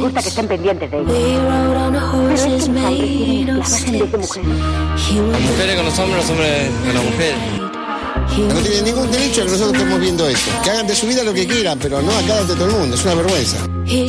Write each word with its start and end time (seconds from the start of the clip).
gusta 0.00 0.22
que 0.22 0.28
estén 0.28 0.48
pendientes 0.48 0.90
de 0.90 0.98
ellos. 0.98 1.12
Pero 2.28 2.34
es 2.34 2.42
que 2.42 2.50
los 2.50 2.68
hombres 2.68 3.08
tienen 3.08 3.48
esclavas 3.48 3.84
en 3.84 3.92
vez 3.98 4.12
de 4.12 4.18
mujeres. 4.18 4.48
Mujeres 5.50 5.76
con 5.76 5.84
los 5.86 5.98
hombres, 5.98 6.16
los 6.20 6.30
hombres 6.30 6.70
con 6.84 6.94
las 6.94 7.04
mujeres. 7.04 7.38
No 8.38 8.60
tienen 8.60 8.84
ningún 8.84 9.10
derecho 9.10 9.42
a 9.42 9.44
que 9.44 9.50
nosotros 9.50 9.74
estemos 9.74 10.00
viendo 10.00 10.28
esto. 10.28 10.50
Que 10.62 10.70
hagan 10.70 10.86
de 10.86 10.94
su 10.94 11.06
vida 11.06 11.24
lo 11.24 11.34
que 11.34 11.46
quieran, 11.46 11.78
pero 11.78 12.00
no 12.00 12.12
acá 12.12 12.44
de 12.44 12.54
todo 12.54 12.66
el 12.66 12.72
mundo. 12.72 12.94
Es 12.96 13.04
una 13.04 13.14
vergüenza. 13.14 13.58
El 13.86 14.08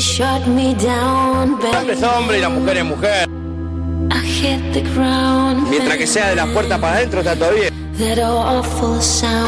hombre 1.77 1.93
es 1.93 2.03
hombre 2.03 2.37
y 2.37 2.41
la 2.41 2.49
mujer 2.49 2.77
es 2.77 2.85
mujer. 2.85 3.29
Mientras 5.69 5.97
que 5.97 6.07
sea 6.07 6.29
de 6.29 6.35
la 6.35 6.45
puerta 6.47 6.79
para 6.79 6.97
adentro 6.97 7.19
está 7.19 7.35
todo 7.35 7.51
bien. 7.53 7.73
No 7.97 8.63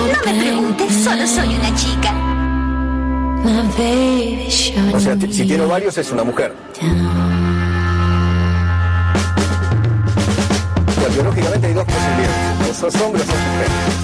me 0.06 0.34
preguntes, 0.34 1.04
solo 1.04 1.28
soy 1.28 1.56
una 1.56 1.76
chica. 1.76 2.33
O 4.94 5.00
sea, 5.00 5.18
si 5.20 5.46
tiene 5.46 5.66
varios 5.66 5.98
es 5.98 6.12
una 6.12 6.24
mujer. 6.24 6.54
O 10.88 10.92
sea, 10.92 11.08
biológicamente 11.10 11.68
hay 11.68 11.74
dos 11.74 11.86
posibilidades. 11.86 12.70
O 12.70 12.74
sos 12.74 13.02
hombre 13.02 13.22
o 13.22 13.26
sos 13.26 13.36
mujer. 13.36 14.03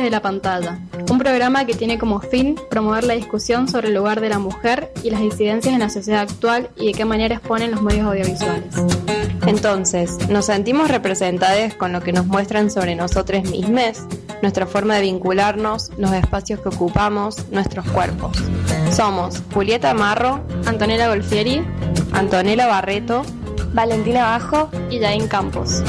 De 0.00 0.10
la 0.10 0.22
Pantalla, 0.22 0.78
un 1.10 1.18
programa 1.18 1.66
que 1.66 1.74
tiene 1.74 1.98
como 1.98 2.20
fin 2.20 2.56
promover 2.70 3.04
la 3.04 3.14
discusión 3.14 3.68
sobre 3.68 3.88
el 3.88 3.94
lugar 3.94 4.20
de 4.20 4.30
la 4.30 4.38
mujer 4.38 4.92
y 5.02 5.10
las 5.10 5.20
disidencias 5.20 5.74
en 5.74 5.80
la 5.80 5.90
sociedad 5.90 6.22
actual 6.22 6.70
y 6.76 6.86
de 6.86 6.92
qué 6.92 7.04
manera 7.04 7.36
exponen 7.36 7.70
los 7.70 7.82
medios 7.82 8.06
audiovisuales. 8.06 8.74
Entonces, 9.46 10.28
nos 10.28 10.46
sentimos 10.46 10.88
representadas 10.88 11.74
con 11.74 11.92
lo 11.92 12.00
que 12.00 12.12
nos 12.12 12.26
muestran 12.26 12.70
sobre 12.70 12.94
nosotros 12.94 13.44
mismos, 13.50 14.02
nuestra 14.40 14.66
forma 14.66 14.96
de 14.96 15.02
vincularnos, 15.02 15.90
los 15.98 16.12
espacios 16.12 16.60
que 16.60 16.70
ocupamos, 16.70 17.48
nuestros 17.50 17.84
cuerpos. 17.90 18.36
Somos 18.90 19.42
Julieta 19.52 19.92
Marro, 19.94 20.40
Antonella 20.66 21.08
Golfieri 21.08 21.62
Antonella 22.12 22.66
Barreto, 22.66 23.22
Valentina 23.72 24.22
Bajo 24.24 24.70
y 24.90 25.00
Jain 25.00 25.28
Campos. 25.28 25.82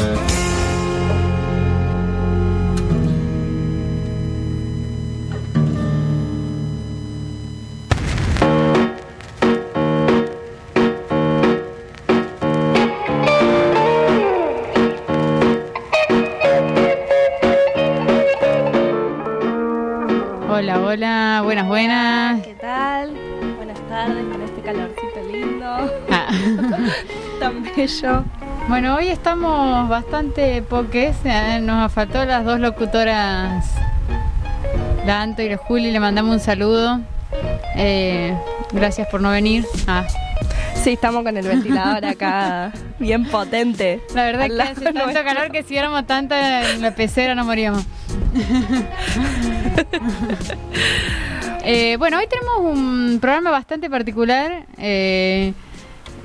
Bueno, 28.69 28.95
hoy 28.95 29.09
estamos 29.09 29.89
bastante 29.89 30.61
poques. 30.61 31.17
eh, 31.25 31.59
Nos 31.61 31.91
faltó 31.91 32.23
las 32.23 32.45
dos 32.45 32.57
locutoras, 32.61 33.65
la 35.05 35.21
Anto 35.21 35.41
y 35.41 35.49
la 35.49 35.57
Juli. 35.57 35.91
Le 35.91 35.99
mandamos 35.99 36.31
un 36.33 36.39
saludo. 36.39 37.01
Eh, 37.75 38.33
gracias 38.71 39.09
por 39.09 39.19
no 39.19 39.31
venir. 39.31 39.65
Ah, 39.85 40.05
Sí, 40.81 40.91
estamos 40.93 41.23
con 41.23 41.35
el 41.35 41.45
ventilador 41.45 42.05
acá, 42.05 42.71
bien 42.99 43.25
potente. 43.25 44.01
la 44.15 44.23
verdad 44.25 44.47
que 44.47 44.61
hace 44.61 44.81
tanto 44.81 45.03
nuestro. 45.03 45.23
calor 45.25 45.51
que 45.51 45.63
si 45.63 45.75
éramos 45.77 46.05
tanta 46.07 46.69
en 46.71 46.81
la 46.81 46.91
pecera 46.95 47.35
no 47.35 47.43
moríamos. 47.43 47.83
Eh, 51.65 51.95
bueno, 51.97 52.17
hoy 52.17 52.27
tenemos 52.27 52.57
un 52.59 53.19
programa 53.21 53.49
bastante 53.49 53.89
particular. 53.89 54.65
Eh, 54.77 55.53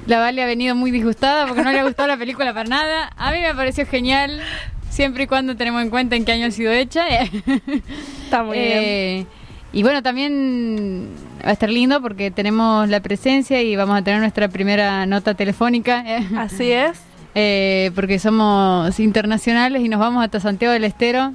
la 0.09 0.19
Vale 0.19 0.43
ha 0.43 0.47
venido 0.47 0.75
muy 0.75 0.91
disgustada 0.91 1.47
porque 1.47 1.63
no 1.63 1.71
le 1.71 1.81
ha 1.81 1.85
gustado 1.85 2.09
la 2.09 2.17
película 2.17 2.53
para 2.55 2.69
nada. 2.69 3.13
A 3.17 3.31
mí 3.31 3.41
me 3.41 3.55
pareció 3.55 3.87
genial, 3.87 4.41
siempre 4.89 5.25
y 5.25 5.27
cuando 5.27 5.55
tenemos 5.55 5.83
en 5.83 5.91
cuenta 5.91 6.17
en 6.17 6.25
qué 6.25 6.33
año 6.33 6.47
ha 6.47 6.51
sido 6.51 6.73
hecha. 6.73 7.07
Está 8.25 8.43
muy 8.43 8.59
bien. 8.59 8.79
Eh, 8.79 9.27
y 9.73 9.83
bueno, 9.83 10.03
también 10.03 11.09
va 11.45 11.51
a 11.51 11.53
estar 11.53 11.69
lindo 11.69 12.01
porque 12.01 12.31
tenemos 12.31 12.89
la 12.89 13.01
presencia 13.01 13.61
y 13.61 13.77
vamos 13.77 13.99
a 13.99 14.03
tener 14.03 14.21
nuestra 14.21 14.49
primera 14.49 15.05
nota 15.05 15.35
telefónica. 15.35 16.03
Así 16.37 16.73
es. 16.73 16.99
Eh, 17.35 17.91
porque 17.95 18.19
somos 18.19 18.99
internacionales 18.99 19.83
y 19.83 19.91
nos 19.91 20.01
vamos 20.01 20.25
hasta 20.25 20.41
Santiago 20.41 20.73
del 20.73 20.85
Estero. 20.85 21.35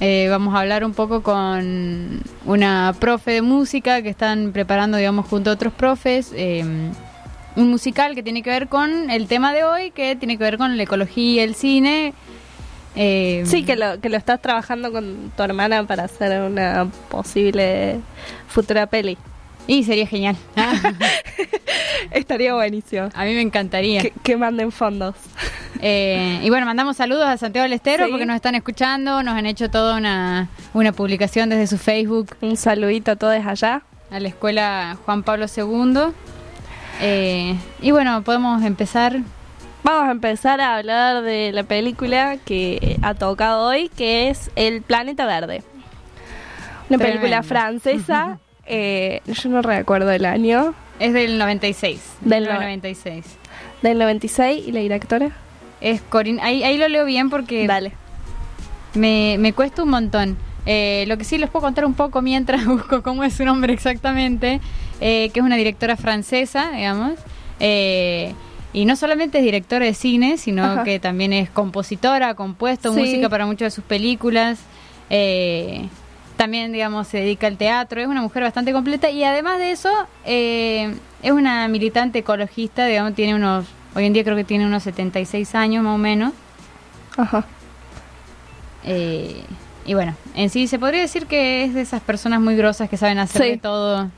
Eh, 0.00 0.26
vamos 0.30 0.54
a 0.54 0.60
hablar 0.60 0.84
un 0.84 0.94
poco 0.94 1.22
con 1.22 2.22
una 2.46 2.94
profe 2.98 3.32
de 3.32 3.42
música 3.42 4.02
que 4.02 4.08
están 4.08 4.52
preparando, 4.52 4.96
digamos, 4.96 5.26
junto 5.26 5.50
a 5.50 5.52
otros 5.52 5.72
profes, 5.72 6.32
eh, 6.34 6.64
un 7.56 7.70
musical 7.70 8.14
que 8.14 8.22
tiene 8.22 8.42
que 8.42 8.50
ver 8.50 8.68
con 8.68 9.10
el 9.10 9.26
tema 9.28 9.52
de 9.52 9.64
hoy, 9.64 9.90
que 9.90 10.16
tiene 10.16 10.36
que 10.38 10.44
ver 10.44 10.58
con 10.58 10.76
la 10.76 10.82
ecología, 10.82 11.42
el 11.44 11.54
cine. 11.54 12.12
Eh, 12.96 13.42
Sí, 13.46 13.64
que 13.64 13.74
lo, 13.76 14.00
que 14.00 14.08
lo 14.08 14.16
estás 14.16 14.40
trabajando 14.40 14.92
con 14.92 15.32
tu 15.36 15.42
hermana 15.42 15.84
para 15.86 16.04
hacer 16.04 16.40
una 16.42 16.88
posible 17.10 18.00
futura 18.48 18.86
peli. 18.86 19.18
Y 19.66 19.82
sería 19.84 20.06
genial. 20.06 20.36
Estaría 22.10 22.54
buenísimo. 22.54 23.08
A 23.14 23.24
mí 23.24 23.34
me 23.34 23.40
encantaría. 23.40 24.00
Que, 24.02 24.12
que 24.22 24.36
manden 24.36 24.70
fondos. 24.72 25.14
Eh, 25.80 26.40
y 26.42 26.50
bueno, 26.50 26.66
mandamos 26.66 26.96
saludos 26.96 27.26
a 27.26 27.36
Santiago 27.36 27.64
del 27.64 27.72
Estero 27.72 28.04
Sí. 28.06 28.10
porque 28.10 28.26
nos 28.26 28.36
están 28.36 28.54
escuchando, 28.54 29.22
nos 29.22 29.34
han 29.34 29.46
hecho 29.46 29.70
toda 29.70 29.96
una, 29.96 30.48
una 30.72 30.92
publicación 30.92 31.48
desde 31.50 31.66
su 31.66 31.78
Facebook 31.78 32.36
Un 32.42 32.56
saludito 32.56 33.10
a 33.12 33.16
todos 33.16 33.44
allá. 33.44 33.82
a 34.10 34.20
la 34.20 34.28
escuela 34.28 34.96
Juan 35.04 35.22
Pablo 35.22 35.46
II. 35.54 36.12
Eh, 37.00 37.56
y 37.80 37.90
bueno, 37.90 38.22
podemos 38.22 38.62
empezar. 38.62 39.18
Vamos 39.82 40.08
a 40.08 40.12
empezar 40.12 40.60
a 40.60 40.76
hablar 40.76 41.22
de 41.22 41.52
la 41.52 41.62
película 41.64 42.36
que 42.44 42.98
ha 43.02 43.14
tocado 43.14 43.68
hoy, 43.68 43.90
que 43.94 44.30
es 44.30 44.50
El 44.56 44.80
Planeta 44.82 45.26
Verde. 45.26 45.62
Una 46.88 46.98
Tremendo. 46.98 47.20
película 47.20 47.42
francesa. 47.42 48.38
eh, 48.66 49.20
yo 49.26 49.50
no 49.50 49.60
recuerdo 49.62 50.10
el 50.10 50.24
año. 50.24 50.74
Es 51.00 51.12
del 51.12 51.38
96. 51.38 52.00
Del 52.22 52.44
Del 52.44 52.54
no- 52.54 52.60
96. 52.60 53.24
Del 53.82 53.98
96 53.98 54.66
y 54.66 54.72
la 54.72 54.80
directora. 54.80 55.30
Es 55.80 56.00
Corinne. 56.00 56.40
Ahí, 56.42 56.62
ahí 56.62 56.78
lo 56.78 56.88
leo 56.88 57.04
bien 57.04 57.28
porque 57.28 57.66
Dale. 57.66 57.92
me, 58.94 59.36
me 59.38 59.52
cuesta 59.52 59.82
un 59.82 59.90
montón. 59.90 60.38
Eh, 60.66 61.04
lo 61.08 61.18
que 61.18 61.24
sí 61.24 61.36
les 61.36 61.50
puedo 61.50 61.62
contar 61.64 61.84
un 61.84 61.92
poco 61.92 62.22
mientras 62.22 62.64
busco 62.66 63.02
cómo 63.02 63.22
es 63.24 63.34
su 63.34 63.44
nombre 63.44 63.74
exactamente, 63.74 64.62
eh, 65.00 65.30
que 65.32 65.40
es 65.40 65.44
una 65.46 65.56
directora 65.56 65.96
francesa, 65.96 66.70
digamos. 66.72 67.18
Eh, 67.60 68.34
y 68.72 68.86
no 68.86 68.96
solamente 68.96 69.38
es 69.38 69.44
directora 69.44 69.84
de 69.86 69.94
cine, 69.94 70.36
sino 70.36 70.64
Ajá. 70.64 70.84
que 70.84 70.98
también 70.98 71.32
es 71.32 71.48
compositora, 71.50 72.30
ha 72.30 72.34
compuesto 72.34 72.92
Sí. 72.92 72.98
música 73.00 73.28
para 73.28 73.46
muchas 73.46 73.66
de 73.66 73.70
sus 73.70 73.84
películas. 73.84 74.58
Eh, 75.10 75.86
también, 76.36 76.72
digamos, 76.72 77.06
se 77.06 77.18
dedica 77.18 77.46
al 77.46 77.56
teatro. 77.56 78.00
Es 78.00 78.08
una 78.08 78.20
mujer 78.22 78.42
bastante 78.42 78.72
completa 78.72 79.08
y 79.10 79.22
además 79.22 79.58
de 79.58 79.70
eso, 79.70 79.90
eh, 80.24 80.92
es 81.22 81.30
una 81.30 81.68
militante 81.68 82.18
ecologista, 82.20 82.86
digamos, 82.86 83.14
tiene 83.14 83.36
unos, 83.36 83.66
hoy 83.94 84.06
en 84.06 84.12
día 84.12 84.24
creo 84.24 84.34
que 84.36 84.42
tiene 84.44 84.66
unos 84.66 84.82
76 84.82 85.54
años 85.54 85.84
más 85.84 85.94
o 85.94 85.98
menos. 85.98 86.32
Ajá. 87.16 87.44
Eh, 88.84 89.40
y 89.86 89.94
bueno, 89.94 90.14
en 90.34 90.50
sí 90.50 90.66
se 90.66 90.78
podría 90.78 91.00
decir 91.00 91.26
que 91.26 91.64
es 91.64 91.74
de 91.74 91.80
esas 91.82 92.02
personas 92.02 92.40
muy 92.40 92.56
grosas 92.56 92.88
que 92.90 92.96
saben 92.96 93.18
hacer 93.18 93.42
Sí. 93.42 93.48
de 93.50 93.56
todo. 93.58 94.10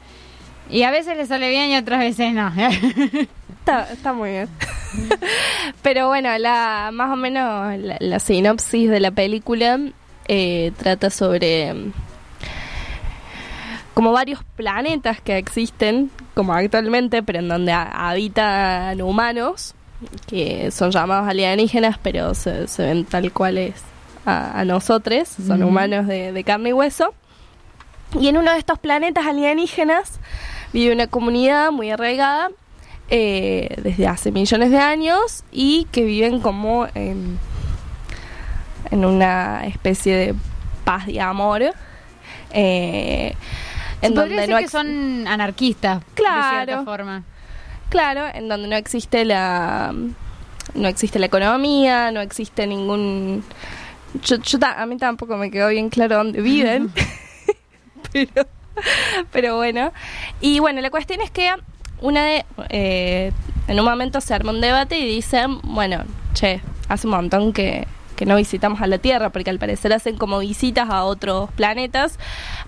Y 0.71 0.83
a 0.83 0.91
veces 0.91 1.17
le 1.17 1.27
sale 1.27 1.49
bien 1.51 1.71
y 1.71 1.77
otras 1.77 2.01
veces 2.01 2.33
no. 2.33 2.53
Está, 3.61 3.93
está 3.93 4.13
muy 4.13 4.31
bien. 4.31 4.49
Pero 5.83 6.07
bueno, 6.09 6.37
la 6.39 6.91
más 6.93 7.11
o 7.13 7.17
menos 7.17 7.77
la, 7.79 7.97
la 7.99 8.19
sinopsis 8.21 8.89
de 8.89 9.01
la 9.01 9.11
película 9.11 9.81
eh, 10.29 10.71
trata 10.79 11.11
sobre 11.11 11.75
mm, 11.75 11.93
como 13.95 14.13
varios 14.13 14.41
planetas 14.57 15.21
que 15.21 15.37
existen, 15.39 16.11
como 16.35 16.53
actualmente, 16.53 17.23
pero 17.23 17.39
en 17.41 17.49
donde 17.49 17.73
ha- 17.73 18.11
habitan 18.11 19.01
humanos, 19.03 19.75
que 20.29 20.71
son 20.71 20.91
llamados 20.91 21.27
alienígenas, 21.29 21.99
pero 22.03 22.35
se, 22.35 22.69
se 22.69 22.85
ven 22.85 23.05
tal 23.05 23.33
cual 23.33 23.59
es 23.59 23.75
a, 24.27 24.61
a 24.61 24.65
nosotros, 24.65 25.29
son 25.47 25.63
humanos 25.63 26.07
de, 26.07 26.33
de 26.33 26.45
carne 26.45 26.69
y 26.69 26.73
hueso. 26.73 27.15
Y 28.21 28.29
en 28.29 28.37
uno 28.37 28.53
de 28.53 28.59
estos 28.59 28.79
planetas 28.79 29.27
alienígenas 29.27 30.21
vive 30.73 30.93
una 30.93 31.07
comunidad 31.07 31.71
muy 31.73 31.91
arraigada 31.91 32.51
eh, 33.09 33.75
desde 33.83 34.07
hace 34.07 34.33
millones 34.33 34.71
de 34.71 34.79
años 34.79 35.45
y 35.53 35.87
que 35.93 36.05
viven 36.05 36.41
como 36.41 36.87
en, 36.95 37.39
en 38.91 39.05
una 39.05 39.67
especie 39.67 40.15
de 40.17 40.35
paz 40.85 41.09
y 41.09 41.19
amor 41.19 41.63
Eh, 42.53 43.35
en 44.03 44.15
donde 44.15 44.37
decir 44.37 44.51
no 44.51 44.59
que 44.59 44.69
son 44.69 45.27
anarquistas, 45.27 46.01
de 46.01 46.07
Claro. 46.15 46.65
cierta 46.67 46.85
forma. 46.85 47.23
Claro, 47.89 48.25
en 48.33 48.49
donde 48.49 48.69
no 48.69 48.77
existe 48.77 49.25
la 49.25 49.93
no 50.75 50.89
existe 50.89 51.19
la 51.19 51.27
economía, 51.27 52.11
no 52.11 52.21
existe 52.21 52.67
ningún 52.67 53.43
yo, 54.25 54.37
yo 54.37 54.59
a 54.63 54.87
mí 54.87 54.97
tampoco 54.97 55.37
me 55.37 55.51
quedó 55.51 55.69
bien 55.69 55.91
claro 55.91 56.17
dónde 56.17 56.41
viven. 56.41 56.93
pero 58.13 58.47
pero 59.33 59.57
bueno. 59.57 59.93
Y 60.41 60.59
bueno, 60.59 60.81
la 60.81 60.91
cuestión 60.91 61.21
es 61.21 61.31
que 61.31 61.51
una 62.01 62.25
de 62.25 62.45
eh, 62.69 63.33
en 63.69 63.79
un 63.79 63.85
momento 63.85 64.21
se 64.21 64.35
arma 64.35 64.53
un 64.53 64.61
debate 64.61 64.99
y 64.99 65.07
dicen, 65.07 65.61
bueno, 65.63 66.05
che, 66.35 66.61
hace 66.89 67.07
un 67.07 67.13
montón 67.13 67.53
que 67.53 67.87
que 68.17 68.27
no 68.27 68.35
visitamos 68.37 68.81
a 68.81 68.87
la 68.87 68.99
Tierra, 68.99 69.31
porque 69.31 69.51
al 69.51 69.59
parecer 69.59 69.93
hacen 69.93 70.17
como 70.17 70.41
visitas 70.41 70.89
a 70.91 71.05
otros 71.05 71.51
planetas 71.53 72.19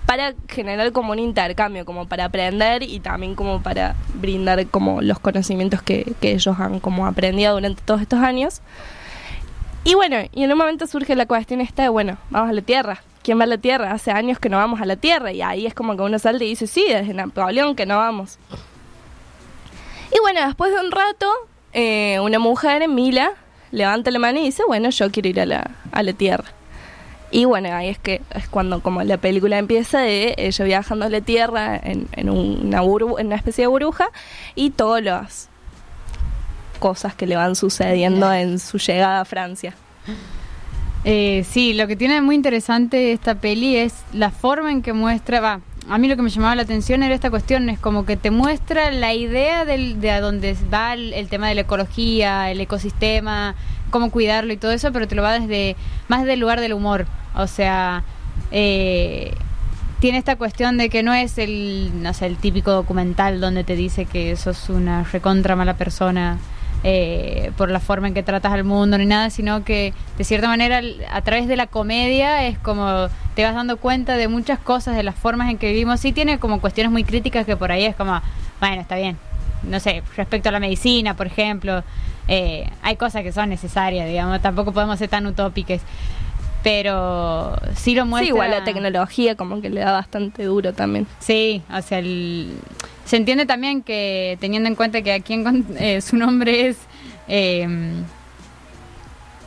para 0.06 0.34
generar 0.48 0.92
como 0.92 1.12
un 1.12 1.18
intercambio, 1.18 1.84
como 1.84 2.06
para 2.06 2.26
aprender 2.26 2.82
y 2.82 3.00
también 3.00 3.34
como 3.34 3.62
para 3.62 3.96
brindar 4.14 4.64
como 4.68 5.02
los 5.02 5.18
conocimientos 5.18 5.82
que, 5.82 6.12
que 6.20 6.32
ellos 6.32 6.60
han 6.60 6.78
como 6.78 7.06
aprendido 7.06 7.54
durante 7.54 7.82
todos 7.82 8.02
estos 8.02 8.20
años. 8.20 8.60
Y 9.84 9.94
bueno, 9.94 10.16
y 10.32 10.44
en 10.44 10.52
un 10.52 10.58
momento 10.58 10.86
surge 10.86 11.16
la 11.16 11.26
cuestión 11.26 11.60
esta 11.60 11.82
de, 11.82 11.88
bueno, 11.88 12.18
vamos 12.30 12.50
a 12.50 12.52
la 12.52 12.62
Tierra. 12.62 13.02
¿Quién 13.22 13.38
va 13.38 13.44
a 13.44 13.46
la 13.46 13.58
Tierra? 13.58 13.92
Hace 13.92 14.10
años 14.10 14.38
que 14.38 14.48
no 14.48 14.56
vamos 14.56 14.80
a 14.80 14.86
la 14.86 14.96
Tierra 14.96 15.32
y 15.32 15.42
ahí 15.42 15.66
es 15.66 15.74
como 15.74 15.96
que 15.96 16.02
uno 16.02 16.18
salta 16.18 16.44
y 16.44 16.48
dice, 16.48 16.66
sí, 16.66 16.84
desde 16.88 17.12
Napoleón 17.14 17.76
que 17.76 17.86
no 17.86 17.98
vamos. 17.98 18.38
Y 20.14 20.18
bueno, 20.20 20.44
después 20.46 20.72
de 20.72 20.80
un 20.80 20.90
rato, 20.90 21.30
eh, 21.72 22.18
una 22.20 22.38
mujer, 22.38 22.88
Mila, 22.88 23.32
levanta 23.70 24.10
la 24.10 24.18
mano 24.18 24.38
y 24.38 24.44
dice, 24.44 24.62
bueno, 24.66 24.90
yo 24.90 25.10
quiero 25.10 25.28
ir 25.28 25.40
a 25.40 25.46
la, 25.46 25.70
a 25.92 26.02
la 26.02 26.12
Tierra. 26.12 26.52
Y 27.30 27.44
bueno, 27.44 27.74
ahí 27.74 27.88
es 27.88 27.98
que 27.98 28.22
es 28.34 28.48
cuando 28.48 28.80
como 28.82 29.02
la 29.02 29.18
película 29.18 29.58
empieza 29.58 30.00
de 30.00 30.34
ella 30.38 30.64
viajando 30.64 31.04
a 31.04 31.10
la 31.10 31.20
Tierra 31.20 31.76
en, 31.76 32.08
en 32.12 32.30
una, 32.30 32.78
en 32.78 33.26
una 33.26 33.36
especie 33.36 33.64
de 33.64 33.68
burbuja 33.68 34.08
y 34.54 34.70
todas 34.70 35.02
las 35.02 35.48
cosas 36.78 37.14
que 37.14 37.26
le 37.26 37.36
van 37.36 37.54
sucediendo 37.54 38.32
en 38.32 38.58
su 38.58 38.78
llegada 38.78 39.20
a 39.20 39.24
Francia. 39.26 39.74
Eh, 41.10 41.42
sí, 41.48 41.72
lo 41.72 41.86
que 41.86 41.96
tiene 41.96 42.20
muy 42.20 42.34
interesante 42.34 43.12
esta 43.12 43.34
peli 43.34 43.76
es 43.76 43.94
la 44.12 44.30
forma 44.30 44.70
en 44.70 44.82
que 44.82 44.92
muestra, 44.92 45.40
va, 45.40 45.60
a 45.88 45.96
mí 45.96 46.06
lo 46.06 46.16
que 46.16 46.20
me 46.20 46.28
llamaba 46.28 46.54
la 46.54 46.60
atención 46.60 47.02
era 47.02 47.14
esta 47.14 47.30
cuestión, 47.30 47.70
es 47.70 47.78
como 47.78 48.04
que 48.04 48.18
te 48.18 48.30
muestra 48.30 48.90
la 48.90 49.14
idea 49.14 49.64
del, 49.64 50.02
de 50.02 50.10
a 50.10 50.20
dónde 50.20 50.54
va 50.70 50.92
el, 50.92 51.14
el 51.14 51.28
tema 51.28 51.48
de 51.48 51.54
la 51.54 51.62
ecología, 51.62 52.50
el 52.50 52.60
ecosistema, 52.60 53.54
cómo 53.88 54.10
cuidarlo 54.10 54.52
y 54.52 54.58
todo 54.58 54.70
eso, 54.70 54.92
pero 54.92 55.08
te 55.08 55.14
lo 55.14 55.22
va 55.22 55.40
desde, 55.40 55.76
más 56.08 56.26
del 56.26 56.40
lugar 56.40 56.60
del 56.60 56.74
humor, 56.74 57.06
o 57.34 57.46
sea, 57.46 58.04
eh, 58.50 59.32
tiene 60.00 60.18
esta 60.18 60.36
cuestión 60.36 60.76
de 60.76 60.90
que 60.90 61.02
no 61.02 61.14
es 61.14 61.38
el, 61.38 61.90
no 62.02 62.12
sé, 62.12 62.26
el 62.26 62.36
típico 62.36 62.72
documental 62.72 63.40
donde 63.40 63.64
te 63.64 63.76
dice 63.76 64.04
que 64.04 64.36
sos 64.36 64.68
una 64.68 65.04
recontra 65.04 65.56
mala 65.56 65.72
persona 65.72 66.36
eh, 66.84 67.50
por 67.56 67.70
la 67.70 67.80
forma 67.80 68.08
en 68.08 68.14
que 68.14 68.22
tratas 68.22 68.52
al 68.52 68.64
mundo 68.64 68.98
ni 68.98 69.06
nada, 69.06 69.30
sino 69.30 69.64
que 69.64 69.92
de 70.16 70.24
cierta 70.24 70.46
manera 70.48 70.80
a 71.10 71.22
través 71.22 71.48
de 71.48 71.56
la 71.56 71.66
comedia 71.66 72.46
es 72.46 72.58
como 72.58 73.08
te 73.34 73.42
vas 73.44 73.54
dando 73.54 73.76
cuenta 73.78 74.16
de 74.16 74.28
muchas 74.28 74.58
cosas, 74.58 74.96
de 74.96 75.02
las 75.02 75.14
formas 75.16 75.50
en 75.50 75.58
que 75.58 75.68
vivimos. 75.68 76.00
Sí 76.00 76.12
tiene 76.12 76.38
como 76.38 76.60
cuestiones 76.60 76.90
muy 76.92 77.04
críticas 77.04 77.46
que 77.46 77.56
por 77.56 77.72
ahí 77.72 77.84
es 77.84 77.96
como, 77.96 78.20
bueno, 78.60 78.80
está 78.80 78.96
bien. 78.96 79.16
No 79.64 79.80
sé, 79.80 80.02
respecto 80.16 80.48
a 80.48 80.52
la 80.52 80.60
medicina, 80.60 81.14
por 81.14 81.26
ejemplo, 81.26 81.82
eh, 82.28 82.68
hay 82.82 82.96
cosas 82.96 83.22
que 83.22 83.32
son 83.32 83.48
necesarias, 83.48 84.06
digamos, 84.06 84.40
tampoco 84.40 84.72
podemos 84.72 84.98
ser 84.98 85.08
tan 85.08 85.26
utópicos. 85.26 85.80
Pero 86.62 87.56
sí 87.76 87.94
lo 87.94 88.04
muestra. 88.04 88.24
Sí, 88.24 88.28
igual 88.28 88.50
la 88.50 88.64
tecnología 88.64 89.36
como 89.36 89.60
que 89.60 89.70
le 89.70 89.80
da 89.80 89.92
bastante 89.92 90.44
duro 90.44 90.72
también. 90.72 91.06
Sí, 91.20 91.62
o 91.72 91.80
sea, 91.82 91.98
el- 92.00 92.58
se 93.08 93.16
entiende 93.16 93.46
también 93.46 93.82
que 93.82 94.36
teniendo 94.38 94.68
en 94.68 94.74
cuenta 94.74 95.00
que 95.00 95.12
aquí 95.12 95.32
en, 95.32 95.66
eh, 95.78 96.00
su 96.02 96.16
nombre 96.16 96.68
es 96.68 96.76
eh, 97.26 97.66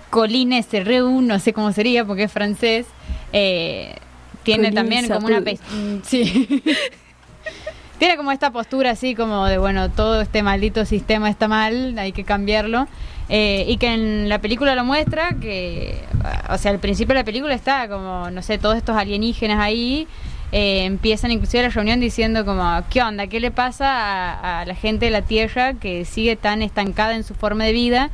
Colin 0.09 0.51
SRU, 0.63 1.21
no 1.21 1.39
sé 1.39 1.53
cómo 1.53 1.71
sería 1.71 2.03
porque 2.03 2.23
es 2.23 2.31
francés, 2.31 2.87
eh, 3.31 3.95
tiene 4.43 4.71
también 4.71 5.07
como 5.07 5.27
una... 5.27 5.39
Mm, 5.39 6.01
Sí. 6.03 6.63
tiene 7.99 8.17
como 8.17 8.31
esta 8.31 8.51
postura 8.51 8.91
así 8.91 9.13
como 9.13 9.45
de, 9.45 9.59
bueno, 9.59 9.91
todo 9.91 10.21
este 10.21 10.41
maldito 10.41 10.83
sistema 10.85 11.29
está 11.29 11.47
mal, 11.47 11.97
hay 11.99 12.13
que 12.13 12.23
cambiarlo. 12.23 12.87
Eh, 13.29 13.65
y 13.67 13.77
que 13.77 13.93
en 13.93 14.27
la 14.27 14.39
película 14.39 14.73
lo 14.73 14.83
muestra 14.83 15.35
que, 15.39 16.01
o 16.49 16.57
sea, 16.57 16.71
al 16.71 16.79
principio 16.79 17.13
de 17.13 17.21
la 17.21 17.23
película 17.23 17.53
está 17.53 17.87
como, 17.87 18.31
no 18.31 18.41
sé, 18.41 18.57
todos 18.57 18.75
estos 18.75 18.97
alienígenas 18.97 19.59
ahí, 19.59 20.07
eh, 20.51 20.83
empiezan 20.83 21.31
inclusive 21.31 21.63
la 21.63 21.69
reunión 21.69 21.99
diciendo 21.99 22.43
como, 22.45 22.83
¿qué 22.89 23.01
onda? 23.01 23.27
¿Qué 23.27 23.39
le 23.39 23.51
pasa 23.51 24.59
a, 24.59 24.65
la 24.65 24.75
gente 24.75 25.05
de 25.05 25.11
la 25.11 25.21
Tierra 25.21 25.75
que 25.75 26.03
sigue 26.03 26.35
tan 26.35 26.61
estancada 26.61 27.15
en 27.15 27.23
su 27.23 27.35
forma 27.35 27.63
de 27.63 27.71
vida? 27.71 28.09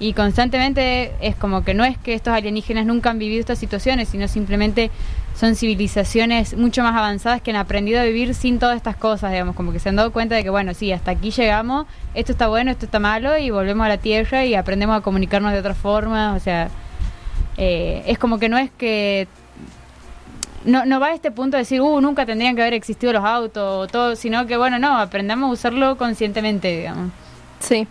Y 0.00 0.14
constantemente 0.14 1.12
es 1.20 1.36
como 1.36 1.64
que 1.64 1.74
no 1.74 1.84
es 1.84 1.98
que 1.98 2.14
estos 2.14 2.34
alienígenas 2.34 2.86
nunca 2.86 3.10
han 3.10 3.18
vivido 3.18 3.40
estas 3.40 3.58
situaciones, 3.58 4.08
sino 4.08 4.26
simplemente 4.26 4.90
son 5.38 5.54
civilizaciones 5.54 6.56
mucho 6.56 6.82
más 6.82 6.96
avanzadas 6.96 7.40
que 7.40 7.50
han 7.50 7.56
aprendido 7.56 8.00
a 8.00 8.04
vivir 8.04 8.34
sin 8.34 8.58
todas 8.58 8.76
estas 8.76 8.96
cosas, 8.96 9.30
digamos, 9.30 9.54
como 9.54 9.70
que 9.72 9.78
se 9.78 9.90
han 9.90 9.96
dado 9.96 10.12
cuenta 10.12 10.34
de 10.34 10.42
que, 10.42 10.50
bueno, 10.50 10.74
sí, 10.74 10.92
hasta 10.92 11.12
aquí 11.12 11.30
llegamos, 11.30 11.86
esto 12.14 12.32
está 12.32 12.48
bueno, 12.48 12.70
esto 12.70 12.86
está 12.86 12.98
malo, 12.98 13.38
y 13.38 13.50
volvemos 13.50 13.84
a 13.84 13.88
la 13.88 13.98
Tierra 13.98 14.44
y 14.44 14.54
aprendemos 14.54 14.96
a 14.96 15.02
comunicarnos 15.02 15.52
de 15.52 15.58
otra 15.58 15.74
forma, 15.74 16.34
o 16.34 16.40
sea, 16.40 16.68
eh, 17.56 18.02
es 18.06 18.18
como 18.18 18.38
que 18.38 18.48
no 18.48 18.58
es 18.58 18.70
que... 18.70 19.28
No, 20.64 20.84
no 20.84 21.00
va 21.00 21.08
a 21.08 21.14
este 21.14 21.30
punto 21.30 21.56
de 21.56 21.62
decir, 21.62 21.80
uh, 21.80 22.00
nunca 22.00 22.24
tendrían 22.24 22.54
que 22.54 22.62
haber 22.62 22.74
existido 22.74 23.12
los 23.12 23.24
autos, 23.24 23.90
todo, 23.90 24.16
sino 24.16 24.46
que, 24.46 24.56
bueno, 24.56 24.78
no, 24.78 24.96
aprendamos 24.96 25.50
a 25.50 25.52
usarlo 25.52 25.96
conscientemente, 25.96 26.76
digamos. 26.78 27.10
Sí, 27.58 27.86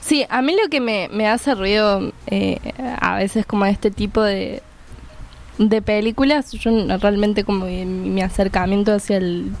sí, 0.00 0.26
a 0.28 0.42
mí 0.42 0.56
lo 0.60 0.68
que 0.68 0.80
me, 0.80 1.08
me 1.12 1.28
hace 1.28 1.54
ruido 1.54 2.12
eh, 2.26 2.58
a 3.00 3.16
veces 3.16 3.46
como 3.46 3.64
este 3.64 3.90
tipo 3.90 4.22
de, 4.22 4.60
de 5.58 5.82
películas, 5.82 6.50
yo 6.52 6.70
realmente 6.98 7.44
como 7.44 7.66
mi, 7.66 7.84
mi 7.84 8.22
acercamiento 8.22 8.92
hacia 8.92 9.18
el 9.18 9.52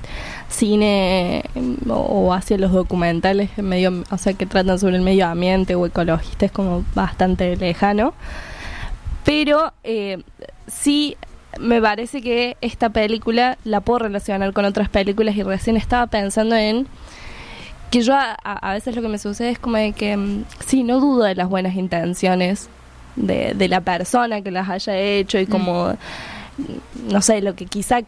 cine 0.48 1.44
o, 1.88 1.94
o 1.94 2.32
hacia 2.32 2.58
los 2.58 2.72
documentales 2.72 3.56
medio, 3.58 4.04
o 4.10 4.18
sea, 4.18 4.34
que 4.34 4.46
tratan 4.46 4.78
sobre 4.78 4.96
el 4.96 5.02
medio 5.02 5.26
ambiente 5.26 5.76
o 5.76 5.86
ecologista 5.86 6.46
es 6.46 6.52
como 6.52 6.84
bastante 6.94 7.56
lejano, 7.56 8.12
pero 9.24 9.72
eh, 9.84 10.22
sí 10.66 11.16
me 11.60 11.80
parece 11.80 12.20
que 12.22 12.56
esta 12.60 12.90
película 12.90 13.58
la 13.64 13.80
puedo 13.80 14.00
relacionar 14.00 14.52
con 14.52 14.64
otras 14.64 14.88
películas 14.88 15.36
y 15.36 15.42
recién 15.42 15.76
estaba 15.76 16.06
pensando 16.06 16.56
en 16.56 16.86
que 17.90 18.02
yo 18.02 18.14
a, 18.14 18.32
a- 18.42 18.72
veces 18.72 18.96
lo 18.96 19.02
que 19.02 19.08
me 19.08 19.18
sucede 19.18 19.50
es 19.50 19.58
como 19.58 19.76
de 19.76 19.92
que 19.92 20.16
mm, 20.16 20.44
sí, 20.66 20.82
no 20.82 21.00
dudo 21.00 21.24
de 21.24 21.34
las 21.34 21.48
buenas 21.48 21.74
intenciones 21.76 22.68
de, 23.16 23.54
de 23.54 23.68
la 23.68 23.80
persona 23.80 24.40
que 24.42 24.50
las 24.50 24.68
haya 24.68 24.96
hecho 24.98 25.38
y 25.38 25.46
como, 25.46 25.90
mm, 26.58 27.12
no 27.12 27.20
sé, 27.22 27.40
lo 27.40 27.54
que 27.54 27.66
quizá 27.66 28.00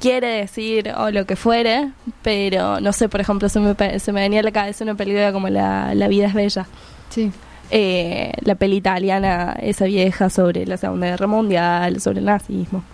quiere 0.00 0.26
decir 0.28 0.92
o 0.98 1.10
lo 1.10 1.24
que 1.24 1.34
fuere, 1.36 1.92
pero 2.20 2.78
no 2.80 2.92
sé, 2.92 3.08
por 3.08 3.22
ejemplo, 3.22 3.48
se 3.48 3.58
me, 3.58 3.98
se 3.98 4.12
me 4.12 4.20
venía 4.20 4.40
a 4.40 4.42
la 4.42 4.52
cabeza 4.52 4.84
una 4.84 4.94
película 4.96 5.32
como 5.32 5.48
La, 5.48 5.94
la 5.94 6.08
vida 6.08 6.26
es 6.26 6.34
bella. 6.34 6.66
Sí. 7.08 7.30
Eh, 7.74 8.32
la 8.42 8.54
peli 8.54 8.76
italiana, 8.76 9.56
esa 9.58 9.86
vieja 9.86 10.28
sobre 10.28 10.66
la 10.66 10.76
Segunda 10.76 11.06
Guerra 11.06 11.26
Mundial, 11.26 12.02
sobre 12.02 12.18
el 12.18 12.26
nazismo. 12.26 12.84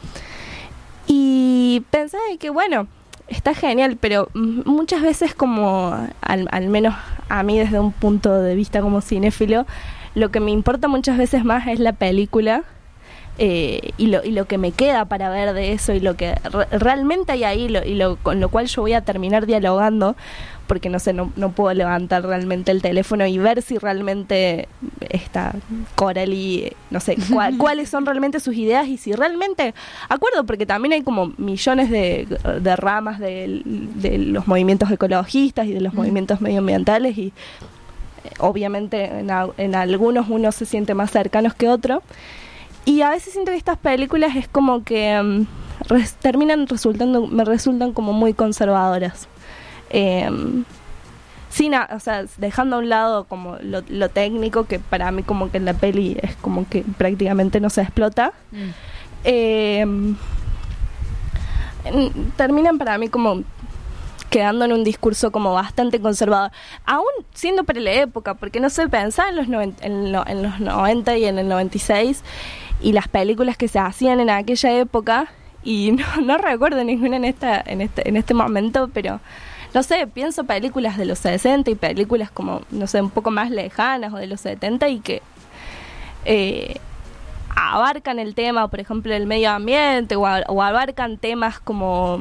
Y 1.08 1.82
de 2.30 2.38
que, 2.38 2.50
bueno, 2.50 2.87
está 3.26 3.54
genial, 3.54 3.97
pero 4.00 4.28
muchas 4.35 5.02
veces 5.02 5.35
como, 5.35 5.97
al, 6.20 6.49
al 6.52 6.68
menos 6.68 6.94
a 7.28 7.42
mí 7.42 7.58
desde 7.58 7.80
un 7.80 7.90
punto 7.92 8.40
de 8.40 8.54
vista 8.54 8.80
como 8.80 9.00
cinéfilo, 9.00 9.66
lo 10.14 10.30
que 10.30 10.38
me 10.40 10.52
importa 10.52 10.87
muchas 10.87 11.18
veces 11.18 11.44
más 11.44 11.66
es 11.66 11.80
la 11.80 11.92
película 11.92 12.62
eh, 13.38 13.90
y, 13.99 14.06
lo, 14.08 14.25
y 14.25 14.30
lo 14.32 14.47
que 14.47 14.58
me 14.58 14.73
queda 14.73 15.04
para 15.06 15.28
ver 15.28 15.54
de 15.54 15.73
eso 15.73 15.92
y 15.92 16.00
lo 16.00 16.16
que 16.16 16.35
re- 16.44 16.66
realmente 16.78 17.32
hay 17.32 17.44
ahí 17.44 17.68
lo- 17.68 17.85
y 17.85 17.94
lo, 17.94 18.16
con 18.16 18.40
lo 18.40 18.49
cual 18.49 18.66
yo 18.66 18.82
voy 18.82 18.94
a 18.94 19.02
terminar 19.02 19.47
dialogando 19.47 20.16
porque 20.68 20.88
no 20.90 21.00
sé, 21.00 21.12
no, 21.12 21.32
no 21.34 21.50
puedo 21.50 21.75
levantar 21.75 22.22
realmente 22.25 22.70
el 22.70 22.80
teléfono 22.82 23.26
y 23.26 23.38
ver 23.38 23.62
si 23.62 23.76
realmente 23.78 24.68
está 25.10 25.54
Coralie, 25.96 26.75
no 26.90 27.00
sé, 27.00 27.16
cuál- 27.32 27.56
cuáles 27.58 27.88
son 27.88 28.06
realmente 28.06 28.38
sus 28.38 28.54
ideas 28.54 28.87
y 28.87 28.96
si 28.98 29.12
realmente, 29.14 29.75
acuerdo, 30.08 30.44
porque 30.44 30.66
también 30.66 30.92
hay 30.92 31.02
como 31.02 31.32
millones 31.38 31.90
de, 31.90 32.28
de 32.60 32.76
ramas 32.76 33.18
de, 33.18 33.62
de 33.64 34.18
los 34.18 34.46
movimientos 34.46 34.90
ecologistas 34.90 35.66
y 35.66 35.72
de 35.72 35.80
los 35.80 35.94
movimientos 35.94 36.40
medioambientales 36.40 37.18
y 37.18 37.26
eh, 38.25 38.30
obviamente 38.38 39.04
en, 39.06 39.30
a- 39.30 39.48
en 39.56 39.75
algunos 39.75 40.28
uno 40.28 40.52
se 40.52 40.66
siente 40.66 40.94
más 40.94 41.10
cercanos 41.10 41.54
que 41.54 41.68
otro. 41.68 42.02
Y 42.84 43.02
a 43.02 43.10
veces 43.10 43.32
siento 43.32 43.50
que 43.50 43.56
estas 43.58 43.76
películas 43.78 44.34
es 44.37 44.48
como 44.48 44.82
que 44.84 45.20
mm, 45.22 45.46
res- 45.88 46.14
terminan 46.14 46.66
resultando, 46.66 47.26
me 47.26 47.44
resultan 47.44 47.92
como 47.92 48.12
muy 48.12 48.34
conservadoras. 48.34 49.28
Eh, 49.90 50.30
sin, 51.50 51.75
a- 51.75 51.88
o 51.92 51.99
sea, 52.00 52.25
dejando 52.37 52.76
a 52.76 52.78
un 52.80 52.88
lado 52.88 53.25
como 53.25 53.57
lo, 53.62 53.83
lo 53.88 54.09
técnico, 54.11 54.64
que 54.66 54.78
para 54.78 55.11
mí 55.11 55.23
como 55.23 55.50
que 55.50 55.57
en 55.57 55.64
la 55.64 55.75
peli 55.75 56.16
es 56.23 56.37
como 56.37 56.68
que 56.68 56.85
prácticamente 56.99 57.59
no 57.61 57.71
se 57.71 57.80
explota. 57.83 58.33
Eh, 59.25 59.80
en- 61.85 62.30
terminan 62.37 62.78
para 62.78 62.99
mí 62.99 63.09
como 63.09 63.42
quedando 64.30 64.66
en 64.66 64.73
un 64.73 64.85
discurso 64.85 65.33
como 65.33 65.54
bastante 65.54 66.00
conservador, 66.00 66.50
aún 66.85 67.07
siendo 67.33 67.64
para 67.64 67.80
la 67.80 67.92
época, 67.92 68.35
porque 68.35 68.61
no 68.61 68.68
sé, 68.68 68.87
pensaba 68.88 69.30
en 69.30 69.37
los, 69.37 69.49
noven- 69.49 69.75
en, 69.80 70.12
lo- 70.12 70.26
en 70.26 70.42
los 70.42 70.61
90 70.61 71.16
y 71.16 71.25
en 71.25 71.38
el 71.38 71.49
96 71.49 72.23
y 72.83 72.92
las 72.92 73.09
películas 73.09 73.57
que 73.57 73.68
se 73.68 73.78
hacían 73.78 74.21
en 74.21 74.28
aquella 74.28 74.78
época 74.78 75.28
y 75.64 75.92
no, 75.92 76.04
no 76.23 76.37
recuerdo 76.37 76.85
ninguna 76.85 77.16
en, 77.16 77.25
esta, 77.25 77.59
en, 77.64 77.80
este, 77.80 78.07
en 78.07 78.16
este 78.16 78.35
momento, 78.35 78.90
pero 78.92 79.21
no 79.75 79.82
sé, 79.82 80.06
pienso 80.06 80.44
películas 80.44 80.96
de 80.96 81.04
los 81.04 81.18
60 81.18 81.70
y 81.70 81.75
películas 81.75 82.30
como, 82.30 82.62
no 82.70 82.87
sé, 82.87 83.00
un 83.02 83.10
poco 83.10 83.30
más 83.30 83.50
lejanas 83.50 84.12
o 84.12 84.16
de 84.16 84.26
los 84.26 84.40
70 84.40 84.88
y 84.88 85.00
que 85.00 85.22
eh, 86.25 86.76
abarcan 87.54 88.18
el 88.18 88.34
tema, 88.34 88.68
por 88.68 88.80
ejemplo, 88.80 89.12
del 89.12 89.26
medio 89.26 89.50
ambiente 89.50 90.16
o, 90.16 90.26
a- 90.26 90.44
o 90.48 90.62
abarcan 90.62 91.18
temas 91.18 91.58
como 91.60 92.20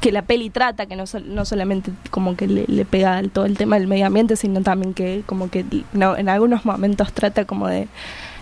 que 0.00 0.12
la 0.12 0.22
peli 0.22 0.50
trata, 0.50 0.86
que 0.86 0.94
no, 0.94 1.04
no 1.24 1.44
solamente 1.44 1.90
como 2.10 2.36
que 2.36 2.46
le, 2.46 2.64
le 2.68 2.84
pega 2.84 3.16
al 3.16 3.30
todo 3.30 3.44
el 3.46 3.56
tema 3.56 3.78
del 3.78 3.86
medio 3.88 4.06
ambiente, 4.06 4.36
sino 4.36 4.62
también 4.62 4.94
que 4.94 5.22
como 5.26 5.48
que 5.50 5.64
no, 5.92 6.16
en 6.16 6.28
algunos 6.28 6.64
momentos 6.64 7.12
trata 7.12 7.44
como 7.44 7.66
de 7.68 7.88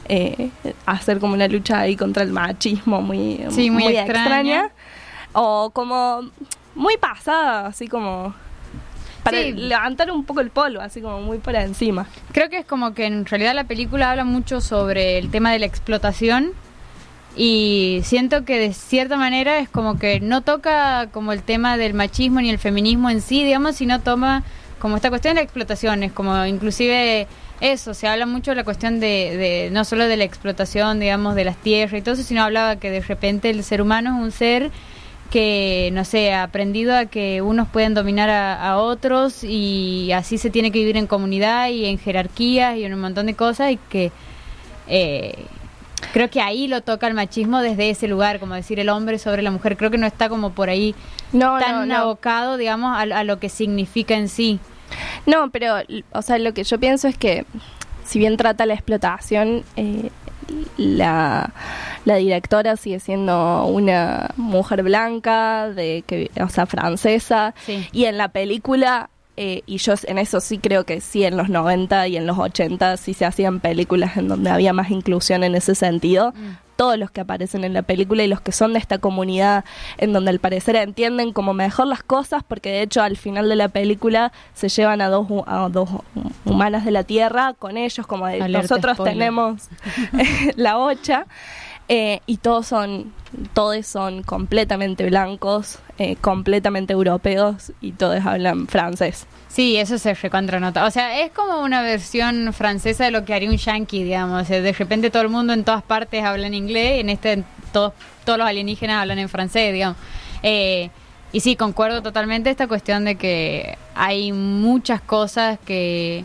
eh, 0.08 0.50
hacer 0.84 1.20
como 1.20 1.32
una 1.34 1.48
lucha 1.48 1.80
ahí 1.80 1.96
contra 1.96 2.22
el 2.22 2.30
machismo 2.32 3.00
muy, 3.00 3.40
Sí, 3.50 3.70
muy 3.70 3.96
extraña. 3.96 4.70
O 5.32 5.70
como 5.70 6.22
muy 6.74 6.96
pasada, 6.96 7.66
así 7.66 7.88
como 7.88 8.34
para 9.22 9.38
Sí. 9.38 9.52
levantar 9.52 10.10
un 10.10 10.24
poco 10.24 10.40
el 10.40 10.50
polvo, 10.50 10.80
así 10.82 11.00
como 11.00 11.20
muy 11.20 11.38
por 11.38 11.54
encima. 11.54 12.06
Creo 12.32 12.50
que 12.50 12.58
es 12.58 12.66
como 12.66 12.92
que 12.94 13.06
en 13.06 13.24
realidad 13.24 13.54
la 13.54 13.64
película 13.64 14.10
habla 14.10 14.24
mucho 14.24 14.60
sobre 14.60 15.16
el 15.18 15.30
tema 15.30 15.50
de 15.52 15.58
la 15.60 15.66
explotación 15.66 16.50
y 17.36 18.00
siento 18.04 18.44
que 18.44 18.58
de 18.58 18.72
cierta 18.74 19.16
manera 19.16 19.58
es 19.58 19.68
como 19.68 19.98
que 19.98 20.20
no 20.20 20.42
toca 20.42 21.08
como 21.10 21.32
el 21.32 21.42
tema 21.42 21.76
del 21.76 21.94
machismo 21.94 22.40
ni 22.40 22.50
el 22.50 22.58
feminismo 22.58 23.10
en 23.10 23.20
sí, 23.20 23.44
digamos, 23.44 23.76
sino 23.76 24.00
toma 24.00 24.44
como 24.78 24.96
esta 24.96 25.08
cuestión 25.08 25.34
de 25.34 25.40
la 25.40 25.44
explotación, 25.44 26.02
es 26.02 26.12
como 26.12 26.44
inclusive 26.44 27.26
eso, 27.60 27.94
se 27.94 28.06
habla 28.06 28.26
mucho 28.26 28.50
de 28.50 28.56
la 28.56 28.64
cuestión 28.64 29.00
de, 29.00 29.36
de 29.38 29.70
no 29.72 29.84
solo 29.84 30.06
de 30.06 30.16
la 30.18 30.24
explotación, 30.24 31.00
digamos, 31.00 31.34
de 31.34 31.44
las 31.44 31.56
tierras 31.56 31.98
y 31.98 32.02
todo 32.02 32.14
eso, 32.14 32.22
sino 32.22 32.42
hablaba 32.42 32.76
que 32.76 32.90
de 32.90 33.00
repente 33.00 33.48
el 33.48 33.64
ser 33.64 33.80
humano 33.80 34.16
es 34.18 34.22
un 34.22 34.30
ser 34.32 34.70
que, 35.30 35.90
no 35.92 36.04
sé, 36.04 36.32
ha 36.32 36.44
aprendido 36.44 36.96
a 36.96 37.06
que 37.06 37.42
unos 37.42 37.68
pueden 37.68 37.94
dominar 37.94 38.30
a, 38.30 38.54
a 38.70 38.78
otros 38.78 39.42
y 39.42 40.12
así 40.12 40.38
se 40.38 40.50
tiene 40.50 40.70
que 40.70 40.78
vivir 40.78 40.96
en 40.96 41.06
comunidad 41.06 41.68
y 41.70 41.86
en 41.86 41.98
jerarquías 41.98 42.76
y 42.76 42.84
en 42.84 42.94
un 42.94 43.00
montón 43.00 43.26
de 43.26 43.34
cosas 43.34 43.72
y 43.72 43.76
que 43.88 44.12
eh, 44.86 45.34
creo 46.12 46.30
que 46.30 46.40
ahí 46.40 46.68
lo 46.68 46.82
toca 46.82 47.06
el 47.08 47.14
machismo 47.14 47.60
desde 47.62 47.90
ese 47.90 48.06
lugar, 48.06 48.38
como 48.38 48.54
decir 48.54 48.78
el 48.78 48.88
hombre 48.90 49.18
sobre 49.18 49.42
la 49.42 49.50
mujer, 49.50 49.76
creo 49.76 49.90
que 49.90 49.98
no 49.98 50.06
está 50.06 50.28
como 50.28 50.50
por 50.52 50.68
ahí 50.68 50.94
No, 51.32 51.58
tan 51.58 51.80
no, 51.80 51.86
no. 51.86 51.96
abocado, 51.96 52.56
digamos, 52.56 52.96
a, 52.96 53.00
a 53.00 53.24
lo 53.24 53.38
que 53.40 53.48
significa 53.48 54.14
en 54.14 54.28
sí. 54.28 54.60
No, 55.26 55.50
pero, 55.50 55.76
o 56.12 56.22
sea, 56.22 56.38
lo 56.38 56.54
que 56.54 56.62
yo 56.62 56.78
pienso 56.78 57.08
es 57.08 57.16
que, 57.18 57.44
si 58.04 58.18
bien 58.20 58.36
trata 58.36 58.66
la 58.66 58.74
explotación, 58.74 59.64
eh, 59.76 60.10
la, 60.76 61.52
la 62.04 62.16
directora 62.16 62.76
sigue 62.76 63.00
siendo 63.00 63.66
una 63.66 64.30
mujer 64.36 64.82
blanca, 64.82 65.70
de 65.70 66.04
que, 66.06 66.30
o 66.42 66.48
sea, 66.48 66.66
francesa, 66.66 67.54
Sí. 67.64 67.86
y 67.92 68.04
en 68.04 68.18
la 68.18 68.28
película, 68.28 69.10
eh, 69.36 69.62
y 69.66 69.78
yo 69.78 69.94
en 70.04 70.18
eso 70.18 70.40
sí 70.40 70.58
creo 70.58 70.84
que 70.84 71.00
sí, 71.00 71.24
en 71.24 71.36
los 71.36 71.48
90 71.48 72.06
y 72.08 72.16
en 72.16 72.26
los 72.26 72.38
80 72.38 72.96
sí 72.96 73.14
se 73.14 73.24
hacían 73.24 73.60
películas 73.60 74.16
en 74.16 74.28
donde 74.28 74.50
había 74.50 74.72
más 74.72 74.90
inclusión 74.90 75.42
en 75.44 75.54
ese 75.54 75.74
sentido. 75.74 76.32
Todos 76.76 76.98
los 76.98 77.12
que 77.12 77.20
aparecen 77.20 77.62
en 77.62 77.72
la 77.72 77.82
película 77.82 78.24
y 78.24 78.26
los 78.26 78.40
que 78.40 78.50
son 78.50 78.72
de 78.72 78.80
esta 78.80 78.98
comunidad, 78.98 79.64
en 79.96 80.12
donde 80.12 80.30
al 80.30 80.40
parecer 80.40 80.74
entienden 80.74 81.32
como 81.32 81.54
mejor 81.54 81.86
las 81.86 82.02
cosas, 82.02 82.42
porque 82.46 82.70
de 82.70 82.82
hecho 82.82 83.00
al 83.00 83.16
final 83.16 83.48
de 83.48 83.54
la 83.54 83.68
película 83.68 84.32
se 84.54 84.68
llevan 84.68 85.00
a 85.00 85.08
dos, 85.08 85.28
a 85.46 85.68
dos 85.68 85.88
hu- 85.88 86.02
humanas 86.44 86.84
de 86.84 86.90
la 86.90 87.04
Tierra 87.04 87.54
con 87.56 87.76
ellos, 87.76 88.06
como 88.08 88.26
de, 88.26 88.42
Alerta 88.42 88.62
nosotros 88.74 88.94
spoiler. 88.96 89.14
tenemos 89.14 89.68
la 90.56 90.78
ocha. 90.78 91.26
Eh, 91.88 92.20
y 92.26 92.38
todos 92.38 92.66
son, 92.66 93.12
todos 93.52 93.86
son 93.86 94.22
completamente 94.22 95.04
blancos, 95.04 95.78
eh, 95.98 96.16
completamente 96.16 96.94
europeos 96.94 97.72
y 97.82 97.92
todos 97.92 98.24
hablan 98.24 98.66
francés. 98.68 99.26
Sí, 99.48 99.76
eso 99.76 99.98
se 99.98 100.14
recontranota. 100.14 100.86
O 100.86 100.90
sea, 100.90 101.20
es 101.20 101.30
como 101.30 101.62
una 101.62 101.82
versión 101.82 102.52
francesa 102.54 103.04
de 103.04 103.10
lo 103.10 103.24
que 103.24 103.34
haría 103.34 103.50
un 103.50 103.58
yankee, 103.58 104.02
digamos. 104.02 104.48
De 104.48 104.72
repente 104.72 105.10
todo 105.10 105.22
el 105.22 105.28
mundo 105.28 105.52
en 105.52 105.62
todas 105.62 105.82
partes 105.82 106.24
habla 106.24 106.46
en 106.46 106.54
inglés, 106.54 107.00
en 107.00 107.10
este 107.10 107.44
todos 107.72 107.92
todos 108.24 108.38
los 108.38 108.48
alienígenas 108.48 109.02
hablan 109.02 109.18
en 109.18 109.28
francés, 109.28 109.72
digamos. 109.72 109.98
Eh, 110.42 110.88
y 111.32 111.40
sí, 111.40 111.56
concuerdo 111.56 112.02
totalmente 112.02 112.48
esta 112.48 112.66
cuestión 112.66 113.04
de 113.04 113.16
que 113.16 113.76
hay 113.94 114.32
muchas 114.32 115.02
cosas 115.02 115.58
que 115.66 116.24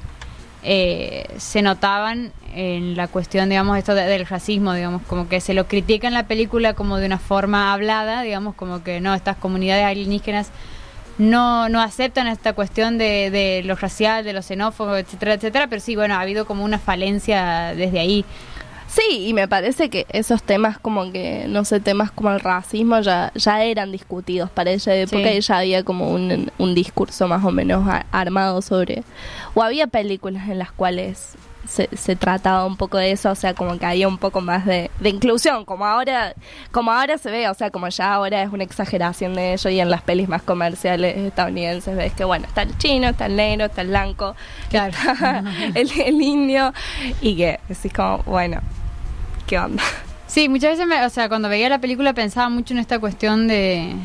se 0.62 1.62
notaban 1.62 2.32
en 2.54 2.96
la 2.98 3.08
cuestión, 3.08 3.50
digamos, 3.50 3.78
esto 3.78 3.96
de- 3.96 4.04
del 4.06 4.26
racismo, 4.26 4.74
digamos, 4.74 5.02
como 5.04 5.28
que 5.28 5.42
se 5.42 5.54
lo 5.54 5.68
critica 5.68 6.08
en 6.08 6.14
la 6.14 6.24
película 6.28 6.74
como 6.74 6.98
de 6.98 7.06
una 7.06 7.20
forma 7.20 7.74
hablada, 7.74 8.22
digamos, 8.22 8.56
como 8.56 8.84
que 8.84 9.02
no, 9.02 9.14
estas 9.16 9.38
comunidades 9.38 9.86
alienígenas 9.86 10.50
no, 11.18 11.68
no 11.70 11.82
aceptan 11.82 12.28
esta 12.28 12.54
cuestión 12.54 12.98
de, 12.98 13.30
de 13.30 13.62
lo 13.66 13.76
racial, 13.76 14.24
de 14.24 14.34
lo 14.34 14.42
xenófobo, 14.42 14.96
etcétera, 14.96 15.34
etcétera, 15.34 15.68
pero 15.68 15.82
sí, 15.82 15.96
bueno, 15.96 16.16
ha 16.16 16.22
habido 16.22 16.46
como 16.46 16.64
una 16.64 16.80
falencia 16.80 17.74
desde 17.76 18.00
ahí. 18.00 18.24
Sí, 18.88 19.28
y 19.28 19.34
me 19.34 19.48
parece 19.48 19.90
que 19.92 20.08
esos 20.10 20.42
temas 20.42 20.80
como 20.80 21.12
que, 21.12 21.46
no 21.48 21.64
sé, 21.64 21.80
temas 21.80 22.10
como 22.10 22.32
el 22.32 22.40
racismo 22.40 23.00
ya, 23.02 23.32
ya 23.36 23.64
eran 23.64 23.92
discutidos 23.92 24.50
para 24.50 24.72
esa 24.72 24.96
época 24.96 25.30
Sí. 25.30 25.38
y 25.38 25.42
ya 25.42 25.58
había 25.60 25.84
como 25.84 26.10
un, 26.10 26.52
un 26.58 26.74
discurso 26.74 27.28
más 27.28 27.44
o 27.46 27.52
menos 27.52 27.88
a- 27.88 28.08
armado 28.12 28.64
sobre... 28.64 29.04
O 29.54 29.62
había 29.62 29.86
películas 29.88 30.50
en 30.50 30.58
las 30.58 30.72
cuales 30.72 31.36
se, 31.68 31.90
se 31.96 32.16
trataba 32.16 32.66
un 32.66 32.78
poco 32.78 32.98
de 32.98 33.12
eso, 33.12 33.32
o 33.32 33.36
sea, 33.36 33.54
como 33.54 33.78
que 33.78 33.86
había 33.86 34.08
un 34.08 34.18
poco 34.18 34.42
más 34.42 34.66
de, 34.66 34.90
de 35.00 35.10
inclusión, 35.10 35.66
como 35.66 35.86
ahora, 35.86 36.34
como 36.72 36.92
ahora 36.92 37.18
se 37.18 37.30
ve, 37.30 37.48
o 37.50 37.54
sea, 37.54 37.70
como 37.70 37.88
ya 37.90 38.14
ahora 38.14 38.42
es 38.42 38.52
una 38.52 38.64
exageración 38.64 39.34
de 39.36 39.54
ello 39.54 39.70
y 39.70 39.80
en 39.80 39.90
las 39.90 40.02
pelis 40.02 40.28
más 40.30 40.42
comerciales 40.42 41.18
estadounidenses 41.18 41.96
ves 41.96 42.14
que, 42.14 42.24
bueno, 42.24 42.48
está 42.48 42.64
el 42.64 42.78
chino, 42.78 43.10
está 43.10 43.26
el 43.28 43.36
negro, 43.36 43.66
está 43.66 43.82
el 43.82 43.90
blanco, 43.90 44.36
Claro. 44.70 44.94
está 44.98 45.44
el, 45.76 45.90
el 46.00 46.22
indio 46.22 46.74
y 47.22 47.36
que 47.36 47.60
decís 47.68 47.94
como, 47.94 48.20
bueno, 48.24 48.62
¿qué 49.48 49.60
onda? 49.60 49.84
Sí, 50.28 50.48
muchas 50.48 50.72
veces, 50.72 50.86
me, 50.88 51.04
o 51.04 51.10
sea, 51.10 51.28
cuando 51.28 51.50
veía 51.50 51.70
la 51.70 51.80
película 51.80 52.14
pensaba 52.14 52.50
mucho 52.50 52.74
en 52.74 52.80
esta 52.80 53.00
cuestión 53.00 53.48
de... 53.48 53.96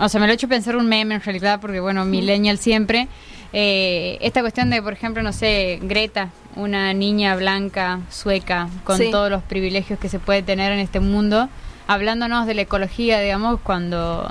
O 0.00 0.08
sea, 0.08 0.20
me 0.20 0.26
lo 0.28 0.32
he 0.32 0.34
hecho 0.36 0.46
pensar 0.46 0.76
un 0.76 0.88
meme 0.88 1.16
en 1.16 1.20
realidad, 1.20 1.58
porque 1.60 1.80
bueno, 1.80 2.04
millennial 2.04 2.58
siempre. 2.58 3.08
Eh, 3.52 4.18
esta 4.20 4.40
cuestión 4.42 4.68
de, 4.70 4.82
por 4.82 4.92
ejemplo, 4.92 5.22
no 5.22 5.32
sé, 5.32 5.78
Greta, 5.82 6.30
una 6.56 6.92
niña 6.92 7.34
blanca, 7.36 8.00
sueca, 8.10 8.68
con 8.84 8.98
Sí. 8.98 9.10
todos 9.10 9.30
los 9.30 9.42
privilegios 9.42 9.98
que 9.98 10.08
se 10.08 10.18
puede 10.18 10.42
tener 10.42 10.72
en 10.72 10.80
este 10.80 11.00
mundo, 11.00 11.48
hablándonos 11.86 12.46
de 12.46 12.54
la 12.54 12.62
ecología, 12.62 13.20
digamos, 13.20 13.60
cuando 13.60 14.30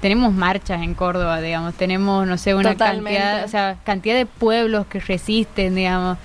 tenemos 0.00 0.32
marchas 0.32 0.82
en 0.82 0.94
Córdoba, 0.94 1.40
digamos, 1.40 1.74
tenemos, 1.74 2.26
no 2.26 2.38
sé, 2.38 2.54
una 2.54 2.72
Totalmente. 2.72 3.18
cantidad, 3.20 3.44
o 3.44 3.48
sea, 3.48 3.76
cantidad 3.84 4.14
de 4.16 4.26
pueblos 4.26 4.86
que 4.86 4.98
resisten, 4.98 5.74
digamos. 5.74 6.18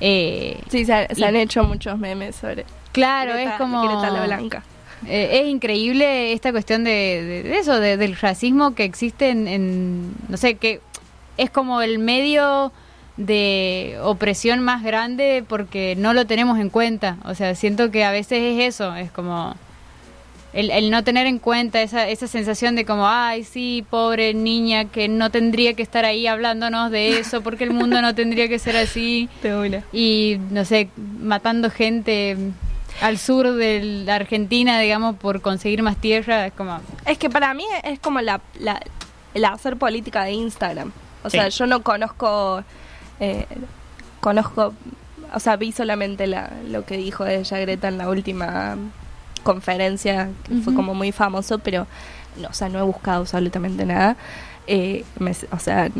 Eh, 0.00 0.60
Sí, 0.68 0.84
se, 0.84 1.08
se 1.14 1.20
Y- 1.20 1.24
han 1.24 1.36
hecho 1.36 1.64
muchos 1.64 1.98
memes 1.98 2.36
sobre 2.36 2.64
claro, 2.92 3.32
Greta- 3.34 3.52
es 3.52 3.56
como... 3.58 3.82
Greta 3.82 4.10
la 4.10 4.24
Blanca. 4.26 4.62
Eh, 5.06 5.40
es 5.42 5.48
increíble 5.48 6.32
esta 6.32 6.52
cuestión 6.52 6.84
de, 6.84 6.90
de- 7.24 7.42
de 7.42 7.58
eso, 7.58 7.80
de- 7.80 7.96
del 7.96 8.16
racismo 8.16 8.74
que 8.74 8.84
existe 8.84 9.30
en, 9.30 9.48
en, 9.48 10.12
no 10.28 10.36
sé, 10.36 10.54
que 10.56 10.80
es 11.36 11.50
como 11.50 11.82
el 11.82 11.98
medio 11.98 12.72
de 13.16 13.98
opresión 14.02 14.60
más 14.60 14.82
grande 14.82 15.44
porque 15.46 15.94
no 15.96 16.14
lo 16.14 16.26
tenemos 16.26 16.58
en 16.58 16.70
cuenta. 16.70 17.18
O 17.24 17.34
sea, 17.34 17.54
siento 17.54 17.90
que 17.90 18.04
a 18.04 18.10
veces 18.10 18.38
es 18.40 18.74
eso, 18.74 18.94
es 18.94 19.10
como 19.10 19.54
el, 20.52 20.70
el 20.70 20.90
no 20.90 21.02
tener 21.02 21.26
en 21.26 21.38
cuenta 21.38 21.82
esa, 21.82 22.08
esa 22.08 22.26
sensación 22.26 22.76
de 22.76 22.84
como, 22.84 23.08
ay, 23.08 23.44
sí, 23.44 23.84
pobre 23.88 24.34
niña 24.34 24.86
que 24.86 25.08
no 25.08 25.30
tendría 25.30 25.74
que 25.74 25.82
estar 25.82 26.04
ahí 26.04 26.26
hablándonos 26.26 26.90
de 26.90 27.18
eso 27.18 27.42
porque 27.42 27.64
el 27.64 27.72
mundo 27.72 28.02
no 28.02 28.14
tendría 28.14 28.48
que 28.48 28.58
ser 28.58 28.76
así 28.76 29.28
y 29.92 30.38
no 30.50 30.64
sé, 30.64 30.88
matando 31.20 31.70
gente 31.70 32.36
al 33.00 33.18
sur 33.18 33.52
de 33.52 33.82
la 34.04 34.16
Argentina, 34.16 34.78
digamos, 34.78 35.16
por 35.16 35.40
conseguir 35.40 35.82
más 35.82 35.96
tierra, 35.96 36.46
es 36.46 36.52
como... 36.52 36.78
Es 37.06 37.16
que 37.18 37.30
para 37.30 37.52
mí 37.54 37.64
es 37.82 37.98
como 37.98 38.20
la, 38.20 38.40
la, 38.58 38.80
el 39.34 39.44
hacer 39.44 39.76
política 39.76 40.24
de 40.24 40.32
Instagram. 40.32 40.92
O 41.24 41.30
Sí. 41.30 41.38
sea, 41.38 41.48
yo 41.48 41.66
no 41.66 41.82
conozco, 41.82 42.62
eh, 43.20 43.46
conozco, 44.20 44.74
o 45.34 45.40
sea, 45.40 45.56
vi 45.56 45.72
solamente 45.72 46.26
la, 46.26 46.50
lo 46.68 46.84
que 46.84 46.96
dijo 46.96 47.26
ella 47.26 47.58
Greta 47.58 47.88
en 47.88 47.98
la 47.98 48.08
última 48.08 48.76
conferencia, 49.42 50.28
que 50.44 50.54
fue 50.56 50.74
como 50.74 50.94
muy 50.94 51.12
famoso, 51.12 51.58
pero, 51.58 51.86
no, 52.40 52.48
o 52.48 52.52
sea, 52.52 52.68
no 52.68 52.78
he 52.78 52.82
buscado 52.82 53.20
absolutamente 53.22 53.84
nada. 53.84 54.16
Eh, 54.66 55.04
me- 55.18 55.34
o 55.50 55.58
sea, 55.58 55.90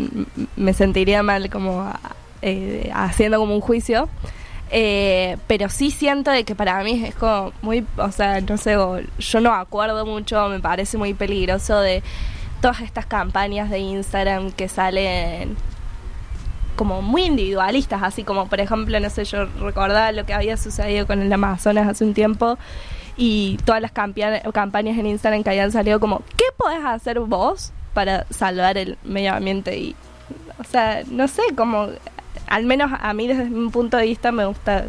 me 0.56 0.72
sentiría 0.72 1.22
mal 1.22 1.50
como 1.50 1.92
eh, 2.42 2.90
haciendo 2.94 3.38
como 3.38 3.54
un 3.54 3.60
juicio. 3.60 4.08
Eh, 4.74 5.36
pero 5.48 5.68
sí 5.68 5.90
siento 5.90 6.30
de 6.30 6.44
que 6.44 6.54
para 6.54 6.82
mí 6.82 7.04
es 7.04 7.14
como 7.14 7.52
muy, 7.60 7.84
o 7.98 8.10
sea, 8.10 8.40
no 8.40 8.56
sé, 8.56 8.72
yo 9.18 9.40
no 9.40 9.52
acuerdo 9.52 10.06
mucho, 10.06 10.48
me 10.48 10.60
parece 10.60 10.96
muy 10.96 11.12
peligroso 11.12 11.78
de 11.80 12.02
todas 12.62 12.80
estas 12.80 13.04
campañas 13.04 13.68
de 13.68 13.80
Instagram 13.80 14.52
que 14.52 14.68
salen 14.68 15.56
como 16.76 17.02
muy 17.02 17.24
individualistas, 17.24 18.02
así 18.02 18.22
como 18.22 18.46
por 18.46 18.60
ejemplo, 18.60 18.98
no 18.98 19.10
sé, 19.10 19.24
yo 19.24 19.46
recordaba 19.60 20.12
lo 20.12 20.24
que 20.24 20.32
había 20.32 20.56
sucedido 20.56 21.06
con 21.06 21.20
el 21.20 21.30
Amazonas 21.30 21.88
hace 21.88 22.04
un 22.04 22.14
tiempo 22.14 22.56
y 23.16 23.58
todas 23.64 23.82
las 23.82 23.92
campañas 23.92 24.96
en 24.96 25.06
Instagram 25.06 25.42
que 25.42 25.50
habían 25.50 25.72
salido 25.72 26.00
como, 26.00 26.22
¿qué 26.36 26.44
podés 26.56 26.84
hacer 26.84 27.18
vos 27.20 27.72
para 27.92 28.26
salvar 28.30 28.78
el 28.78 28.96
medio 29.02 29.34
ambiente? 29.34 29.76
Y, 29.76 29.96
o 30.58 30.64
sea, 30.64 31.02
no 31.10 31.28
sé, 31.28 31.42
como, 31.56 31.88
al 32.46 32.64
menos 32.64 32.92
a 32.98 33.12
mí 33.12 33.26
desde 33.26 33.44
mi 33.44 33.70
punto 33.70 33.96
de 33.96 34.04
vista 34.04 34.32
me 34.32 34.46
gusta, 34.46 34.84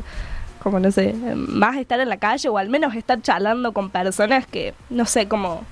como 0.61 0.79
no 0.79 0.91
sé, 0.91 1.13
más 1.35 1.75
estar 1.77 1.99
en 1.99 2.07
la 2.07 2.17
calle 2.17 2.49
o 2.49 2.57
al 2.57 2.69
menos 2.69 2.95
estar 2.95 3.19
charlando 3.21 3.73
con 3.73 3.89
personas 3.89 4.45
que, 4.45 4.73
no 4.89 5.05
sé, 5.05 5.27
como 5.27 5.63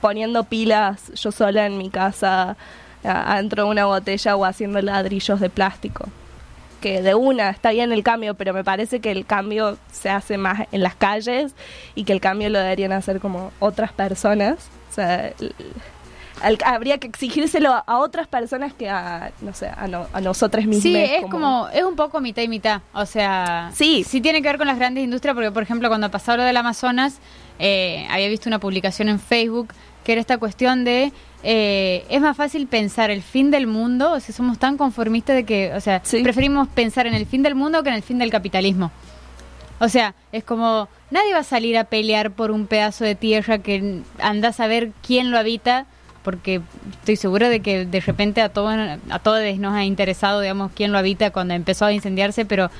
poniendo 0.00 0.44
pilas 0.44 1.12
yo 1.14 1.32
sola 1.32 1.66
en 1.66 1.78
mi 1.78 1.90
casa 1.90 2.56
adentro 3.04 3.64
de 3.64 3.70
una 3.70 3.86
botella 3.86 4.36
o 4.36 4.44
haciendo 4.44 4.80
ladrillos 4.82 5.40
de 5.40 5.50
plástico. 5.50 6.06
Que 6.80 7.02
de 7.02 7.14
una 7.14 7.50
está 7.50 7.72
bien 7.72 7.92
el 7.92 8.02
cambio, 8.02 8.34
pero 8.34 8.54
me 8.54 8.64
parece 8.64 9.00
que 9.00 9.10
el 9.10 9.26
cambio 9.26 9.76
se 9.92 10.08
hace 10.08 10.38
más 10.38 10.66
en 10.72 10.82
las 10.82 10.94
calles 10.94 11.54
y 11.94 12.04
que 12.04 12.12
el 12.14 12.20
cambio 12.22 12.48
lo 12.48 12.58
deberían 12.58 12.92
hacer 12.92 13.20
como 13.20 13.52
otras 13.58 13.92
personas. 13.92 14.56
O 14.90 14.94
sea, 14.94 15.32
habría 16.64 16.96
que 16.98 17.06
exigírselo 17.06 17.82
a, 17.86 17.98
otras 17.98 18.26
personas 18.26 18.72
que 18.72 18.88
a, 18.88 19.30
no 19.42 19.52
sé, 19.52 19.68
a, 19.76 19.86
no- 19.88 20.06
a 20.12 20.20
nosotras 20.22 20.64
mismas. 20.64 20.82
Sí, 20.82 20.96
es 20.96 21.26
como, 21.30 21.68
es 21.68 21.84
un 21.84 21.96
poco 21.96 22.20
mitad 22.20 22.42
y 22.42 22.48
mitad. 22.48 22.80
O 22.94 23.04
sea, 23.04 23.70
Sí. 23.74 24.04
sí 24.04 24.22
tiene 24.22 24.40
que 24.40 24.48
ver 24.48 24.56
con 24.56 24.66
las 24.66 24.78
grandes 24.78 25.04
industrias, 25.04 25.34
porque 25.34 25.50
por 25.50 25.62
ejemplo 25.62 25.88
cuando 25.88 26.10
pasó 26.10 26.36
lo 26.38 26.42
del 26.44 26.56
Amazonas, 26.56 27.18
eh, 27.60 28.06
había 28.10 28.28
visto 28.28 28.48
una 28.48 28.58
publicación 28.58 29.08
en 29.08 29.20
Facebook 29.20 29.72
que 30.04 30.12
era 30.12 30.20
esta 30.20 30.38
cuestión 30.38 30.82
de 30.84 31.12
eh, 31.42 32.04
es 32.08 32.20
más 32.20 32.36
fácil 32.36 32.66
pensar 32.66 33.10
el 33.10 33.22
fin 33.22 33.50
del 33.50 33.66
mundo, 33.66 34.12
o 34.12 34.20
sea, 34.20 34.34
somos 34.34 34.58
tan 34.58 34.76
conformistas 34.76 35.36
de 35.36 35.44
que, 35.44 35.72
o 35.74 35.80
sea, 35.80 36.00
Sí. 36.04 36.22
preferimos 36.22 36.68
pensar 36.68 37.06
en 37.06 37.14
el 37.14 37.26
fin 37.26 37.42
del 37.42 37.54
mundo 37.54 37.82
que 37.82 37.90
en 37.90 37.94
el 37.96 38.02
fin 38.02 38.18
del 38.18 38.30
capitalismo. 38.30 38.90
O 39.78 39.88
sea, 39.88 40.14
es 40.32 40.44
como 40.44 40.88
nadie 41.10 41.32
va 41.32 41.40
a 41.40 41.44
salir 41.44 41.78
a 41.78 41.84
pelear 41.84 42.32
por 42.32 42.50
un 42.50 42.66
pedazo 42.66 43.04
de 43.04 43.14
tierra 43.14 43.58
que 43.58 44.00
anda 44.20 44.48
a 44.48 44.52
saber 44.52 44.92
quién 45.06 45.30
lo 45.30 45.38
habita, 45.38 45.86
porque 46.22 46.60
estoy 46.98 47.16
segura 47.16 47.48
de 47.48 47.60
que 47.60 47.86
de 47.86 48.00
repente 48.00 48.42
a 48.42 48.50
todos 48.50 48.74
a 49.08 49.18
todos 49.20 49.40
nos 49.58 49.74
ha 49.74 49.84
interesado, 49.84 50.42
digamos, 50.42 50.72
quién 50.74 50.92
lo 50.92 50.98
habita 50.98 51.30
cuando 51.30 51.54
empezó 51.54 51.86
a 51.86 51.92
incendiarse, 51.94 52.44
pero 52.44 52.70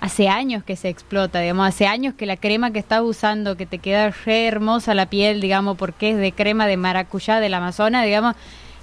hace 0.00 0.28
años 0.28 0.62
que 0.64 0.76
se 0.76 0.88
explota, 0.88 1.40
digamos, 1.40 1.66
hace 1.68 1.86
años 1.86 2.14
que 2.14 2.26
la 2.26 2.36
crema 2.36 2.70
que 2.70 2.78
estás 2.78 3.00
usando, 3.02 3.56
que 3.56 3.66
te 3.66 3.78
queda 3.78 4.10
re 4.24 4.46
hermosa 4.46 4.94
la 4.94 5.06
piel, 5.06 5.40
digamos, 5.40 5.76
porque 5.76 6.10
es 6.10 6.16
de 6.16 6.32
crema 6.32 6.66
de 6.66 6.76
maracuyá 6.76 7.40
del 7.40 7.54
Amazonas, 7.54 8.04
digamos, 8.04 8.34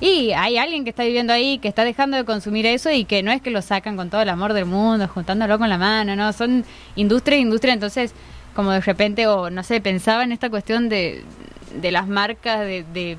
y 0.01 0.31
hay 0.33 0.57
alguien 0.57 0.83
que 0.83 0.89
está 0.89 1.03
viviendo 1.03 1.31
ahí, 1.31 1.59
que 1.59 1.67
está 1.69 1.85
dejando 1.85 2.17
de 2.17 2.25
consumir 2.25 2.65
eso 2.65 2.91
y 2.91 3.05
que 3.05 3.23
no 3.23 3.31
es 3.31 3.41
que 3.41 3.51
lo 3.51 3.61
sacan 3.61 3.95
con 3.95 4.09
todo 4.09 4.21
el 4.21 4.29
amor 4.29 4.51
del 4.53 4.65
mundo, 4.65 5.07
juntándolo 5.07 5.57
con 5.57 5.69
la 5.69 5.77
mano, 5.77 6.15
no, 6.15 6.33
son 6.33 6.65
industria, 6.95 7.37
industria, 7.37 7.73
entonces 7.73 8.13
como 8.55 8.71
de 8.71 8.81
repente, 8.81 9.27
o 9.27 9.49
no 9.49 9.63
sé, 9.63 9.79
pensaba 9.81 10.23
en 10.23 10.31
esta 10.31 10.49
cuestión 10.49 10.89
de, 10.89 11.23
de 11.79 11.91
las 11.91 12.07
marcas 12.07 12.59
de, 12.61 12.83
de 12.93 13.17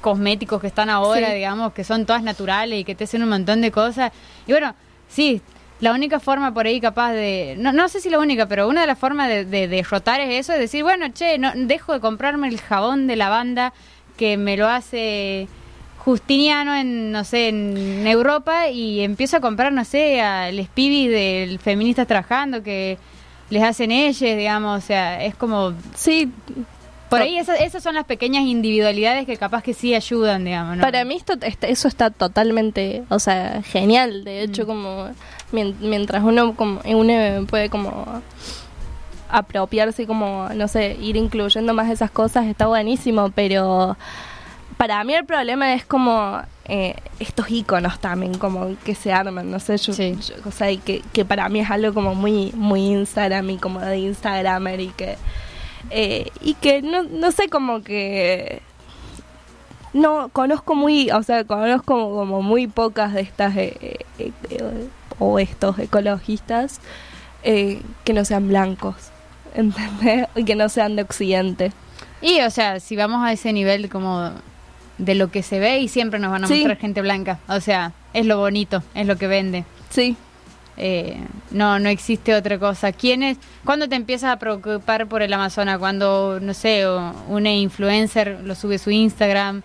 cosméticos 0.00 0.60
que 0.60 0.66
están 0.66 0.90
ahora, 0.90 1.28
Sí. 1.28 1.34
digamos, 1.34 1.72
que 1.72 1.84
son 1.84 2.06
todas 2.06 2.22
naturales 2.22 2.80
y 2.80 2.84
que 2.84 2.94
te 2.94 3.04
hacen 3.04 3.22
un 3.22 3.28
montón 3.30 3.60
de 3.60 3.70
cosas. 3.70 4.12
Y 4.46 4.52
bueno, 4.52 4.74
sí, 5.08 5.40
la 5.80 5.92
única 5.92 6.20
forma 6.20 6.52
por 6.52 6.66
ahí 6.66 6.80
capaz 6.80 7.12
de, 7.12 7.56
no, 7.58 7.72
no 7.72 7.88
sé 7.88 8.00
si 8.00 8.10
la 8.10 8.18
única, 8.18 8.46
pero 8.46 8.68
una 8.68 8.82
de 8.82 8.86
las 8.86 8.98
formas 8.98 9.28
de, 9.28 9.44
de 9.44 9.68
derrotar 9.68 10.20
es 10.20 10.40
eso, 10.40 10.52
es 10.52 10.58
decir, 10.58 10.82
bueno, 10.82 11.06
che, 11.12 11.38
no, 11.38 11.52
dejo 11.54 11.92
de 11.92 12.00
comprarme 12.00 12.48
el 12.48 12.60
jabón 12.60 13.06
de 13.06 13.16
lavanda 13.16 13.72
que 14.16 14.36
me 14.36 14.56
lo 14.56 14.68
hace 14.68 15.48
Justiniano 15.98 16.74
en, 16.74 17.12
no 17.12 17.24
sé, 17.24 17.48
en 17.48 18.06
Europa 18.06 18.68
y 18.68 19.00
empiezo 19.00 19.36
a 19.36 19.40
comprar, 19.40 19.72
no 19.72 19.84
sé, 19.84 20.20
al 20.20 20.58
Spivi 20.64 21.08
del 21.08 21.58
Feministas 21.58 22.06
Trabajando 22.06 22.62
que 22.62 22.98
les 23.50 23.62
hacen 23.62 23.90
ellos, 23.90 24.20
digamos, 24.20 24.82
o 24.82 24.86
sea, 24.86 25.24
es 25.24 25.34
como... 25.34 25.74
Sí, 25.94 26.32
Por 27.10 27.20
ahí 27.22 27.38
esas, 27.38 27.60
esas 27.60 27.82
son 27.82 27.94
las 27.94 28.04
pequeñas 28.04 28.44
individualidades 28.44 29.26
que 29.26 29.36
capaz 29.36 29.62
que 29.62 29.74
sí 29.74 29.94
ayudan, 29.94 30.44
digamos, 30.44 30.76
¿no? 30.76 30.82
Para 30.82 31.04
mí 31.04 31.16
esto, 31.16 31.34
este- 31.42 31.70
eso 31.70 31.88
está 31.88 32.10
totalmente, 32.10 33.02
o 33.08 33.18
sea, 33.18 33.62
genial. 33.62 34.24
De 34.24 34.42
hecho, 34.42 34.64
como 34.66 35.08
mien- 35.52 35.76
mientras 35.80 36.22
uno, 36.22 36.54
como, 36.54 36.80
uno 36.84 37.46
puede 37.46 37.68
como 37.68 38.22
apropiarse, 39.28 40.06
como, 40.06 40.48
no 40.54 40.66
sé, 40.68 40.96
ir 41.00 41.16
incluyendo 41.16 41.72
más 41.74 41.88
esas 41.90 42.10
cosas, 42.10 42.46
está 42.46 42.66
buenísimo, 42.66 43.30
pero 43.30 43.96
para 44.76 45.02
mí 45.04 45.14
el 45.14 45.24
problema 45.24 45.74
es 45.74 45.84
como 45.84 46.40
eh, 46.72 46.94
estos 47.18 47.50
iconos 47.50 47.98
también, 48.00 48.34
como 48.38 48.76
que 48.84 48.94
se 48.94 49.12
arman, 49.12 49.50
no 49.50 49.58
sé, 49.58 49.76
yo, 49.78 49.92
Sí. 49.92 50.16
yo- 50.26 50.34
o 50.48 50.52
sea, 50.52 50.70
y 50.70 50.78
que, 50.78 51.02
que 51.12 51.24
para 51.24 51.48
mí 51.48 51.60
es 51.60 51.70
algo 51.70 51.92
como 51.92 52.14
muy, 52.14 52.52
muy 52.54 52.86
Instagram 52.86 53.50
y 53.50 53.56
como 53.56 53.80
de 53.80 53.98
Instagramer 53.98 54.80
y 54.80 54.88
que, 54.88 55.16
eh, 55.90 56.30
y 56.40 56.54
que 56.54 56.82
no, 56.82 57.02
no 57.04 57.30
sé, 57.32 57.48
como 57.48 57.82
que 57.82 58.62
no 59.92 60.28
conozco 60.28 60.74
muy, 60.74 61.10
o 61.10 61.22
sea, 61.22 61.44
conozco 61.44 61.84
como, 61.94 62.10
como 62.14 62.42
muy 62.42 62.66
pocas 62.68 63.12
de 63.12 63.20
estas 63.22 63.56
eh, 63.56 63.76
eh, 64.18 64.32
eh, 64.50 64.88
o 65.18 65.38
estos 65.38 65.78
ecologistas 65.78 66.80
eh, 67.42 67.82
que 68.04 68.12
no 68.12 68.24
sean 68.24 68.48
blancos, 68.48 68.94
¿entendés? 69.54 70.28
Y 70.36 70.44
que 70.44 70.54
no 70.54 70.68
sean 70.68 70.96
de 70.96 71.02
Occidente. 71.02 71.72
Y, 72.22 72.40
o 72.42 72.50
sea, 72.50 72.80
si 72.80 72.96
vamos 72.96 73.24
a 73.24 73.32
ese 73.32 73.52
nivel 73.52 73.88
como 73.88 74.30
de 74.98 75.14
lo 75.14 75.30
que 75.30 75.42
se 75.42 75.58
ve 75.58 75.78
y 75.80 75.88
siempre 75.88 76.18
nos 76.20 76.30
van 76.30 76.44
a 76.44 76.46
Sí. 76.46 76.54
mostrar 76.56 76.76
gente 76.76 77.00
blanca. 77.02 77.38
O 77.48 77.60
sea, 77.60 77.92
es 78.12 78.26
lo 78.26 78.38
bonito, 78.38 78.82
es 78.94 79.06
lo 79.06 79.16
que 79.16 79.26
vende. 79.26 79.64
Sí. 79.88 80.16
Eh, 80.82 81.16
no, 81.50 81.78
no 81.78 81.90
existe 81.90 82.34
otra 82.34 82.58
cosa. 82.58 82.90
¿Quién 82.92 83.22
es? 83.22 83.36
¿Cuándo 83.66 83.86
te 83.88 83.96
empiezas 83.96 84.30
a 84.32 84.38
preocupar 84.38 85.06
por 85.08 85.20
el 85.20 85.30
Amazonas? 85.32 85.78
Cuando, 85.78 86.38
no 86.40 86.54
sé, 86.54 86.86
o 86.86 87.12
una 87.28 87.52
influencer 87.52 88.40
lo 88.44 88.54
sube 88.54 88.76
a 88.76 88.78
su 88.78 88.90
Instagram, 88.90 89.60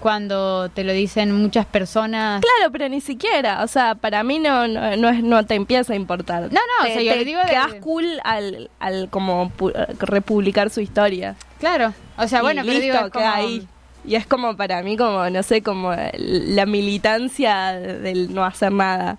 cuando 0.00 0.68
te 0.70 0.84
lo 0.84 0.92
dicen 0.92 1.32
muchas 1.32 1.66
personas. 1.66 2.40
Claro, 2.42 2.72
pero 2.72 2.88
ni 2.88 3.00
siquiera, 3.00 3.62
o 3.62 3.66
sea, 3.68 3.94
para 3.94 4.22
mí 4.22 4.38
no 4.38 4.66
no, 4.68 4.96
no, 4.96 5.08
es, 5.10 5.22
no 5.22 5.44
te 5.46 5.54
empieza 5.54 5.92
a 5.92 5.96
importar. 5.96 6.42
No, 6.44 6.48
no, 6.60 6.84
o 6.84 6.86
Te- 6.86 6.92
sea, 6.94 7.02
yo 7.02 7.12
te 7.12 7.18
le 7.18 7.24
digo 7.24 7.40
de- 7.40 7.46
quedas 7.50 7.74
cool 7.80 8.06
al, 8.24 8.70
al 8.80 9.08
como 9.10 9.50
pu- 9.56 9.72
republicar 9.98 10.70
su 10.70 10.80
historia. 10.80 11.36
Claro, 11.58 11.92
o 12.16 12.26
sea, 12.28 12.38
Y 12.40 12.42
bueno, 12.42 12.62
pero 12.64 12.80
digo, 12.80 12.92
listo, 12.94 13.06
es 13.06 13.12
queda 13.12 13.32
como- 13.32 13.46
ahí. 13.46 13.68
Y 14.02 14.14
es 14.14 14.26
como 14.26 14.56
para 14.56 14.82
mí, 14.82 14.96
como, 14.96 15.28
no 15.28 15.42
sé, 15.42 15.60
como 15.62 15.92
la 16.14 16.64
militancia 16.64 17.72
del 17.72 18.34
no 18.34 18.44
hacer 18.44 18.72
nada. 18.72 19.18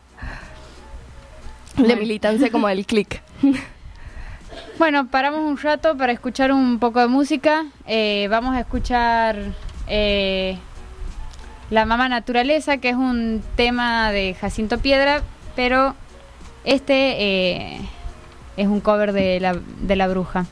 La 1.78 1.84
Bueno. 1.84 2.02
militancia 2.02 2.52
como 2.52 2.68
del 2.68 2.86
click. 2.86 3.22
Bueno, 4.78 5.08
paramos 5.08 5.42
un 5.42 5.58
rato 5.58 5.96
para 5.96 6.12
escuchar 6.12 6.52
un 6.52 6.80
poco 6.80 7.00
de 7.00 7.08
música. 7.08 7.66
Eh, 7.86 8.28
vamos 8.32 8.56
a 8.56 8.62
escuchar 8.62 9.38
eh, 9.88 10.58
La 11.70 11.86
Mamá 11.86 12.10
Naturaleza, 12.10 12.78
que 12.78 12.90
es 12.90 12.96
un 12.96 13.44
tema 13.56 14.12
de 14.12 14.34
Jacinto 14.34 14.80
Piedra, 14.80 15.22
pero 15.56 15.96
este 16.64 16.94
eh, 17.76 17.82
es 18.58 18.68
un 18.68 18.82
cover 18.82 19.14
de 19.14 19.40
la, 19.40 19.56
de 19.82 19.96
la 19.96 20.08
bruja. 20.08 20.48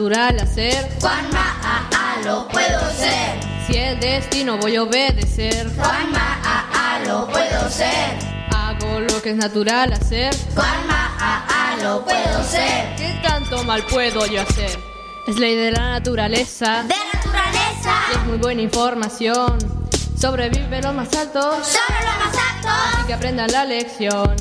Natural 0.00 0.40
hacer. 0.40 0.88
Juanma, 0.98 1.60
a, 1.62 1.88
a, 1.88 2.22
lo 2.24 2.48
puedo 2.48 2.90
ser. 2.92 3.38
Si 3.66 3.76
el 3.76 4.00
destino 4.00 4.56
voy 4.56 4.76
a 4.76 4.84
obedecer. 4.84 5.70
Juanma, 5.76 6.40
a, 6.42 6.94
a, 6.94 7.04
lo 7.04 7.28
puedo 7.28 7.68
ser. 7.68 8.16
Hago 8.50 9.00
lo 9.00 9.20
que 9.20 9.30
es 9.30 9.36
natural 9.36 9.92
hacer. 9.92 10.34
Juanma, 10.54 11.16
a, 11.18 11.72
a, 11.72 11.76
lo 11.82 12.02
puedo 12.02 12.42
ser. 12.44 12.96
¿Qué 12.96 13.20
tanto 13.22 13.62
mal 13.64 13.82
puedo 13.82 14.24
yo 14.24 14.40
hacer? 14.40 14.70
Es 15.26 15.38
ley 15.38 15.54
de 15.54 15.72
la 15.72 15.90
naturaleza. 15.90 16.82
De 16.84 16.94
naturaleza. 17.12 17.94
Y 18.10 18.16
es 18.16 18.24
muy 18.24 18.38
buena 18.38 18.62
información. 18.62 19.58
Sobrevive 20.18 20.80
los 20.80 20.94
más 20.94 21.14
altos. 21.14 21.56
Sobre 21.66 22.00
lo 22.00 22.24
más 22.24 22.36
alto. 22.54 22.68
Así 22.94 23.06
que 23.06 23.12
aprendan 23.12 23.52
la 23.52 23.66
lección. 23.66 24.34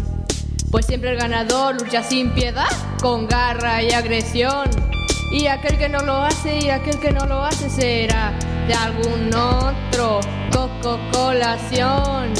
Pues 0.71 0.85
siempre 0.85 1.11
el 1.11 1.17
ganador 1.17 1.81
lucha 1.81 2.01
sin 2.01 2.31
piedad, 2.33 2.69
con 3.01 3.27
garra 3.27 3.81
y 3.83 3.91
agresión. 3.91 4.88
Y 5.31 5.45
aquel 5.45 5.77
que 5.77 5.87
no 5.89 5.99
lo 5.99 6.23
hace 6.23 6.57
y 6.57 6.69
aquel 6.69 6.99
que 6.99 7.11
no 7.11 7.25
lo 7.27 7.43
hace 7.43 7.69
será 7.69 8.33
de 8.67 8.73
algún 8.73 9.33
otro 9.33 10.19
coco 10.51 10.99
colación. 11.11 12.33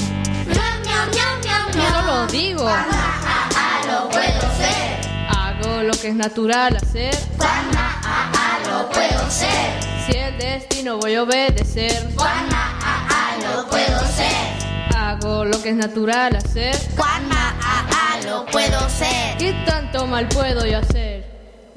Miau, 0.47 0.79
miau, 0.83 1.05
miau, 1.13 1.39
miau, 1.43 1.69
miau. 1.75 1.93
Yo 1.93 2.01
lo 2.07 2.27
digo. 2.27 2.63
Juanma, 2.63 3.21
a, 3.25 3.49
a, 3.55 3.85
lo 3.85 4.09
puedo 4.09 4.41
ser. 4.57 5.09
Hago 5.29 5.83
lo 5.83 5.93
que 5.93 6.07
es 6.09 6.15
natural 6.15 6.77
hacer. 6.77 7.15
A, 7.39 8.59
lo 8.67 8.89
puedo 8.89 9.29
ser. 9.29 9.79
Si 10.07 10.17
el 10.17 10.37
destino 10.39 10.97
voy 10.97 11.13
a 11.13 11.23
obedecer. 11.23 12.09
A, 12.17 13.37
lo 13.43 13.69
puedo 13.69 13.99
ser. 14.07 14.97
Hago 14.97 15.45
lo 15.45 15.61
que 15.61 15.69
es 15.69 15.75
natural 15.75 16.35
hacer. 16.35 16.75
Juanma, 16.97 17.53
a, 17.61 18.15
a, 18.15 18.21
lo 18.25 18.45
puedo 18.47 18.89
ser. 18.89 19.37
¿Qué 19.37 19.53
tanto 19.65 20.07
mal 20.07 20.27
puedo 20.27 20.65
yo 20.65 20.79
hacer? 20.79 21.08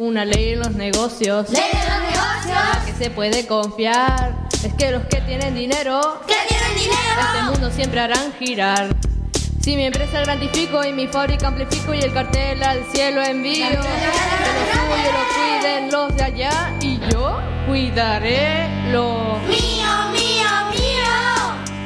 Una 0.02 0.24
ley 0.24 0.54
en 0.54 0.58
los 0.58 0.72
negocios. 0.72 1.48
Ley 1.50 1.62
de 1.62 1.78
los 1.78 2.00
negocios. 2.02 2.84
Que 2.86 2.92
se 3.04 3.10
puede 3.10 3.46
confiar. 3.46 4.48
Es 4.64 4.74
que 4.74 4.90
los 4.90 5.04
que 5.04 5.20
tienen 5.20 5.54
dinero. 5.54 6.20
Que 6.26 6.34
tienen 6.48 6.74
dinero. 6.74 7.20
Este 7.20 7.42
mundo 7.44 7.70
siempre 7.70 8.00
harán 8.00 8.32
girar. 8.36 8.88
Si 9.60 9.76
mi 9.76 9.84
empresa 9.84 10.22
gratifico 10.22 10.84
y 10.84 10.92
mi 10.92 11.06
fábrica 11.06 11.46
amplifico 11.46 11.94
y 11.94 12.00
el 12.00 12.12
cartel 12.12 12.64
al 12.64 12.84
cielo 12.92 13.22
envío, 13.22 13.68
que 13.68 13.76
lo 13.76 13.82
suyo 14.72 15.12
lo 15.12 15.22
cuiden 15.36 15.90
los 15.92 16.16
de 16.16 16.24
allá 16.24 16.76
y 16.80 16.98
yo 17.08 17.38
cuidaré 17.68 18.90
lo 18.90 19.38
mío, 19.46 19.56
mío, 19.56 20.10
mío. 20.10 20.11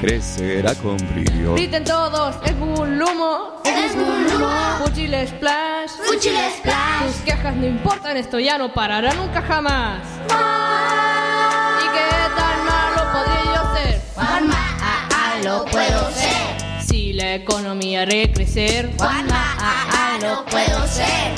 Crecerá 0.06 0.72
con 0.76 0.96
brillo. 0.98 1.54
Griten 1.54 1.82
todos, 1.82 2.36
es 2.44 2.56
Bulumo, 2.56 3.60
es 3.64 3.92
Bulumo, 3.96 4.48
Fuchile 4.84 5.26
Splash, 5.26 5.90
Fuchile 6.06 6.48
Splash. 6.58 7.06
Tus 7.08 7.16
quejas 7.22 7.56
no 7.56 7.66
importan, 7.66 8.16
esto 8.16 8.38
ya 8.38 8.56
no 8.56 8.72
parará 8.72 9.12
nunca 9.14 9.42
jamás. 9.42 9.98
¿Y 10.26 11.88
qué 11.88 12.08
tan 12.36 12.64
malo 12.64 13.12
podría 13.12 13.54
yo 13.56 13.74
ser? 13.74 14.00
Juanma, 14.14 14.76
a, 14.80 15.08
a, 15.08 15.42
lo 15.42 15.64
puedo 15.64 16.10
ser. 16.12 16.86
Si 16.86 17.12
la 17.12 17.34
economía 17.34 18.02
haré 18.02 18.32
crecer. 18.32 18.92
Juanma, 18.96 19.56
a, 19.58 20.14
a, 20.14 20.18
lo 20.20 20.44
puedo 20.44 20.86
ser. 20.86 21.34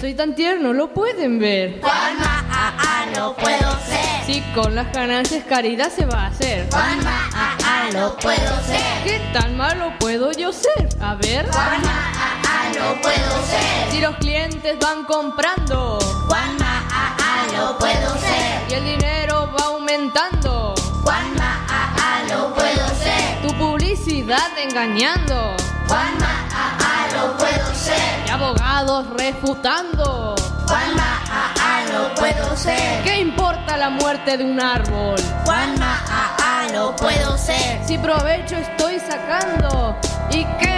Soy 0.00 0.14
tan 0.14 0.34
tierno, 0.34 0.72
lo 0.72 0.92
pueden 0.92 1.38
ver. 1.38 1.80
Juanma, 1.80 2.44
a, 2.50 3.02
a, 3.02 3.06
lo 3.16 3.36
puedo 3.36 3.78
ser. 3.86 4.26
Si 4.26 4.40
con 4.56 4.74
las 4.74 4.92
ganancias 4.92 5.44
caridad 5.44 5.92
se 5.92 6.04
va 6.04 6.24
a 6.24 6.26
hacer. 6.26 6.66
Juanma, 6.68 7.30
a, 7.32 7.57
a, 7.88 8.00
lo 8.00 8.16
puedo 8.16 8.62
ser. 8.64 9.02
¿Qué 9.04 9.20
tan 9.32 9.56
malo 9.56 9.92
puedo 9.98 10.32
yo 10.32 10.52
ser? 10.52 10.88
A 11.00 11.14
ver. 11.14 11.48
Juanma, 11.50 12.12
a, 12.14 12.68
a, 12.68 12.74
lo 12.74 13.00
puedo 13.00 13.46
ser. 13.46 13.90
Si 13.90 14.00
los 14.00 14.16
clientes 14.16 14.78
van 14.80 15.04
comprando. 15.04 15.98
Juanma, 16.28 16.86
a, 16.90 17.16
a, 17.16 17.56
lo 17.56 17.78
puedo 17.78 18.14
ser. 18.18 18.70
Y 18.70 18.74
el 18.74 18.84
dinero 18.84 19.50
va 19.58 19.66
aumentando. 19.66 20.74
Juanma, 21.02 21.64
a, 21.68 22.18
a, 22.18 22.24
lo 22.24 22.54
puedo 22.54 22.88
ser. 23.02 23.42
Tu 23.42 23.54
publicidad 23.56 24.56
engañando. 24.58 25.56
Juanma, 25.86 26.46
a, 26.52 27.04
a, 27.04 27.16
lo 27.16 27.36
puedo 27.38 27.67
ser. 27.88 28.26
Y 28.26 28.30
abogados 28.30 29.06
refutando. 29.16 30.34
Juanma, 30.66 31.22
a, 31.30 31.78
a, 31.78 31.84
lo 31.92 32.14
puedo 32.14 32.56
ser. 32.56 33.02
¿Qué 33.02 33.20
importa 33.20 33.76
la 33.76 33.90
muerte 33.90 34.36
de 34.36 34.44
un 34.44 34.60
árbol? 34.60 35.18
Juanma, 35.44 36.04
a, 36.10 36.64
a, 36.64 36.72
lo 36.72 36.94
puedo 36.96 37.38
ser. 37.38 37.80
Si 37.86 37.96
provecho 37.98 38.56
estoy 38.56 39.00
sacando. 39.00 39.96
¿Y 40.30 40.44
qué? 40.60 40.77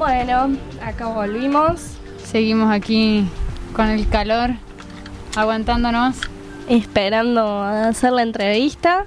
Bueno, 0.00 0.56
acá 0.82 1.08
volvimos. 1.08 1.98
Seguimos 2.24 2.72
aquí 2.72 3.28
con 3.76 3.86
el 3.88 4.08
calor, 4.08 4.52
aguantándonos. 5.36 6.16
Esperando 6.70 7.62
hacer 7.62 8.12
la 8.12 8.22
entrevista. 8.22 9.04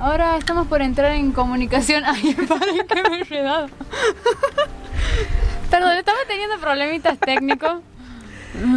Ahora 0.00 0.36
estamos 0.36 0.66
por 0.66 0.82
entrar 0.82 1.12
en 1.12 1.30
comunicación. 1.30 2.02
Ay, 2.06 2.34
padre, 2.34 2.84
que 2.88 3.08
me 3.08 3.18
he 3.18 3.20
enredado. 3.20 3.68
Perdón, 5.70 5.96
estaba 5.96 6.18
teniendo 6.26 6.58
problemitas 6.58 7.18
técnicos. 7.18 7.74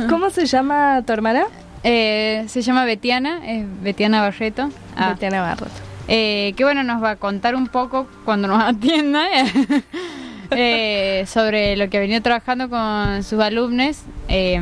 ¿Cómo 0.08 0.30
se 0.30 0.45
llama 0.45 1.01
tu 1.01 1.13
hermana? 1.13 1.45
Eh, 1.82 2.45
se 2.47 2.62
llama 2.62 2.86
Betiana, 2.86 3.43
es 3.43 3.65
Betiana 3.82 4.21
Barreto. 4.21 4.69
Ah. 4.95 5.13
Betiana 5.13 5.41
Barreto. 5.41 5.82
Eh, 6.10 6.54
que 6.56 6.63
bueno, 6.63 6.84
nos 6.84 7.01
va 7.01 7.10
a 7.10 7.15
contar 7.15 7.56
un 7.56 7.65
poco 7.65 8.08
cuando 8.23 8.47
nos 8.47 8.62
atienda 8.62 9.25
eh, 10.51 11.25
sobre 11.27 11.75
lo 11.77 11.89
que 11.89 11.97
ha 11.97 11.99
venido 12.01 12.21
trabajando 12.21 12.69
con 12.69 13.23
sus 13.23 13.39
alumnos. 13.39 13.97
Eh, 14.27 14.60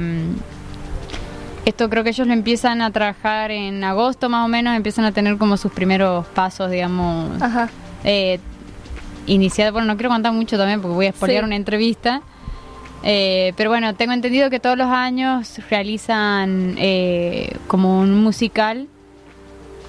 esto 1.66 1.90
creo 1.90 2.04
que 2.04 2.10
ellos 2.10 2.28
lo 2.28 2.34
empiezan 2.34 2.82
a 2.82 2.92
trabajar 2.92 3.52
en 3.52 3.84
agosto 3.84 4.28
más 4.30 4.44
o 4.46 4.50
menos, 4.50 4.76
empiezan 4.76 5.06
a 5.06 5.12
tener 5.14 5.38
como 5.38 5.56
sus 5.56 5.72
primeros 5.72 6.26
pasos, 6.28 6.70
digamos, 6.70 7.42
Ajá. 7.42 7.70
eh, 8.04 8.40
iniciados. 9.28 9.72
Bueno, 9.72 9.88
no 9.88 9.96
quiero 9.96 10.10
contar 10.10 10.34
mucho 10.34 10.58
también 10.58 10.82
porque 10.82 10.96
voy 10.96 11.06
a 11.08 11.12
spoilear 11.14 11.44
Sí. 11.44 11.48
una 11.48 11.56
entrevista. 11.56 12.22
Eh, 13.06 13.54
pero 13.58 13.70
bueno, 13.70 13.96
tengo 13.96 14.14
entendido 14.14 14.50
que 14.50 14.60
todos 14.60 14.78
los 14.78 14.88
años 14.88 15.60
realizan 15.70 16.76
eh, 16.78 17.56
como 17.68 18.00
un 18.00 18.22
musical. 18.24 18.88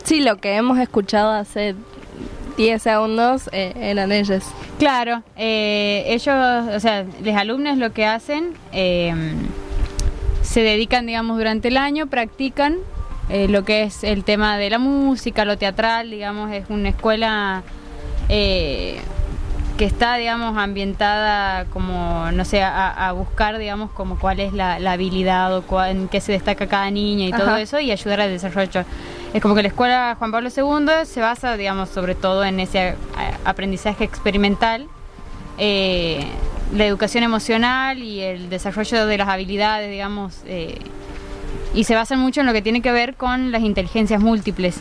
Sí, 0.05 0.21
lo 0.21 0.37
que 0.37 0.55
hemos 0.57 0.79
escuchado 0.79 1.31
hace 1.33 1.75
10 2.57 2.83
segundos 2.83 3.49
eh, 3.53 3.73
eran 3.77 4.13
ellos. 4.13 4.45
Claro, 4.79 5.23
eh, 5.37 6.05
ellos, 6.09 6.35
o 6.75 6.81
sea, 6.81 7.05
los 7.23 7.37
alumnos 7.37 7.79
lo 7.79 7.93
que 7.93 8.07
hacen, 8.07 8.55
eh, 8.73 9.13
se 10.43 10.61
dedican, 10.61 11.07
digamos, 11.07 11.37
durante 11.39 11.69
el 11.69 11.77
año, 11.77 12.07
practican 12.07 12.77
eh, 13.31 13.49
lo 13.49 13.65
que 13.65 13.83
es 13.85 14.05
el 14.05 14.25
tema 14.25 14.59
de 14.59 14.71
la 14.71 14.79
música, 14.79 15.45
lo 15.45 15.57
teatral, 15.59 16.11
digamos, 16.11 16.53
es 16.53 16.65
una 16.69 16.91
escuela 16.91 17.63
eh, 18.29 19.01
que 19.79 19.87
está, 19.87 20.17
digamos, 20.17 20.57
ambientada 20.57 21.65
como, 21.67 22.31
no 22.33 22.45
sé, 22.45 22.63
a, 22.63 22.91
a 23.09 23.13
buscar, 23.13 23.59
digamos, 23.59 23.91
como 23.91 24.19
cuál 24.19 24.39
es 24.39 24.53
la, 24.53 24.79
la 24.79 24.93
habilidad 24.93 25.57
o 25.57 25.67
cua- 25.67 25.91
en 25.91 26.07
qué 26.09 26.21
se 26.21 26.31
destaca 26.33 26.67
cada 26.69 26.91
niña 26.91 27.27
y 27.27 27.33
todo 27.33 27.57
eso 27.57 27.81
y 27.81 27.91
ayudar 27.91 28.21
al 28.21 28.31
desarrollo. 28.31 28.85
Es 29.35 29.43
como 29.43 29.55
que 29.57 29.63
la 29.63 29.69
escuela 29.69 30.15
Juan 30.19 30.31
Pablo 30.31 30.49
II 30.49 31.05
se 31.05 31.21
basa, 31.21 31.57
digamos, 31.57 31.89
sobre 31.89 32.15
todo 32.15 32.45
en 32.45 32.61
ese 32.61 32.95
a- 33.17 33.51
aprendizaje 33.51 34.05
experimental, 34.05 34.87
eh, 35.59 36.25
la 36.73 36.87
educación 36.87 37.25
emocional 37.25 37.99
y 38.03 38.21
el 38.23 38.49
desarrollo 38.49 39.07
de 39.07 39.19
las 39.19 39.29
habilidades, 39.29 39.91
digamos, 39.91 40.41
eh, 40.47 40.79
y 41.75 41.85
se 41.85 41.97
basan 41.97 42.21
mucho 42.21 42.41
en 42.41 42.47
lo 42.47 42.53
que 42.53 42.63
tiene 42.63 42.81
que 42.81 42.93
ver 42.93 43.17
con 43.17 43.51
las 43.51 43.63
inteligencias 43.63 44.23
múltiples. 44.23 44.77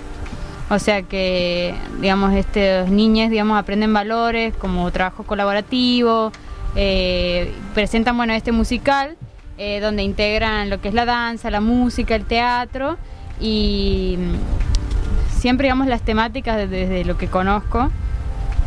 O 0.70 0.78
sea 0.80 1.02
que, 1.02 1.74
digamos, 2.00 2.34
estos 2.34 2.90
niños, 2.90 3.32
digamos, 3.32 3.58
aprenden 3.60 3.92
valores 3.92 4.54
como 4.56 4.90
trabajo 4.92 5.24
colaborativo, 5.24 6.32
eh, 6.76 7.52
presentan, 7.74 8.16
bueno, 8.18 8.34
este 8.34 8.52
musical, 8.52 9.18
eh, 9.58 9.80
donde 9.82 10.04
integran 10.04 10.70
lo 10.70 10.80
que 10.80 10.88
es 10.90 10.94
la 10.94 11.06
danza, 11.06 11.50
la 11.52 11.60
música, 11.62 12.16
el 12.16 12.26
teatro, 12.26 12.98
y 13.40 14.18
mm, 14.18 15.40
siempre, 15.40 15.66
digamos, 15.68 15.88
las 15.88 16.02
temáticas 16.02 16.58
desde, 16.70 17.06
lo 17.06 17.18
que 17.18 17.28
conozco, 17.28 17.90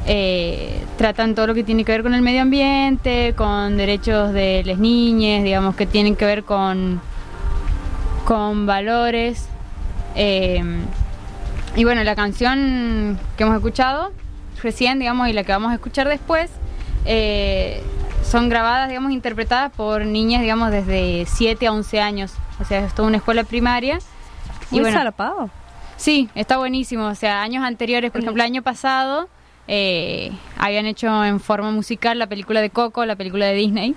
eh, 0.07 0.83
tratan 0.99 1.35
todo 1.35 1.49
lo 1.49 1.55
que 1.55 1.65
tiene 1.65 1.85
que 1.85 1.93
ver 1.93 2.03
con 2.03 2.15
el 2.15 2.23
medio 2.23 2.43
ambiente, 2.43 3.35
con 3.37 3.77
derechos 3.77 4.33
de 4.33 4.63
las 4.65 4.79
niñas, 4.79 5.43
digamos, 5.43 5.75
que 5.77 5.87
tienen 5.87 6.17
que 6.17 6.25
ver 6.25 6.45
con, 6.45 7.01
con 8.25 8.67
valores. 8.67 9.49
eh, 10.15 10.63
y 11.77 11.85
bueno, 11.85 12.03
la 12.05 12.17
canción 12.17 13.19
que 13.37 13.43
hemos 13.43 13.55
escuchado 13.57 14.11
recién, 14.63 14.99
digamos, 14.99 15.29
y 15.29 15.35
la 15.35 15.45
que 15.45 15.53
vamos 15.53 15.71
a 15.73 15.75
escuchar 15.75 16.09
después, 16.09 16.51
eh, 17.05 17.83
son 18.25 18.49
grabadas, 18.49 18.89
digamos, 18.89 19.13
interpretadas 19.13 19.71
por 19.73 20.05
niñas, 20.05 20.41
digamos, 20.41 20.71
desde 20.71 21.27
7 21.27 21.67
a 21.67 21.73
11 21.73 22.01
años. 22.01 22.33
O 22.61 22.65
sea, 22.65 22.85
es 22.85 22.95
toda 22.95 23.09
una 23.09 23.19
escuela 23.19 23.45
primaria. 23.45 23.99
Muy 24.83 24.93
zarpado. 24.93 25.51
Sí, 25.97 26.29
está 26.35 26.59
buenísimo. 26.59 27.07
O 27.07 27.15
sea, 27.15 27.43
años 27.43 27.65
anteriores, 27.65 28.11
por 28.11 28.21
ejemplo, 28.21 28.43
el 28.43 28.47
año 28.51 28.63
pasado, 28.63 29.29
eh, 29.69 30.31
habían 30.59 30.87
hecho 30.87 31.25
en 31.25 31.41
forma 31.41 31.71
musical 31.71 32.19
la 32.19 32.27
película 32.27 32.61
de 32.61 32.71
Coco, 32.71 33.05
la 33.07 33.17
película 33.17 33.47
de 33.47 33.55
Disney. 33.55 33.95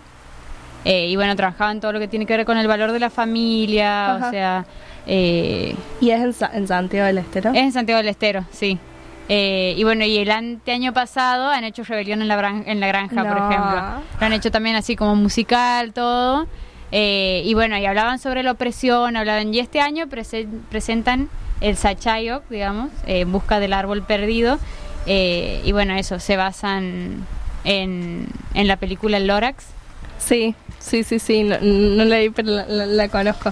Eh, 0.85 1.07
y 1.09 1.15
bueno, 1.17 1.35
trabajaban 1.35 1.81
todo 1.81 1.91
lo 1.91 1.99
que 1.99 2.07
tiene 2.07 2.25
que 2.25 2.37
ver 2.37 2.45
con 2.45 2.57
el 2.57 2.67
valor 2.67 2.93
de 2.93 2.99
la 2.99 3.09
familia, 3.09 4.15
Ajá. 4.15 4.27
o 4.27 4.31
sea... 4.31 4.65
eh, 5.07 5.75
¿Y 5.99 6.11
es 6.11 6.21
en, 6.21 6.33
Sa- 6.33 6.51
en 6.53 6.67
Santiago 6.67 7.05
del 7.07 7.17
Estero? 7.17 7.49
es 7.49 7.57
en 7.57 7.71
Santiago 7.73 7.97
del 7.97 8.07
Estero, 8.07 8.45
sí. 8.51 8.79
Eh, 9.27 9.75
y 9.77 9.83
bueno, 9.83 10.05
y 10.05 10.17
el 10.17 10.31
anteaño 10.31 10.93
pasado 10.93 11.49
han 11.49 11.63
hecho 11.65 11.83
Rebelión 11.83 12.21
en 12.21 12.29
la, 12.29 12.63
en 12.65 12.79
la 12.79 12.87
Granja, 12.87 13.23
por 13.25 13.37
ejemplo. 13.37 13.81
Lo 14.19 14.25
han 14.25 14.33
hecho 14.33 14.49
también 14.51 14.75
así 14.77 14.95
como 14.95 15.15
musical, 15.15 15.93
todo. 15.93 16.47
Eh, 16.91 17.41
y 17.45 17.53
bueno, 17.53 17.77
y 17.77 17.85
hablaban 17.85 18.19
sobre 18.19 18.43
la 18.43 18.51
opresión, 18.51 19.15
hablaban. 19.15 19.53
Y 19.53 19.59
este 19.59 19.79
año 19.79 20.07
prese- 20.07 20.47
presentan 20.69 21.29
el 21.61 21.75
Sachayok, 21.77 22.43
digamos, 22.49 22.89
eh, 23.05 23.21
en 23.21 23.31
busca 23.31 23.59
del 23.59 23.73
árbol 23.73 24.03
perdido. 24.03 24.57
Eh, 25.05 25.61
y 25.63 25.71
bueno, 25.71 25.93
eso, 25.95 26.19
se 26.19 26.35
basan 26.37 27.25
en, 27.63 28.27
en 28.53 28.67
la 28.67 28.77
película 28.77 29.17
El 29.17 29.27
Lorax. 29.27 29.65
Sí, 30.17 30.55
sí, 30.79 31.03
sí, 31.03 31.19
sí. 31.19 31.43
No, 31.43 31.57
no 31.61 32.05
la 32.05 32.17
vi, 32.19 32.29
pero 32.29 32.49
la, 32.49 32.65
la- 32.65 32.85
la 32.85 33.07
conozco. 33.09 33.51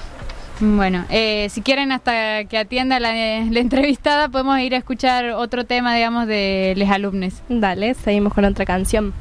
Bueno, 0.60 1.06
eh, 1.12 1.48
si 1.52 1.62
quieren 1.62 1.92
hasta 1.92 2.44
que 2.46 2.58
atienda 2.58 3.00
la, 3.00 3.12
la 3.12 3.60
entrevistada, 3.60 4.28
podemos 4.30 4.60
ir 4.60 4.74
a 4.74 4.80
escuchar 4.80 5.30
otro 5.32 5.66
tema, 5.66 5.96
digamos, 5.96 6.26
de 6.26 6.74
los 6.76 6.90
alumnos. 6.90 7.34
Dale, 7.48 7.94
seguimos 7.94 8.34
con 8.34 8.44
otra 8.46 8.66
canción. 8.66 9.14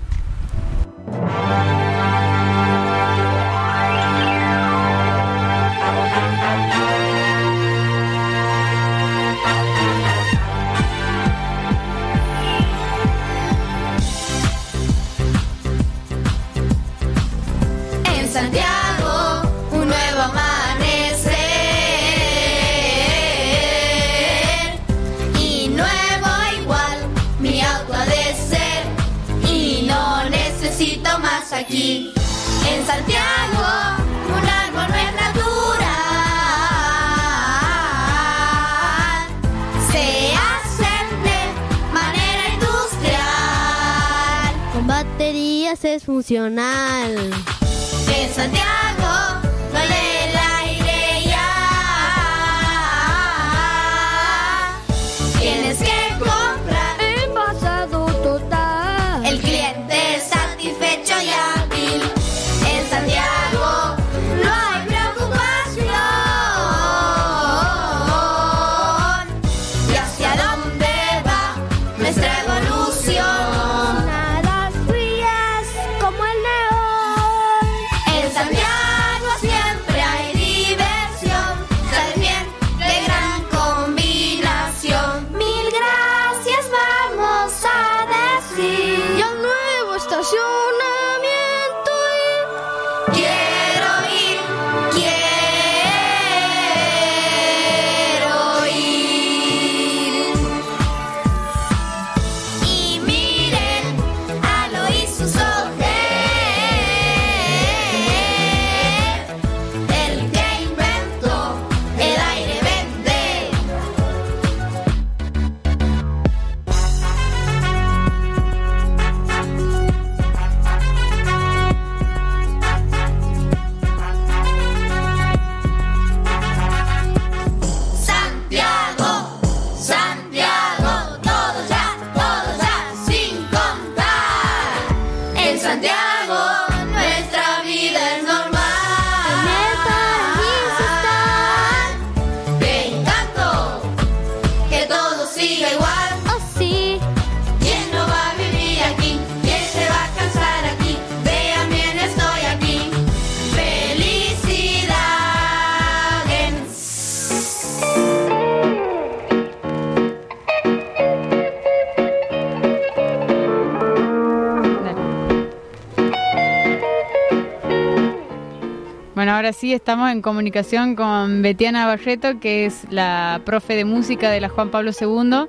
Sí 169.58 169.72
estamos 169.72 170.10
en 170.10 170.20
comunicación 170.20 170.96
con 170.96 171.40
Betiana 171.40 171.86
Barreto, 171.86 172.38
que 172.40 172.66
es 172.66 172.84
la 172.90 173.40
profe 173.44 173.74
de 173.74 173.86
música 173.86 174.30
de 174.30 174.40
la 174.40 174.50
Juan 174.50 174.70
Pablo 174.70 174.90
II. 174.90 175.48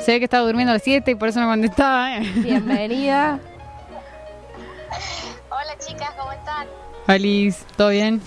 Se 0.00 0.12
ve 0.12 0.18
que 0.18 0.24
estaba 0.24 0.44
durmiendo 0.44 0.72
a 0.72 0.74
las 0.74 0.82
7 0.82 1.10
y 1.10 1.14
por 1.14 1.28
eso 1.28 1.40
no 1.40 1.46
contestaba. 1.46 2.16
¿eh? 2.16 2.20
Bienvenida. 2.36 3.40
Hola 5.50 5.78
chicas, 5.78 6.10
¿cómo 6.18 6.32
están? 6.32 6.66
Alice, 7.06 7.64
¿todo 7.76 7.88
bien? 7.88 8.20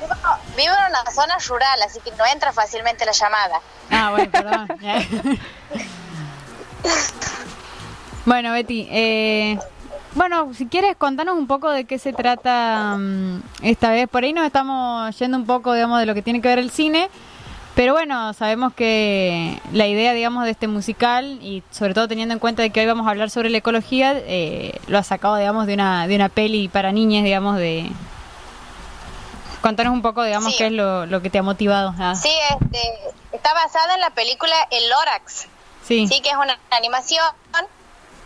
Vivo, 0.00 0.14
vivo 0.56 0.72
en 0.72 0.90
una 0.90 1.10
zona 1.10 1.36
rural, 1.46 1.82
así 1.84 2.00
que 2.00 2.10
no 2.12 2.24
entra 2.32 2.52
fácilmente 2.52 3.04
la 3.04 3.12
llamada. 3.12 3.60
Ah, 3.90 4.10
bueno, 4.10 4.30
perdón. 4.30 4.68
bueno, 8.24 8.52
Betty, 8.52 8.88
eh, 8.90 9.58
bueno, 10.14 10.52
si 10.54 10.66
quieres 10.66 10.96
contanos 10.96 11.36
un 11.38 11.46
poco 11.46 11.70
de 11.70 11.84
qué 11.84 11.98
se 11.98 12.12
trata 12.12 12.96
mm, 12.98 13.42
esta 13.62 13.90
vez. 13.90 14.08
Por 14.08 14.24
ahí 14.24 14.32
nos 14.32 14.44
estamos 14.46 15.18
yendo 15.18 15.36
un 15.38 15.46
poco, 15.46 15.72
digamos, 15.72 15.98
de 16.00 16.06
lo 16.06 16.14
que 16.14 16.22
tiene 16.22 16.40
que 16.40 16.48
ver 16.48 16.58
el 16.58 16.70
cine. 16.70 17.08
Pero 17.74 17.94
bueno, 17.94 18.34
sabemos 18.34 18.74
que 18.74 19.58
la 19.72 19.86
idea, 19.86 20.12
digamos, 20.12 20.44
de 20.44 20.50
este 20.50 20.68
musical 20.68 21.38
y 21.40 21.62
sobre 21.70 21.94
todo 21.94 22.06
teniendo 22.06 22.34
en 22.34 22.38
cuenta 22.38 22.60
de 22.60 22.68
que 22.68 22.80
hoy 22.80 22.86
vamos 22.86 23.06
a 23.06 23.10
hablar 23.10 23.30
sobre 23.30 23.48
la 23.48 23.56
ecología, 23.58 24.12
eh, 24.14 24.78
lo 24.88 24.98
ha 24.98 25.02
sacado, 25.02 25.36
digamos, 25.36 25.66
de 25.66 25.72
una 25.74 26.06
de 26.06 26.14
una 26.16 26.28
peli 26.28 26.68
para 26.68 26.92
niñas, 26.92 27.24
digamos, 27.24 27.56
de 27.56 27.90
contanos 29.62 29.94
un 29.94 30.02
poco, 30.02 30.22
digamos, 30.24 30.52
Sí. 30.52 30.58
qué 30.58 30.66
es 30.66 30.72
lo, 30.72 31.06
lo 31.06 31.22
que 31.22 31.30
te 31.30 31.38
ha 31.38 31.42
motivado. 31.42 31.94
a- 31.98 32.14
Sí, 32.14 32.28
este, 32.60 32.78
está 33.32 33.54
basada 33.54 33.94
en 33.94 34.00
la 34.00 34.10
película 34.10 34.54
El 34.70 34.88
Lorax. 34.90 35.46
Sí. 35.84 36.06
que 36.22 36.28
es 36.30 36.36
una 36.36 36.58
animación 36.70 37.24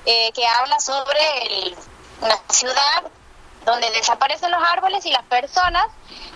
eh, 0.06 0.32
que 0.32 0.46
habla 0.46 0.78
sobre 0.80 1.20
el- 1.46 1.76
una 2.22 2.38
ciudad 2.48 3.02
donde 3.64 3.90
desaparecen 3.90 4.50
los 4.50 4.62
árboles 4.62 5.04
y 5.06 5.10
las 5.10 5.24
personas, 5.24 5.84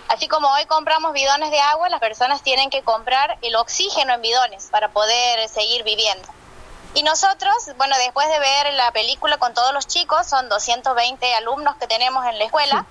así 0.08 0.26
como 0.28 0.48
hoy 0.52 0.66
compramos 0.66 1.12
bidones 1.12 1.50
de 1.52 1.60
agua, 1.60 1.88
las 1.88 2.00
personas 2.00 2.42
tienen 2.42 2.68
que 2.70 2.82
comprar 2.82 3.38
el 3.42 3.54
oxígeno 3.56 4.12
en 4.14 4.20
bidones 4.22 4.66
para 4.70 4.88
poder 4.88 5.48
seguir 5.48 5.84
viviendo. 5.84 6.28
Y 6.94 7.04
nosotros, 7.04 7.54
bueno, 7.76 7.96
después 7.98 8.28
de 8.28 8.38
ver 8.40 8.74
la 8.74 8.90
película 8.90 9.38
con 9.38 9.54
todos 9.54 9.72
los 9.72 9.86
chicos, 9.86 10.26
son 10.26 10.48
220 10.48 11.32
alumnos 11.36 11.76
que 11.76 11.86
tenemos 11.86 12.26
en 12.26 12.36
la 12.38 12.44
escuela, 12.46 12.84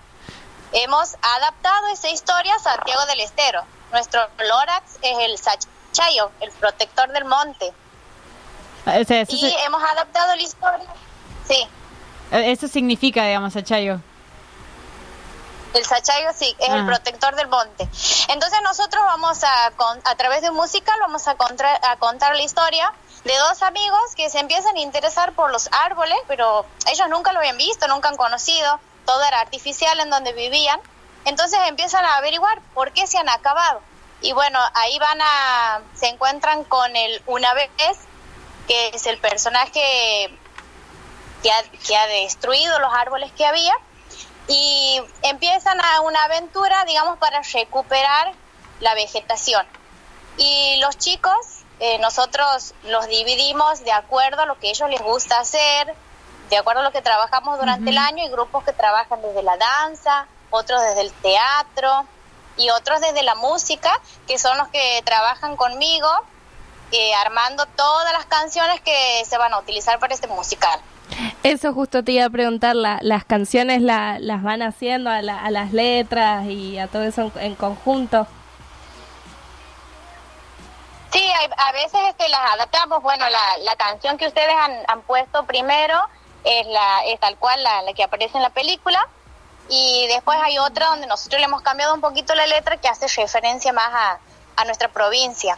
hemos 0.72 1.16
adaptado 1.22 1.88
esa 1.88 2.08
historia 2.10 2.56
a 2.56 2.60
Santiago 2.60 3.06
del 3.08 3.20
Estero. 3.20 3.62
Nuestro 3.92 4.22
Lorax 4.38 5.00
es 5.02 5.18
el 5.20 5.38
Sachayo, 5.38 6.32
el 6.40 6.52
protector 6.54 7.10
del 7.10 7.26
monte. 7.26 7.74
O 9.00 9.04
sea, 9.06 9.22
eso, 9.22 9.36
Y 9.36 9.40
se- 9.42 9.64
hemos 9.66 9.82
adaptado 9.84 10.36
la 10.36 10.42
historia. 10.42 10.88
Sí, 11.48 11.68
eso 12.32 12.68
significa, 12.68 13.26
digamos, 13.26 13.56
Achayo. 13.56 14.00
el 15.74 15.86
Sachayo 15.86 16.30
sí, 16.36 16.56
es 16.60 16.70
el 16.70 16.82
Ah. 16.82 16.86
protector 16.86 17.36
del 17.36 17.48
monte. 17.48 17.88
Entonces 18.30 18.60
nosotros 18.64 19.04
vamos 19.06 19.44
a, 19.44 19.72
con- 19.76 20.02
a 20.04 20.16
través 20.16 20.42
de 20.42 20.50
un 20.50 20.56
musical, 20.56 20.96
vamos 21.00 21.28
a, 21.28 21.36
contra- 21.36 21.80
a 21.84 21.96
contar 21.98 22.36
la 22.36 22.42
historia 22.42 22.92
de 23.24 23.38
dos 23.38 23.62
amigos 23.62 24.00
que 24.16 24.30
se 24.32 24.40
empiezan 24.40 24.76
a 24.76 24.80
interesar 24.80 25.34
por 25.34 25.52
los 25.52 25.70
árboles, 25.72 26.18
pero 26.28 26.66
ellos 26.88 27.08
nunca 27.10 27.34
lo 27.34 27.40
habían 27.40 27.58
visto, 27.58 27.88
nunca 27.88 28.10
han 28.10 28.18
conocido, 28.18 28.80
todo 29.06 29.24
era 29.24 29.42
artificial 29.42 30.00
en 30.00 30.10
donde 30.10 30.34
vivían. 30.34 30.80
Entonces 31.26 31.60
empiezan 31.68 32.04
a 32.04 32.18
averiguar 32.18 32.60
por 32.74 32.92
qué 32.92 33.06
se 33.06 33.18
han 33.20 33.30
acabado. 33.30 33.82
Y 34.22 34.34
bueno, 34.34 34.60
ahí 34.74 34.98
van 34.98 35.20
a, 35.22 35.82
se 35.96 36.08
encuentran 36.08 36.64
con 36.64 36.96
el 36.96 37.22
una 37.28 37.54
vez, 37.54 37.70
que 38.70 38.90
es 38.90 39.08
el 39.08 39.18
personaje 39.18 39.82
que 41.42 41.52
ha, 41.52 41.64
que 41.64 41.98
ha 41.98 42.06
destruido 42.06 42.78
los 42.78 42.94
árboles 42.94 43.32
que 43.32 43.44
había 43.44 43.74
y 44.48 45.02
empiezan 45.24 45.80
a 45.84 46.02
una 46.02 46.24
aventura, 46.26 46.86
digamos, 46.86 47.18
para 47.18 47.42
recuperar 47.52 48.32
la 48.80 48.94
vegetación. 48.94 49.66
Y 50.38 50.78
los 50.82 51.00
chicos, 51.00 51.34
eh, 51.80 51.98
nosotros 51.98 52.76
los 52.84 53.08
dividimos 53.08 53.84
de 53.84 53.92
acuerdo 53.92 54.44
a 54.44 54.46
lo 54.46 54.60
que 54.60 54.68
a 54.68 54.70
ellos 54.70 54.88
les 54.88 55.02
gusta 55.02 55.40
hacer, 55.40 55.96
de 56.52 56.58
acuerdo 56.58 56.82
a 56.82 56.84
lo 56.84 56.92
que 56.92 57.02
trabajamos 57.02 57.58
durante 57.58 57.90
el 57.90 57.98
año, 57.98 58.24
y 58.24 58.30
grupos 58.30 58.64
que 58.64 58.74
trabajan 58.74 59.20
desde 59.24 59.42
la 59.42 59.58
danza, 59.58 60.28
otros 60.52 60.80
desde 60.84 61.02
el 61.02 61.12
teatro 61.12 62.06
y 62.56 62.70
otros 62.70 63.02
desde 63.02 63.24
la 63.24 63.34
música, 63.34 63.92
que 64.28 64.38
son 64.38 64.60
los 64.60 64.68
que 64.68 65.02
trabajan 65.04 65.56
conmigo, 65.56 66.08
eh, 66.92 67.14
armando 67.26 67.66
todas 67.76 68.12
las 68.14 68.26
canciones 68.26 68.82
que 68.82 69.24
se 69.26 69.38
van 69.38 69.54
a 69.54 69.60
utilizar 69.60 70.00
para 70.00 70.14
este 70.14 70.28
musical. 70.28 70.80
Eso 71.44 71.74
justo 71.74 72.04
te 72.04 72.12
iba 72.14 72.26
a 72.26 72.30
preguntar, 72.30 72.76
la- 72.76 73.00
las 73.02 73.26
canciones 73.26 73.82
la- 73.82 74.18
las 74.20 74.44
van 74.44 74.62
haciendo 74.62 75.10
a, 75.10 75.22
la- 75.22 75.40
a 75.44 75.50
las 75.52 75.72
letras 75.74 76.46
y 76.46 76.78
a 76.78 76.88
todo 76.88 77.04
eso 77.04 77.32
en, 77.36 77.44
en 77.44 77.56
conjunto. 77.56 78.28
Sí, 81.12 81.20
hay- 81.24 81.50
a 81.58 81.72
veces 81.72 82.00
este, 82.10 82.30
las 82.30 82.42
adaptamos. 82.54 83.02
Bueno, 83.02 83.26
la, 83.30 83.76
canción 83.76 84.18
que 84.18 84.28
ustedes 84.28 84.54
han, 84.60 84.74
han 84.88 85.02
puesto 85.02 85.44
primero 85.46 86.00
es, 86.44 86.68
la, 86.68 87.06
es 87.06 87.20
tal 87.20 87.36
cual 87.38 87.62
la, 87.64 87.82
la 87.82 87.94
que 87.94 88.04
aparece 88.04 88.38
en 88.38 88.44
la 88.44 88.52
película. 88.52 89.06
Y 89.70 90.08
después 90.08 90.38
hay 90.42 90.58
otra 90.60 90.88
donde 90.88 91.08
nosotros 91.08 91.40
le 91.40 91.46
hemos 91.46 91.62
cambiado 91.62 91.94
un 91.94 92.02
poquito 92.02 92.34
la 92.36 92.46
letra 92.48 92.78
que 92.78 92.88
hace 92.88 93.08
referencia 93.22 93.72
más 93.74 93.90
a, 93.92 94.20
a 94.56 94.66
nuestra 94.66 94.88
provincia. 94.90 95.58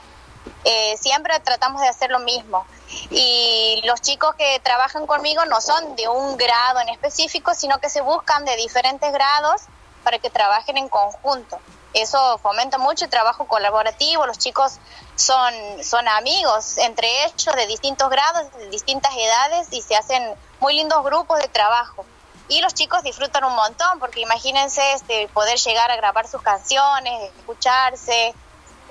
Eh, 0.64 0.96
siempre 0.98 1.40
tratamos 1.40 1.82
de 1.82 1.88
hacer 1.88 2.12
lo 2.12 2.20
mismo. 2.20 2.66
Y 3.10 3.82
los 3.86 4.02
chicos 4.02 4.36
que 4.36 4.60
trabajan 4.64 5.08
conmigo 5.08 5.46
no 5.46 5.62
son 5.62 5.96
de 5.96 6.08
un 6.08 6.38
grado 6.38 6.80
en 6.82 6.90
específico, 6.90 7.54
sino 7.54 7.80
que 7.80 7.90
se 7.90 8.02
buscan 8.02 8.46
de 8.46 8.56
diferentes 8.56 9.12
grados 9.12 9.62
para 10.04 10.20
que 10.20 10.30
trabajen 10.30 10.78
en 10.78 10.90
conjunto. 10.90 11.60
Eso 11.94 12.38
fomenta 12.38 12.78
mucho 12.78 13.06
el 13.06 13.12
trabajo 13.12 13.46
colaborativo. 13.46 14.26
Los 14.26 14.38
chicos 14.38 14.80
son, 15.16 15.54
son 15.84 16.08
amigos 16.08 16.78
entre 16.78 17.26
ellos 17.26 17.56
de 17.56 17.68
distintos 17.68 18.10
grados, 18.10 18.52
de 18.58 18.70
distintas 18.70 19.14
edades 19.16 19.68
y 19.72 19.82
se 19.82 19.96
hacen 19.96 20.24
muy 20.60 20.76
lindos 20.76 21.04
grupos 21.04 21.40
de 21.40 21.48
trabajo. 21.48 22.06
Y 22.48 22.62
los 22.62 22.74
chicos 22.74 23.04
disfrutan 23.04 23.44
un 23.46 23.56
montón 23.56 24.00
porque 24.00 24.22
imagínense 24.22 24.94
este, 24.94 25.28
poder 25.30 25.58
llegar 25.58 25.92
a 25.92 25.96
grabar 25.96 26.28
sus 26.28 26.42
canciones, 26.42 27.32
escucharse 27.38 28.34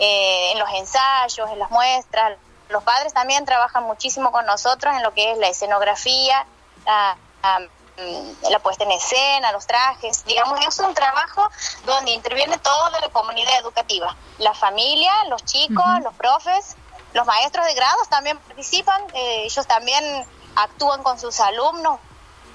eh, 0.01 0.53
en 0.53 0.59
los 0.59 0.69
ensayos, 0.71 1.51
en 1.51 1.59
las 1.59 1.71
muestras. 1.71 2.39
Los 2.71 2.83
padres 2.83 3.13
también 3.13 3.45
trabajan 3.45 3.85
muchísimo 3.85 4.33
con 4.33 4.47
nosotros 4.47 4.95
en 4.97 5.03
lo 5.03 5.13
que 5.13 5.33
es 5.33 5.39
la 5.39 5.49
escenografía, 5.49 6.47
la, 6.87 7.17
la, 7.43 7.61
mm, 7.61 8.51
la 8.51 8.59
puesta 8.61 8.85
en 8.85 8.93
escena, 8.93 9.53
los 9.53 9.67
trajes. 9.67 10.25
Digamos, 10.25 10.59
es 10.67 10.79
un 10.79 10.95
trabajo 10.95 11.49
donde 11.85 12.13
interviene 12.13 12.57
toda 12.59 12.99
la 13.01 13.09
comunidad 13.11 13.59
educativa. 13.61 14.17
La 14.39 14.55
familia, 14.55 15.13
los 15.29 15.45
chicos, 15.45 15.85
los 16.03 16.15
profes, 16.15 16.77
los 17.13 17.27
maestros 17.27 17.67
de 17.67 17.75
grados 17.75 18.09
también 18.09 18.39
participan. 18.39 19.03
eh, 19.13 19.43
ellos 19.45 19.67
también 19.67 20.25
actúan 20.57 21.03
con 21.03 21.19
sus 21.21 21.41
alumnos, 21.41 21.99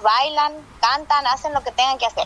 bailan, 0.02 0.52
cantan, 0.80 1.26
hacen 1.28 1.52
lo 1.52 1.62
que 1.62 1.70
tengan 1.72 1.98
que 1.98 2.06
hacer. 2.06 2.24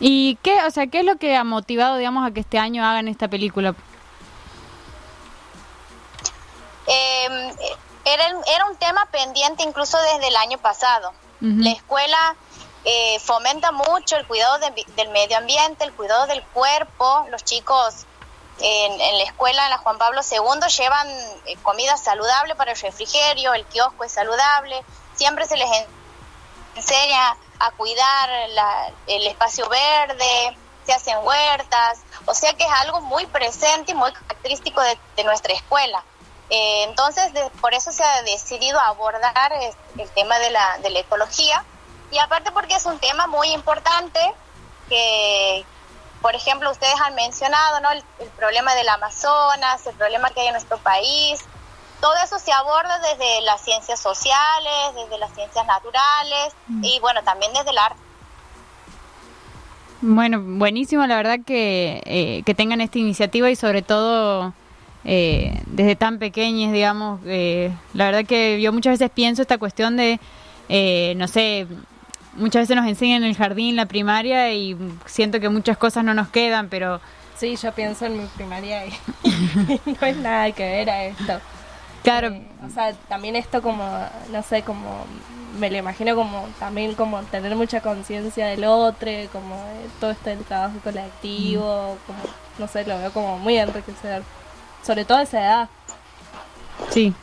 ¿Y 0.00 0.36
qué, 0.42 0.62
o 0.64 0.70
sea, 0.70 0.86
qué 0.88 1.00
es 1.00 1.04
lo 1.04 1.16
que 1.16 1.36
ha 1.36 1.44
motivado, 1.44 1.96
digamos, 1.96 2.26
a 2.28 2.32
que 2.32 2.40
este 2.40 2.58
año 2.58 2.84
hagan 2.84 3.08
esta 3.08 3.28
película? 3.28 3.74
Eh, 6.86 7.54
era, 8.04 8.24
era 8.46 8.66
un 8.66 8.76
tema 8.76 9.06
pendiente 9.10 9.62
incluso 9.62 9.98
desde 10.00 10.28
el 10.28 10.36
año 10.36 10.58
pasado. 10.58 11.12
La 11.40 11.70
escuela 11.72 12.36
eh, 12.86 13.18
fomenta 13.20 13.70
mucho 13.70 14.16
el 14.16 14.26
cuidado 14.26 14.58
de- 14.58 14.86
del 14.96 15.08
medio 15.10 15.36
ambiente, 15.36 15.84
el 15.84 15.92
cuidado 15.92 16.26
del 16.26 16.42
cuerpo. 16.42 17.26
Los 17.30 17.44
chicos 17.44 18.06
en, 18.60 18.98
en 19.00 19.18
la 19.18 19.24
escuela, 19.24 19.64
en 19.64 19.70
la 19.70 19.78
Juan 19.78 19.98
Pablo 19.98 20.20
II, 20.30 20.38
llevan 20.78 21.06
eh, 21.46 21.56
comida 21.62 21.96
saludable 21.98 22.54
para 22.54 22.72
el 22.72 22.78
refrigerio, 22.78 23.52
el 23.52 23.64
kiosco 23.66 24.04
es 24.04 24.12
saludable. 24.12 24.82
Siempre 25.16 25.44
se 25.46 25.56
les 25.58 25.70
en- 25.70 25.86
enseña 26.76 27.36
a 27.60 27.70
cuidar 27.72 28.28
el 29.06 29.26
espacio 29.26 29.68
verde, 29.68 30.56
se 30.84 30.92
hacen 30.92 31.16
huertas, 31.22 32.00
o 32.26 32.34
sea 32.34 32.52
que 32.54 32.64
es 32.64 32.70
algo 32.80 33.00
muy 33.00 33.24
presente 33.26 33.92
y 33.92 33.94
muy 33.94 34.12
característico 34.12 34.80
de, 34.82 35.24
nuestra 35.24 35.54
escuela. 35.54 36.02
Eh, 36.50 36.82
entonces, 36.84 37.32
de- 37.32 37.48
por 37.62 37.72
eso 37.72 37.90
se 37.90 38.04
ha 38.04 38.22
decidido 38.22 38.78
abordar 38.80 39.52
es- 39.62 39.76
el 39.96 40.08
tema 40.10 40.38
de 40.38 40.50
la, 40.50 40.78
de 40.78 40.90
la 40.90 40.98
ecología 41.00 41.64
y 42.10 42.18
aparte 42.18 42.52
porque 42.52 42.74
es 42.74 42.84
un 42.84 42.98
tema 42.98 43.26
muy 43.26 43.48
importante 43.52 44.20
que, 44.90 45.64
por 46.20 46.34
ejemplo, 46.34 46.70
ustedes 46.70 47.00
han 47.00 47.14
mencionado 47.14 47.80
¿no? 47.80 47.90
el, 47.92 48.04
el 48.18 48.28
problema 48.30 48.74
del 48.74 48.88
Amazonas, 48.90 49.86
el 49.86 49.94
problema 49.96 50.30
que 50.30 50.40
hay 50.42 50.46
en 50.48 50.52
nuestro 50.52 50.76
país. 50.78 51.40
Todo 52.04 52.12
eso 52.22 52.38
se 52.38 52.52
aborda 52.52 52.98
desde 52.98 53.40
las 53.46 53.62
ciencias 53.62 53.98
sociales, 53.98 54.94
desde 54.94 55.16
las 55.16 55.32
ciencias 55.34 55.66
naturales 55.66 56.52
y 56.82 57.00
bueno, 57.00 57.22
también 57.24 57.50
desde 57.54 57.70
el 57.70 57.78
arte. 57.78 57.98
Bueno, 60.02 60.38
buenísimo, 60.38 61.06
la 61.06 61.16
verdad 61.16 61.38
que, 61.46 62.02
eh, 62.04 62.42
que 62.44 62.54
tengan 62.54 62.82
esta 62.82 62.98
iniciativa 62.98 63.48
y 63.48 63.56
sobre 63.56 63.80
todo 63.80 64.52
eh, 65.06 65.62
desde 65.64 65.96
tan 65.96 66.18
pequeños, 66.18 66.74
digamos, 66.74 67.22
eh, 67.24 67.72
la 67.94 68.04
verdad 68.04 68.26
que 68.26 68.60
yo 68.60 68.70
muchas 68.70 68.98
veces 68.98 69.10
pienso 69.10 69.40
esta 69.40 69.56
cuestión 69.56 69.96
de, 69.96 70.20
eh, 70.68 71.14
no 71.16 71.26
sé, 71.26 71.66
muchas 72.34 72.64
veces 72.64 72.76
nos 72.76 72.86
enseñan 72.86 73.22
en 73.22 73.30
el 73.30 73.34
jardín, 73.34 73.76
la 73.76 73.86
primaria 73.86 74.52
y 74.52 74.76
siento 75.06 75.40
que 75.40 75.48
muchas 75.48 75.78
cosas 75.78 76.04
no 76.04 76.12
nos 76.12 76.28
quedan, 76.28 76.68
pero... 76.68 77.00
Sí, 77.38 77.56
yo 77.56 77.72
pienso 77.72 78.04
en 78.04 78.18
mi 78.18 78.26
primaria 78.26 78.84
y 78.84 78.92
no 79.86 80.06
es 80.06 80.16
nada 80.18 80.52
que 80.52 80.64
ver 80.64 80.90
a 80.90 81.04
esto. 81.04 81.40
Claro. 82.04 82.28
Eh, 82.28 82.46
o 82.64 82.70
sea, 82.70 82.92
también 83.08 83.34
esto 83.34 83.60
como, 83.62 83.84
no 84.28 84.42
sé, 84.42 84.62
como 84.62 85.04
me 85.58 85.70
lo 85.70 85.78
imagino 85.78 86.14
como 86.16 86.48
también 86.58 86.94
como 86.94 87.22
tener 87.24 87.54
mucha 87.56 87.80
conciencia 87.80 88.46
del 88.46 88.64
otro, 88.64 89.10
como 89.32 89.56
eh, 89.56 89.88
todo 90.00 90.10
este 90.10 90.32
el 90.32 90.44
trabajo 90.44 90.78
colectivo, 90.82 91.96
como, 92.06 92.18
no 92.58 92.68
sé, 92.68 92.84
lo 92.84 92.98
veo 92.98 93.12
como 93.12 93.38
muy 93.38 93.58
enriquecedor. 93.58 94.22
Sobre 94.84 95.04
todo 95.04 95.18
a 95.18 95.22
esa 95.22 95.40
edad. 95.40 95.68
Sí. 96.90 97.14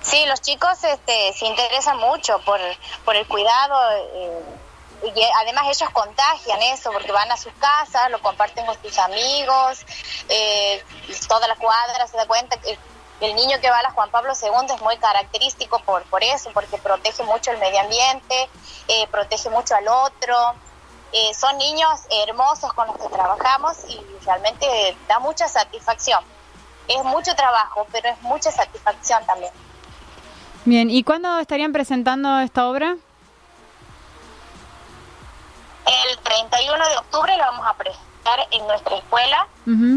Sí, 0.00 0.24
los 0.26 0.40
chicos 0.40 0.84
este, 0.84 1.32
se 1.32 1.46
interesan 1.46 1.98
mucho 1.98 2.38
por, 2.44 2.60
por 3.04 3.16
el 3.16 3.26
cuidado 3.26 3.74
eh, 4.14 4.40
y 5.02 5.22
además 5.42 5.64
ellos 5.66 5.90
contagian 5.90 6.62
eso 6.62 6.90
porque 6.92 7.12
van 7.12 7.30
a 7.30 7.36
sus 7.36 7.52
casas, 7.54 8.10
lo 8.10 8.20
comparten 8.20 8.64
con 8.66 8.76
sus 8.82 8.98
amigos, 8.98 9.84
eh, 10.28 10.82
toda 11.28 11.46
la 11.48 11.56
cuadra 11.56 12.06
se 12.06 12.16
da 12.16 12.26
cuenta 12.26 12.56
que 12.58 12.78
el 13.20 13.34
niño 13.34 13.58
que 13.60 13.70
va 13.70 13.78
a 13.78 13.82
la 13.82 13.90
Juan 13.90 14.10
Pablo 14.10 14.32
II 14.40 14.74
es 14.74 14.80
muy 14.80 14.96
característico 14.98 15.80
por, 15.80 16.02
por 16.04 16.22
eso, 16.22 16.50
porque 16.54 16.78
protege 16.78 17.22
mucho 17.24 17.50
el 17.50 17.58
medio 17.58 17.80
ambiente, 17.80 18.48
eh, 18.86 19.06
protege 19.10 19.50
mucho 19.50 19.74
al 19.74 19.88
otro. 19.88 20.36
Eh, 21.12 21.34
son 21.34 21.56
niños 21.58 22.00
hermosos 22.10 22.72
con 22.74 22.86
los 22.86 22.96
que 22.96 23.08
trabajamos 23.08 23.76
y 23.88 24.00
realmente 24.24 24.96
da 25.08 25.18
mucha 25.18 25.48
satisfacción. 25.48 26.22
Es 26.86 27.02
mucho 27.04 27.34
trabajo, 27.34 27.86
pero 27.90 28.08
es 28.08 28.22
mucha 28.22 28.50
satisfacción 28.50 29.24
también. 29.26 29.52
Bien, 30.64 30.90
¿y 30.90 31.02
cuándo 31.02 31.38
estarían 31.38 31.72
presentando 31.72 32.38
esta 32.40 32.68
obra? 32.68 32.96
El 35.86 36.18
31 36.18 36.88
de 36.88 36.96
octubre 36.98 37.36
lo 37.36 37.44
vamos 37.44 37.66
a 37.66 37.74
presentar 37.74 38.07
en 38.50 38.66
nuestra 38.66 38.96
escuela 38.96 39.46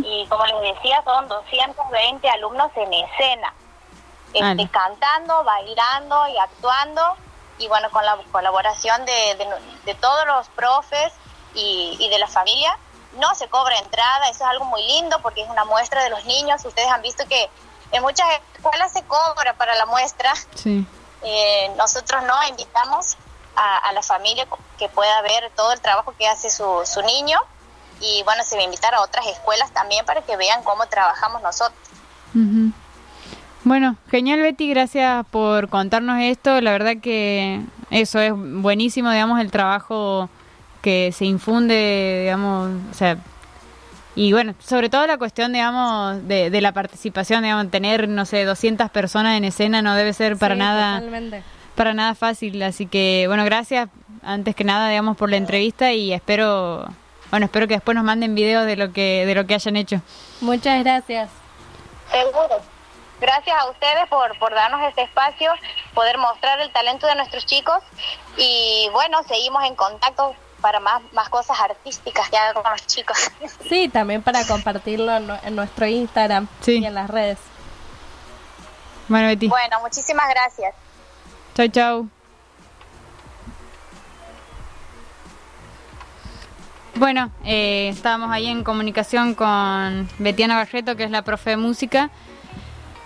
y 0.06 0.26
como 0.28 0.46
les 0.46 0.76
decía 0.76 1.02
son 1.04 1.28
220 1.28 2.30
alumnos 2.30 2.72
en 2.76 2.94
escena, 2.94 3.54
este, 4.34 4.70
cantando, 4.70 5.44
bailando 5.44 6.28
y 6.28 6.38
actuando 6.38 7.02
y 7.58 7.68
bueno, 7.68 7.90
con 7.92 8.04
la 8.06 8.18
colaboración 8.32 9.06
de, 9.06 9.36
de- 9.36 9.62
de 9.86 9.96
todos 9.96 10.26
los 10.26 10.48
profes 10.50 11.14
y, 11.54 11.96
y 12.00 12.10
de 12.10 12.18
la 12.20 12.28
familia. 12.28 12.78
No 13.18 13.36
se 13.36 13.48
cobra 13.50 13.78
entrada, 13.78 14.30
eso 14.30 14.44
es 14.46 14.50
algo 14.50 14.66
muy 14.66 14.84
lindo 14.84 15.20
porque 15.22 15.42
es 15.44 15.50
una 15.50 15.66
muestra 15.66 16.02
de 16.04 16.10
los 16.10 16.24
niños. 16.26 16.64
Ustedes 16.66 16.90
han 16.90 17.02
visto 17.02 17.26
que 17.28 17.50
en 17.92 18.02
muchas 18.02 18.26
escuelas 18.56 18.92
se 18.94 19.04
cobra 19.04 19.54
para 19.56 19.76
la 19.76 19.86
muestra. 19.86 20.34
Sí. 20.56 20.86
Eh, 21.24 21.72
nosotros 21.76 22.24
no 22.24 22.42
invitamos 22.48 23.18
a, 23.56 23.78
a 23.80 23.92
la 23.92 24.02
familia 24.02 24.48
que 24.80 24.88
pueda 24.90 25.22
ver 25.22 25.52
todo 25.56 25.72
el 25.74 25.82
trabajo 25.82 26.14
que 26.18 26.26
hace 26.28 26.50
su, 26.50 26.82
su 26.86 27.02
niño 27.04 27.40
y 28.02 28.24
bueno, 28.24 28.44
se 28.44 28.56
va 28.56 28.62
a 28.62 28.66
invitar 28.66 28.94
a 28.96 29.02
otras 29.02 29.26
escuelas 29.28 29.72
también 29.72 30.06
para 30.06 30.22
que 30.22 30.36
vean 30.38 30.64
cómo 30.64 30.86
trabajamos 30.88 31.42
nosotros. 31.42 31.78
Ujú. 32.34 32.72
Bueno, 33.64 33.96
genial 34.10 34.42
Betty, 34.42 34.70
gracias 34.70 35.24
por 35.30 35.70
contarnos 35.70 36.20
esto. 36.22 36.60
La 36.62 36.72
verdad 36.72 36.98
que 37.02 37.62
eso 37.92 38.20
es 38.20 38.34
buenísimo, 38.36 39.12
digamos, 39.12 39.40
el 39.40 39.52
trabajo 39.52 40.30
que 40.82 41.12
se 41.12 41.26
infunde, 41.26 42.22
digamos, 42.24 42.72
o 42.90 42.94
sea, 42.96 43.18
y 44.16 44.34
bueno, 44.34 44.56
sobre 44.60 44.90
todo 44.90 45.06
la 45.06 45.18
cuestión, 45.20 45.54
digamos, 45.54 46.28
de, 46.28 46.50
de 46.50 46.62
la 46.62 46.72
participación, 46.72 47.44
digamos, 47.44 47.70
tener, 47.70 48.10
no 48.10 48.26
sé, 48.26 48.44
200 48.46 48.90
personas 48.90 49.38
en 49.38 49.44
escena 49.46 49.82
no 49.84 49.94
debe 49.96 50.12
ser 50.14 50.38
para 50.38 50.56
Sí, 50.56 50.60
nada 50.60 50.96
totalmente. 50.96 51.44
para 51.76 51.94
nada 51.94 52.16
fácil, 52.16 52.62
así 52.64 52.88
que 52.88 53.26
bueno, 53.28 53.46
gracias 53.46 53.90
antes 54.24 54.56
que 54.56 54.64
nada, 54.64 54.90
digamos, 54.90 55.16
por 55.18 55.30
la 55.30 55.38
entrevista 55.38 55.94
y 55.94 56.14
espero, 56.14 56.88
bueno, 57.32 57.46
espero 57.48 57.68
que 57.68 57.74
después 57.76 57.96
nos 57.96 58.04
manden 58.04 58.36
videos 58.36 58.66
de 58.68 58.76
lo 58.76 58.94
que 58.94 59.26
de 59.26 59.34
lo 59.36 59.48
que 59.48 59.56
hayan 59.56 59.76
hecho. 59.76 60.02
Muchas 60.42 60.84
gracias. 60.84 61.30
Seguro. 62.12 62.60
Gracias 63.20 63.56
a 63.60 63.70
ustedes 63.70 64.08
por, 64.10 64.38
por 64.40 64.54
darnos 64.54 64.82
este 64.88 65.04
espacio, 65.04 65.52
poder 65.94 66.18
mostrar 66.18 66.60
el 66.60 66.72
talento 66.72 67.06
de 67.08 67.16
nuestros 67.16 67.46
chicos 67.46 67.78
y 68.36 68.90
bueno, 68.94 69.22
seguimos 69.28 69.64
en 69.66 69.76
contacto 69.76 70.36
para 70.60 70.80
más, 70.80 71.02
más 71.14 71.30
cosas 71.30 71.60
artísticas 71.60 72.30
que 72.30 72.38
hagan 72.38 72.62
con 72.62 72.72
los 72.72 72.86
chicos. 72.88 73.18
Sí, 73.70 73.90
también 73.90 74.22
para 74.24 74.46
compartirlo 74.46 75.16
en, 75.16 75.28
nu- 75.28 75.38
en 75.44 75.56
nuestro 75.56 75.86
Instagram 75.88 76.48
y 76.66 76.84
en 76.86 76.94
las 76.96 77.10
redes. 77.10 77.38
Bueno, 79.08 79.28
Betty. 79.28 79.48
Bueno, 79.48 79.80
muchísimas 79.82 80.28
gracias. 80.30 80.74
Chau, 81.56 81.68
chau. 81.68 82.10
Bueno, 87.02 87.32
eh, 87.44 87.90
estábamos 87.90 88.30
ahí 88.30 88.46
en 88.46 88.64
comunicación 88.64 89.34
con 89.34 90.08
Betiana 90.20 90.58
Barreto, 90.58 90.96
que 90.96 91.04
es 91.04 91.10
la 91.10 91.24
profe 91.24 91.50
de 91.50 91.58
música. 91.58 92.12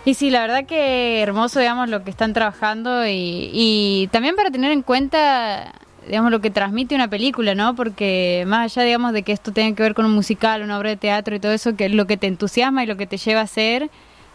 Y 0.03 0.15
sí, 0.15 0.29
la 0.29 0.41
verdad 0.41 0.65
que 0.65 1.21
hermoso, 1.21 1.61
digamos, 1.61 1.87
lo 1.87 2.03
que 2.03 2.09
están 2.09 2.33
trabajando 2.33 3.07
y, 3.07 3.49
y 3.53 4.09
también 4.11 4.35
para 4.35 4.51
tener 4.51 4.73
en 4.73 4.81
cuenta, 4.81 5.71
digamos, 6.07 6.29
lo 6.29 6.41
que 6.41 6.49
transmite 6.49 6.93
una 6.93 7.07
película, 7.07 7.55
¿no? 7.55 7.73
Porque 7.73 8.43
más 8.45 8.65
allá, 8.65 8.85
digamos, 8.85 9.13
de 9.13 9.23
que 9.23 9.31
esto 9.31 9.53
tenga 9.53 9.73
que 9.73 9.83
ver 9.83 9.93
con 9.93 10.05
un 10.05 10.11
musical, 10.11 10.61
una 10.61 10.77
obra 10.77 10.89
de 10.89 10.97
teatro 10.97 11.33
y 11.33 11.39
todo 11.39 11.53
eso, 11.53 11.77
que 11.77 11.85
es 11.85 11.93
lo 11.93 12.05
que 12.05 12.17
te 12.17 12.27
entusiasma 12.27 12.83
y 12.83 12.87
lo 12.87 12.97
que 12.97 13.07
te 13.07 13.15
lleva 13.15 13.39
a 13.39 13.43
hacer 13.45 13.89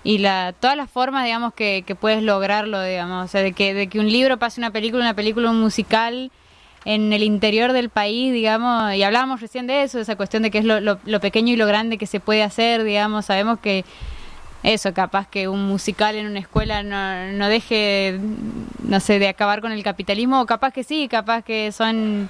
y 0.05 0.17
la 0.17 0.55
todas 0.59 0.79
las 0.79 0.91
formas, 0.91 1.27
digamos, 1.27 1.53
que, 1.53 1.85
que 1.87 1.95
puedes 1.95 2.23
lograrlo, 2.23 2.83
digamos, 2.83 3.27
o 3.27 3.29
sea, 3.29 3.43
de 3.43 3.53
que, 3.53 3.75
de 3.75 3.89
que 3.89 4.01
un 4.01 4.11
libro 4.11 4.39
pase 4.39 4.59
una 4.59 4.71
película, 4.71 5.03
una 5.03 5.13
película, 5.13 5.51
un 5.51 5.61
musical 5.61 6.31
en 6.85 7.13
el 7.13 7.23
interior 7.23 7.73
del 7.73 7.91
país, 7.91 8.33
digamos, 8.33 8.95
y 8.95 9.03
hablábamos 9.03 9.41
recién 9.41 9.67
de 9.67 9.83
eso, 9.83 9.99
de 9.99 10.03
esa 10.03 10.17
cuestión 10.17 10.43
de 10.43 10.51
que 10.51 10.59
es 10.59 10.65
lo, 10.65 10.81
lo, 10.81 10.99
lo 11.05 11.21
pequeño 11.21 11.53
y 11.53 11.57
lo 11.57 11.67
grande 11.67 11.99
que 11.99 12.07
se 12.07 12.21
puede 12.21 12.43
hacer, 12.43 12.85
digamos, 12.85 13.27
sabemos 13.27 13.59
que 13.61 13.85
eso, 14.63 14.93
capaz 14.93 15.27
que 15.29 15.49
un 15.49 15.67
musical 15.67 16.17
en 16.17 16.27
una 16.27 16.39
escuela 16.39 16.83
no, 16.83 17.33
no 17.33 17.49
deje, 17.49 18.19
no 18.83 19.01
sé, 19.01 19.19
de 19.19 19.29
acabar 19.29 19.61
con 19.61 19.73
el 19.73 19.83
capitalismo, 19.83 20.41
o 20.41 20.47
capaz 20.47 20.73
que 20.73 20.85
sí, 20.85 21.09
capaz 21.09 21.43
que 21.43 21.73
son 21.73 22.29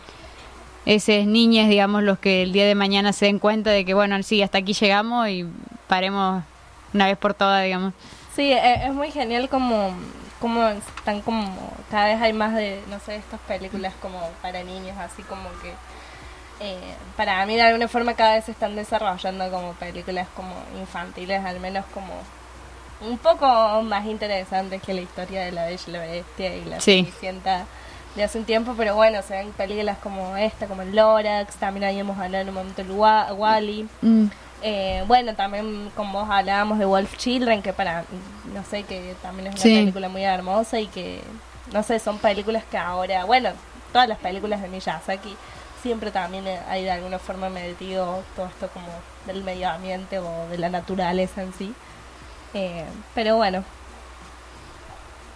esas 0.86 1.26
niñas, 1.26 1.68
digamos, 1.68 2.02
los 2.02 2.18
que 2.18 2.42
el 2.42 2.52
día 2.52 2.66
de 2.66 2.74
mañana 2.74 3.12
se 3.12 3.26
den 3.26 3.38
cuenta 3.38 3.70
de 3.70 3.84
que, 3.84 3.94
bueno, 3.94 4.20
sí, 4.22 4.42
hasta 4.42 4.58
aquí 4.58 4.72
llegamos 4.72 5.28
y 5.28 5.44
paremos 5.88 6.42
una 6.94 7.06
vez 7.06 7.18
por 7.18 7.34
todas, 7.34 7.64
digamos. 7.64 7.92
Sí, 8.34 8.50
e- 8.52 8.86
es 8.86 8.92
muy 8.94 9.10
genial 9.10 9.48
como, 9.48 9.92
como 10.40 10.66
están 10.68 11.20
como, 11.20 11.72
cada 11.90 12.06
vez 12.06 12.20
hay 12.20 12.32
más 12.32 12.54
de, 12.54 12.82
no 12.88 12.98
sé, 13.00 13.16
estas 13.16 13.40
películas 13.40 13.92
como 14.00 14.18
para 14.42 14.62
niños, 14.62 14.96
así 14.98 15.22
como 15.22 15.48
que, 15.62 15.74
eh, 16.60 16.94
para 17.16 17.44
mí 17.46 17.56
de 17.56 17.62
alguna 17.62 17.88
forma 17.88 18.14
cada 18.14 18.34
vez 18.34 18.44
se 18.46 18.52
están 18.52 18.74
desarrollando 18.76 19.50
como 19.50 19.72
películas 19.74 20.26
como 20.34 20.52
infantiles, 20.78 21.44
al 21.44 21.60
menos 21.60 21.84
como 21.94 22.12
un 23.02 23.16
poco 23.18 23.46
más 23.82 24.04
interesantes 24.06 24.82
que 24.82 24.92
la 24.92 25.00
historia 25.00 25.42
de 25.42 25.52
la 25.52 25.64
Bella 25.66 25.82
y 25.86 25.90
la 25.90 26.00
Bestia 26.00 26.54
y 26.56 26.64
la 26.66 26.80
Sí. 26.80 27.04
Cenicienta 27.04 27.64
de 28.14 28.24
hace 28.24 28.38
un 28.38 28.44
tiempo, 28.44 28.74
pero 28.76 28.94
bueno, 28.96 29.22
se 29.22 29.34
ven 29.34 29.52
películas 29.52 29.96
como 30.02 30.36
esta, 30.36 30.66
como 30.66 30.82
el 30.82 30.94
Lorax, 30.94 31.54
también 31.56 31.84
habíamos 31.84 32.18
hablado 32.18 32.42
en 32.42 32.48
un 32.48 32.54
momento 32.56 32.82
el 32.82 32.90
Wa- 32.90 33.32
Wally. 33.32 33.88
Mm. 34.02 34.26
Eh, 34.62 35.04
bueno, 35.06 35.34
también 35.34 35.90
con 35.96 36.12
vos 36.12 36.28
hablábamos 36.30 36.78
de 36.78 36.84
Wolf 36.84 37.16
Children, 37.16 37.62
que 37.62 37.72
para, 37.72 38.04
no 38.54 38.62
sé, 38.68 38.82
que 38.82 39.14
también 39.22 39.48
es 39.48 39.54
una 39.54 39.62
Sí. 39.62 39.74
película 39.74 40.08
muy 40.08 40.22
hermosa 40.24 40.78
y 40.80 40.86
que, 40.86 41.22
no 41.72 41.82
sé, 41.82 41.98
son 41.98 42.18
películas 42.18 42.62
que 42.70 42.76
ahora, 42.76 43.24
bueno, 43.24 43.50
todas 43.92 44.06
las 44.08 44.18
películas 44.18 44.60
de 44.60 44.68
Miyazaki 44.68 45.34
siempre 45.82 46.10
también 46.10 46.44
hay 46.68 46.84
de 46.84 46.90
alguna 46.90 47.18
forma 47.18 47.48
metido 47.48 48.22
todo 48.36 48.46
esto 48.46 48.68
como 48.68 48.86
del 49.26 49.42
medio 49.44 49.70
ambiente 49.70 50.18
o 50.18 50.46
de 50.50 50.58
la 50.58 50.68
naturaleza 50.68 51.42
en 51.42 51.54
sí. 51.54 51.74
Eh, 52.52 52.84
pero 53.14 53.36
bueno, 53.36 53.64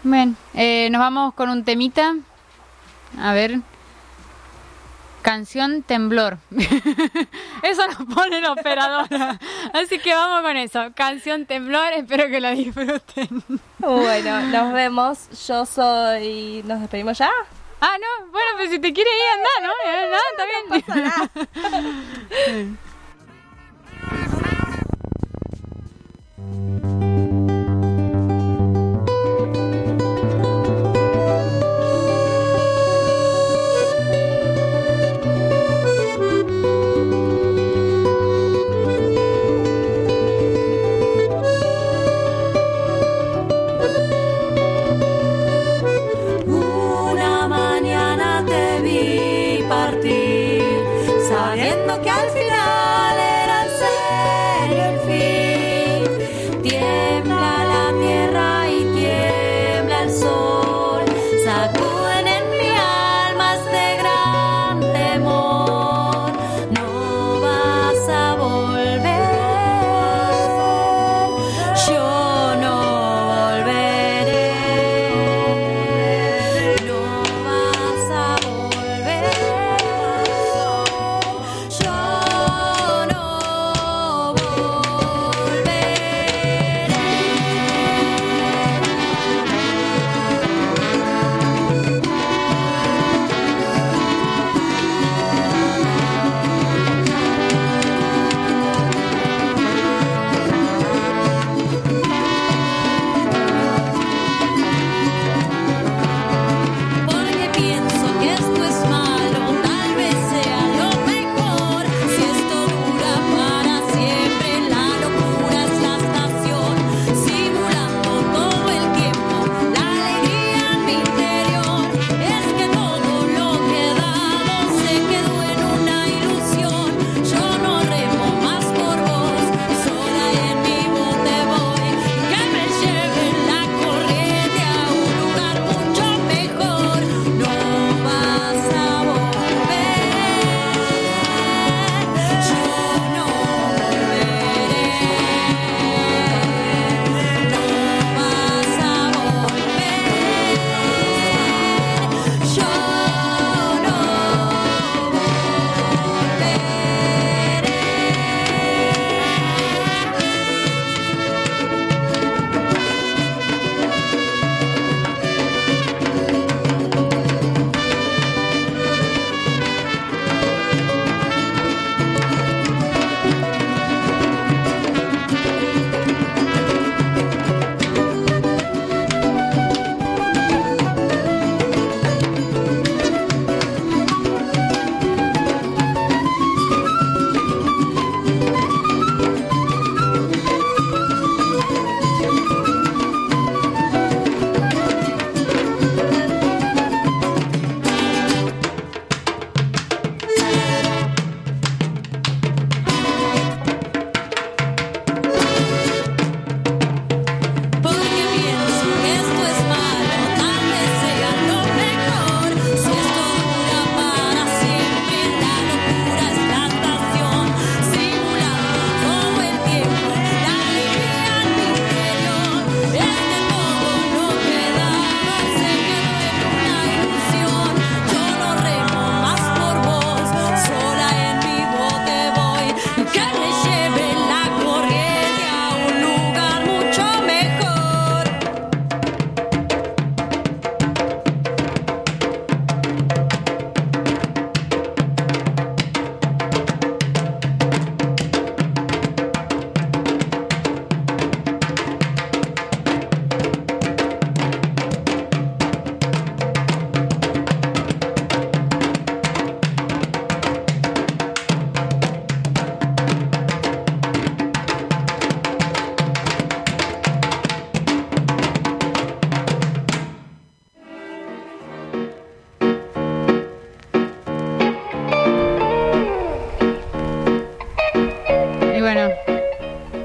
Bien, 0.06 0.36
eh, 0.52 0.88
nos 0.90 1.00
vamos 1.00 1.32
con 1.32 1.48
un 1.48 1.64
temita. 1.64 2.14
A 3.18 3.32
ver. 3.32 3.60
Canción 5.24 5.82
Temblor. 5.82 6.36
eso 7.62 7.86
nos 7.86 8.14
pone 8.14 8.42
la 8.42 8.52
operadora. 8.52 9.40
Así 9.72 9.98
que 9.98 10.12
vamos 10.14 10.42
con 10.42 10.54
eso. 10.58 10.92
Canción 10.94 11.46
Temblor, 11.46 11.94
espero 11.94 12.28
que 12.28 12.40
la 12.40 12.50
disfruten. 12.50 13.42
bueno, 13.78 14.40
nos 14.42 14.74
vemos. 14.74 15.46
Yo 15.48 15.64
soy. 15.64 16.62
¿Nos 16.66 16.78
despedimos 16.80 17.16
ya? 17.16 17.30
Ah, 17.80 17.96
no, 17.98 18.26
bueno, 18.32 18.48
pues 18.56 18.68
si 18.68 18.78
te 18.78 18.92
quiere 18.92 19.08
ir, 19.10 19.26
anda, 19.32 19.48
¿no? 19.66 19.72
Eh, 19.90 20.10
nada, 20.10 20.22
está 20.30 20.44
bien. 21.64 22.78
Una 22.82 22.93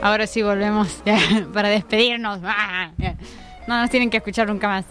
Ahora 0.10 0.26
sí 0.26 0.41
volvemos 0.41 1.03
para 1.53 1.70
despedirnos. 1.70 2.39
No 2.41 3.80
nos 3.80 3.91
tienen 3.91 4.10
que 4.10 4.18
escuchar 4.18 4.47
nunca 4.47 4.68
más. 4.68 4.86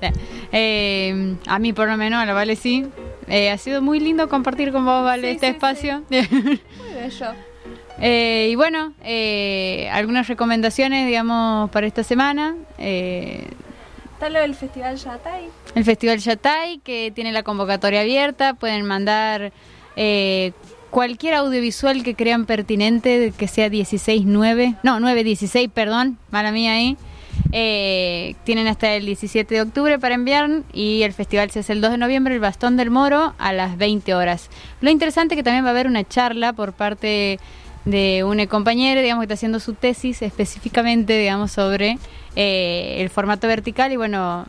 Eh, 0.52 1.34
a 1.44 1.58
mí 1.58 1.72
por 1.72 1.88
lo 1.88 1.96
menos, 1.96 2.22
a 2.22 2.24
la 2.24 2.34
Vale 2.34 2.54
sí. 2.54 2.86
Eh, 3.26 3.50
ha 3.50 3.58
sido 3.58 3.82
muy 3.82 3.98
lindo 3.98 4.28
compartir 4.28 4.70
con 4.70 4.84
vos, 4.84 5.02
Vale, 5.02 5.32
este 5.32 5.48
espacio. 5.48 6.04
Muy 6.10 6.94
bello. 6.94 7.32
Eh, 8.00 8.50
y 8.52 8.54
bueno, 8.54 8.92
algunas 9.90 10.28
recomendaciones, 10.28 11.08
digamos, 11.08 11.68
para 11.70 11.88
esta 11.88 12.04
semana. 12.04 12.54
Está 12.78 14.28
lo 14.30 14.38
del 14.38 14.54
Festival 14.54 14.96
Yatay. 14.98 15.48
el 15.74 15.84
Festival 15.84 16.18
Yatay, 16.18 16.78
que 16.78 17.10
tiene 17.12 17.32
la 17.32 17.42
convocatoria 17.42 18.02
abierta. 18.02 18.54
Pueden 18.54 18.86
mandar 18.86 19.52
cualquier 20.91 21.34
audiovisual 21.34 22.03
que 22.03 22.14
crean 22.14 22.47
pertinente, 22.47 23.32
que 23.36 23.49
sea 23.49 23.68
16-9, 23.68 24.78
no, 24.82 24.99
9-16, 24.99 25.70
perdón, 25.70 26.18
mala 26.30 26.53
mía 26.53 26.72
ahí. 26.72 26.97
Eh, 27.53 28.34
tienen 28.45 28.66
hasta 28.66 28.95
el 28.95 29.07
17 29.07 29.55
de 29.55 29.62
octubre 29.62 29.99
para 29.99 30.14
enviar 30.14 30.51
y 30.72 31.03
el 31.03 31.12
festival 31.12 31.51
se 31.51 31.61
hace 31.61 31.72
el 31.72 31.80
2 31.80 31.93
de 31.93 31.99
noviembre, 31.99 32.34
el 32.34 32.41
Bastón 32.41 32.76
del 32.76 32.91
Moro, 32.91 33.34
a 33.39 33.53
las 33.53 33.78
20 33.78 34.14
horas. 34.14 34.51
Lo 34.80 34.91
interesante 34.91 35.34
es 35.34 35.39
que 35.39 35.43
también 35.43 35.64
va 35.64 35.68
a 35.68 35.72
haber 35.72 35.86
una 35.86 36.07
charla 36.07 36.53
por 36.53 36.72
parte 36.72 37.39
de 37.84 38.24
un 38.24 38.45
compañero, 38.47 39.01
digamos, 39.01 39.22
que 39.22 39.24
está 39.26 39.34
haciendo 39.34 39.61
su 39.61 39.74
tesis 39.74 40.20
específicamente, 40.20 41.18
digamos, 41.18 41.53
sobre 41.53 41.99
eh, 42.36 42.97
el 42.99 43.09
formato 43.09 43.47
vertical 43.47 43.93
y 43.93 43.97
bueno, 43.97 44.47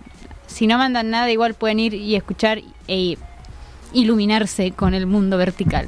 si 0.48 0.68
no 0.68 0.78
mandan 0.78 1.10
nada, 1.10 1.32
igual 1.32 1.54
pueden 1.54 1.80
ir 1.80 1.94
y 1.94 2.16
escuchar 2.16 2.62
e 2.88 3.18
iluminarse 3.94 4.72
con 4.72 4.94
el 4.94 5.06
mundo 5.06 5.38
vertical. 5.38 5.88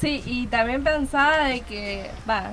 Sí, 0.00 0.22
y 0.26 0.46
también 0.48 0.84
pensaba 0.84 1.38
de 1.46 1.60
que, 1.62 2.10
va, 2.28 2.50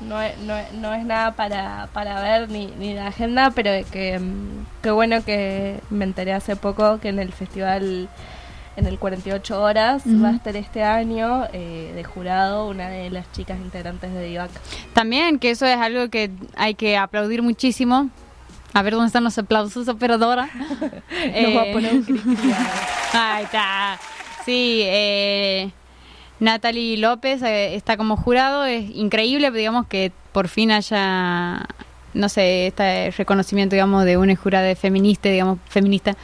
no, 0.00 0.20
es- 0.22 0.38
no, 0.38 0.54
no 0.74 0.94
es 0.94 1.04
nada 1.04 1.32
para, 1.32 1.88
para 1.92 2.20
ver 2.22 2.48
ni, 2.50 2.66
ni 2.78 2.94
la 2.94 3.08
agenda, 3.08 3.50
pero 3.50 3.70
que 3.90 4.18
mm, 4.18 4.66
qué 4.82 4.90
bueno 4.92 5.24
que 5.24 5.80
me 5.90 6.04
enteré 6.04 6.32
hace 6.32 6.54
poco 6.56 7.00
que 7.00 7.08
en 7.08 7.18
el 7.18 7.32
festival, 7.32 8.08
en 8.76 8.86
el 8.86 8.98
48 8.98 9.60
horas, 9.60 10.06
Ujú. 10.06 10.22
va 10.22 10.28
a 10.28 10.32
estar 10.36 10.54
este 10.56 10.84
año 10.84 11.46
eh, 11.52 11.92
de 11.94 12.04
jurado 12.04 12.68
una 12.68 12.88
de 12.88 13.10
las 13.10 13.30
chicas 13.32 13.58
integrantes 13.58 14.12
de 14.12 14.24
Divac. 14.24 14.50
También 14.92 15.38
que 15.40 15.50
eso 15.50 15.66
es 15.66 15.76
algo 15.76 16.08
que 16.10 16.30
hay 16.56 16.74
que 16.74 16.96
aplaudir 16.96 17.42
muchísimo. 17.42 18.08
A 18.72 18.82
ver 18.82 18.92
dónde 18.94 19.06
están 19.06 19.22
los 19.24 19.36
aplausos, 19.38 19.86
operadora. 19.88 20.48
Nos 21.42 21.56
va 21.56 21.62
a 21.62 21.72
poner 21.72 21.92
un 21.92 22.04
cri-cri 22.04 22.36
Ahí 23.12 23.44
está. 23.44 23.98
Sí, 24.44 24.80
eh, 24.84 25.70
Natalie 26.44 26.96
López 26.98 27.42
eh, 27.42 27.74
está 27.74 27.96
como 27.96 28.16
jurado. 28.16 28.64
Es 28.64 28.88
increíble, 28.94 29.50
digamos, 29.50 29.86
que 29.86 30.12
por 30.32 30.48
fin 30.48 30.70
haya, 30.70 31.66
no 32.14 32.28
sé, 32.28 32.68
este 32.68 33.10
reconocimiento, 33.10 33.74
digamos, 33.74 34.04
de 34.04 34.16
una 34.16 34.36
jurada 34.36 34.74
feminista, 34.76 35.28
digamos, 35.28 35.58
feminista 35.68 36.16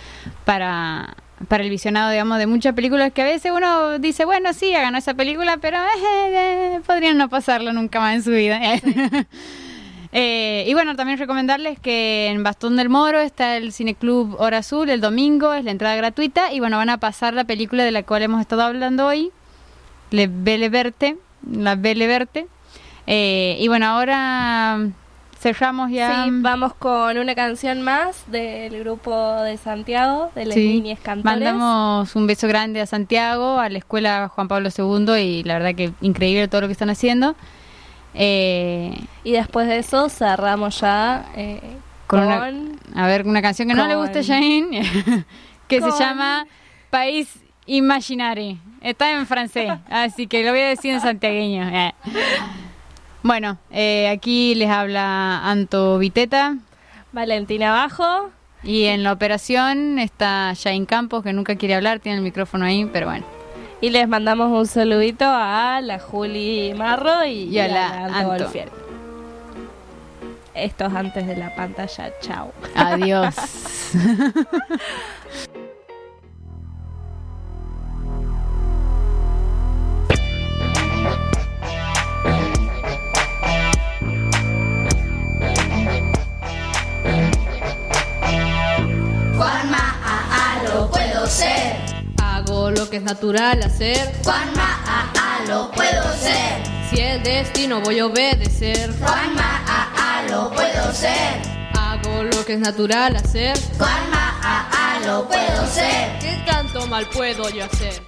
para 0.44 1.16
para 1.48 1.64
el 1.64 1.70
visionado, 1.70 2.10
digamos, 2.10 2.38
de 2.38 2.46
muchas 2.46 2.74
películas 2.74 3.12
que 3.12 3.22
a 3.22 3.24
veces 3.24 3.52
uno 3.54 3.98
dice, 3.98 4.24
bueno, 4.24 4.52
sí, 4.52 4.72
ganó 4.72 4.98
esa 4.98 5.14
película, 5.14 5.56
pero 5.56 5.78
eh, 5.78 6.74
eh, 6.76 6.80
podrían 6.86 7.16
no 7.16 7.28
pasarlo 7.28 7.72
nunca 7.72 8.00
más 8.00 8.16
en 8.16 8.22
su 8.22 8.30
vida. 8.30 8.60
Eh, 10.12 10.64
y 10.66 10.74
bueno, 10.74 10.96
también 10.96 11.20
recomendarles 11.20 11.78
que 11.78 12.26
en 12.26 12.42
Bastón 12.42 12.76
del 12.76 12.88
Moro 12.88 13.20
está 13.20 13.56
el 13.56 13.72
Cineclub 13.72 14.40
Hora 14.40 14.58
Azul 14.58 14.90
el 14.90 15.00
domingo, 15.00 15.54
es 15.54 15.64
la 15.64 15.70
entrada 15.70 15.94
gratuita 15.94 16.52
y 16.52 16.58
bueno, 16.58 16.78
van 16.78 16.90
a 16.90 16.98
pasar 16.98 17.32
la 17.32 17.44
película 17.44 17.84
de 17.84 17.92
la 17.92 18.02
cual 18.02 18.22
hemos 18.22 18.40
estado 18.40 18.62
hablando 18.62 19.06
hoy, 19.06 19.30
Le 20.10 20.26
Belle 20.30 20.68
Verte, 20.68 21.16
la 21.50 21.74
Belle 21.76 22.06
Verte. 22.06 22.46
Eh, 23.06 23.56
y 23.60 23.68
bueno, 23.68 23.86
ahora 23.86 24.78
cerramos 25.38 25.90
ya. 25.90 26.24
Sí, 26.24 26.30
vamos 26.34 26.74
con 26.74 27.16
una 27.16 27.34
canción 27.34 27.80
más 27.82 28.24
del 28.30 28.78
grupo 28.80 29.40
de 29.42 29.56
Santiago, 29.56 30.30
de 30.34 30.44
las 30.46 30.54
Sí, 30.54 30.82
cantores. 31.02 31.24
Mandamos 31.24 32.14
un 32.14 32.26
beso 32.26 32.46
grande 32.46 32.80
a 32.80 32.86
Santiago, 32.86 33.58
a 33.58 33.68
la 33.70 33.78
escuela 33.78 34.28
Juan 34.28 34.48
Pablo 34.48 34.68
II 34.76 35.14
y 35.18 35.42
la 35.44 35.54
verdad 35.54 35.74
que 35.74 35.92
increíble 36.02 36.46
todo 36.48 36.60
lo 36.62 36.66
que 36.68 36.72
están 36.74 36.90
haciendo. 36.90 37.34
Eh, 38.14 38.98
Y 39.24 39.32
después 39.32 39.66
de 39.68 39.78
eso 39.78 40.08
cerramos 40.08 40.80
ya 40.80 41.26
eh, 41.36 41.60
con, 42.06 42.20
con, 42.20 42.26
una, 42.28 42.52
a 42.96 43.06
ver, 43.06 43.26
una 43.26 43.40
canción 43.40 43.68
que 43.68 43.74
no 43.74 43.86
le 43.86 43.94
gusta 43.96 44.18
a 44.18 44.24
Jane, 44.24 44.68
que 45.68 45.80
con- 45.80 45.92
se 45.92 45.98
llama 45.98 46.46
País 46.90 47.28
Imaginary. 47.66 48.58
Está 48.80 49.12
en 49.12 49.26
francés, 49.26 49.70
así 49.90 50.26
que 50.26 50.42
lo 50.42 50.52
voy 50.52 50.60
a 50.60 50.68
decir 50.68 50.94
en 50.94 51.00
santiagueño. 51.00 51.68
Eh. 51.68 51.94
Bueno, 53.22 53.58
eh, 53.70 54.08
aquí 54.08 54.54
les 54.54 54.70
habla 54.70 55.46
Anto 55.48 55.98
Viteta. 55.98 56.56
Valentina 57.12 57.72
Bajo. 57.72 58.30
Y 58.62 58.84
en 58.84 59.02
la 59.02 59.12
operación 59.12 59.98
está 59.98 60.54
Jane 60.60 60.86
Campos, 60.86 61.22
que 61.22 61.32
nunca 61.32 61.56
quiere 61.56 61.74
hablar, 61.74 62.00
tiene 62.00 62.18
el 62.18 62.24
micrófono 62.24 62.64
ahí, 62.64 62.88
pero 62.92 63.06
bueno. 63.06 63.24
Y 63.82 63.90
les 63.90 64.06
mandamos 64.08 64.50
un 64.50 64.66
saludito 64.66 65.24
a 65.26 65.80
la 65.82 65.98
Juli 65.98 66.74
Marro 66.76 67.24
y, 67.24 67.44
Y 67.44 67.58
a 67.58 67.68
la 67.68 68.04
Anto 68.04 68.18
Anto. 68.18 68.44
Golfier. 68.44 68.70
Esto 70.54 70.86
es 70.86 70.94
antes 70.94 71.26
de 71.26 71.36
la 71.36 71.54
pantalla. 71.54 72.12
Chao. 72.20 72.52
Adiós. 72.74 73.34
Juanma, 89.40 89.96
a, 90.04 90.58
a, 90.58 90.62
lo 90.64 90.90
puedo 90.90 91.26
ser. 91.26 91.74
Hago 92.22 92.70
lo 92.70 92.90
que 92.90 92.98
es 92.98 93.02
natural 93.02 93.62
hacer. 93.62 94.12
Juanma, 94.22 94.82
a, 94.86 95.38
a, 95.38 95.46
lo 95.46 95.70
puedo 95.70 96.14
ser. 96.16 96.62
Si 96.90 97.00
es 97.00 97.24
destino 97.24 97.80
voy 97.80 98.00
a 98.00 98.04
obedecer. 98.04 98.94
Juanma, 98.98 99.64
a, 99.66 100.18
a, 100.18 100.28
lo 100.28 100.50
puedo 100.50 100.92
ser. 100.92 101.40
Hago 101.72 102.24
lo 102.24 102.44
que 102.44 102.52
es 102.52 102.60
natural 102.60 103.16
hacer. 103.16 103.58
Juanma, 103.78 104.40
a, 104.42 104.98
a, 104.98 105.06
lo 105.06 105.26
puedo 105.26 105.66
ser. 105.68 106.18
¿Qué 106.20 106.42
tanto 106.44 106.86
mal 106.86 107.08
puedo 107.08 107.48
yo 107.48 107.64
hacer? 107.64 108.02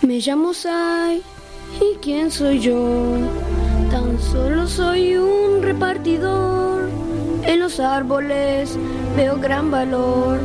Me 0.00 0.18
llamo 0.18 0.52
Sai. 0.52 1.22
¿Y 1.80 1.96
quién 2.00 2.30
soy 2.30 2.60
yo? 2.60 3.16
Tan 3.90 4.20
solo 4.20 4.66
soy 4.66 5.16
un 5.16 5.62
repartidor. 5.62 6.90
En 7.44 7.60
los 7.60 7.80
árboles 7.80 8.76
veo 9.16 9.36
gran 9.38 9.70
valor. 9.70 10.40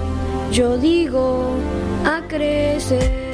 Yo 0.51 0.77
digo 0.77 1.55
a 2.05 2.21
crecer. 2.27 3.27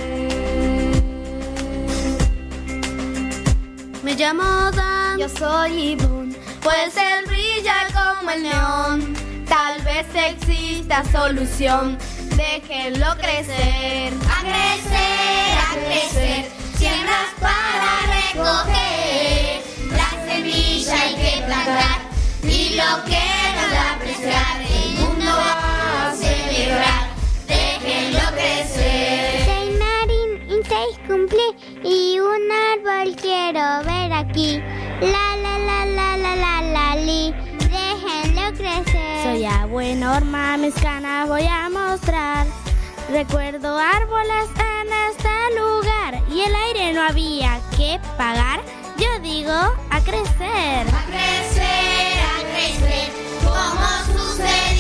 Me 4.04 4.16
llamo 4.16 4.44
Dan. 4.72 5.20
Yo 5.20 5.30
soy 5.30 5.92
Ivonne. 5.92 6.36
Pues 6.62 6.96
él 6.98 7.26
brilla 7.28 7.76
como 7.94 8.32
el 8.32 8.44
neón. 8.44 9.14
Tal 9.48 9.82
vez 9.82 10.08
exista 10.14 11.04
solución. 11.12 11.98
Déjenlo 12.36 13.16
crecer. 13.18 14.14
A 14.30 14.42
crecer, 14.42 15.58
a 15.60 15.74
crecer. 15.86 16.53
Siembras 16.94 17.34
para 17.40 17.92
recoger. 18.14 19.64
La 19.92 20.10
semilla 20.28 21.02
hay 21.02 21.16
que 21.16 21.42
plantar. 21.44 21.98
Y 22.44 22.76
lo 22.76 23.04
que 23.06 23.26
nos 23.56 23.72
da 23.72 23.94
apreciar. 23.94 24.62
El 24.62 25.00
mundo 25.00 25.26
va 25.26 26.10
a 26.10 26.16
celebrar. 26.16 27.10
Déjenlo 27.48 28.20
crecer. 28.34 29.46
Soy 29.46 29.70
Marin 29.80 30.32
y 30.48 30.64
seis 30.68 31.00
cumplí 31.08 31.48
y 31.84 32.20
un 32.20 32.52
árbol 32.52 33.16
quiero 33.16 33.84
ver 33.86 34.14
aquí. 34.14 34.62
La 35.02 35.36
la 35.38 35.58
la 35.58 35.86
la 35.86 36.18
la 36.18 36.36
la 36.36 36.62
la 36.62 36.96
li, 36.96 37.34
déjenlo 37.58 38.54
crecer. 38.56 39.24
Soy 39.24 39.46
abuelo 39.46 40.06
Norma, 40.14 40.58
mis 40.58 40.76
canas 40.76 41.28
voy 41.28 41.48
a 41.48 41.70
mostrar. 41.70 42.63
Recuerdo 43.10 43.78
árboles 43.78 44.50
en 44.56 44.94
este 45.12 45.60
lugar 45.60 46.24
y 46.30 46.42
el 46.42 46.56
aire 46.56 46.94
no 46.94 47.02
había 47.02 47.60
que 47.76 48.00
pagar. 48.18 48.62
Yo 48.98 49.20
digo 49.22 49.52
a 49.52 50.00
crecer. 50.02 50.88
A 50.88 51.06
crecer, 51.06 52.20
a 52.24 52.42
crecer, 52.52 53.10
como 53.44 54.20
sucedía 54.20 54.73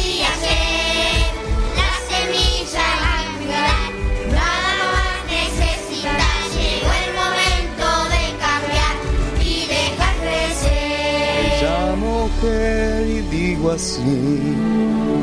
así, 13.72 14.56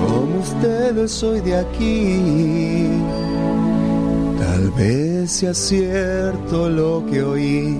como 0.00 0.40
ustedes 0.40 1.10
soy 1.10 1.40
de 1.40 1.56
aquí. 1.56 2.88
Tal 4.38 4.70
vez 4.70 5.30
sea 5.30 5.54
cierto 5.54 6.68
lo 6.68 7.04
que 7.10 7.22
oí 7.22 7.78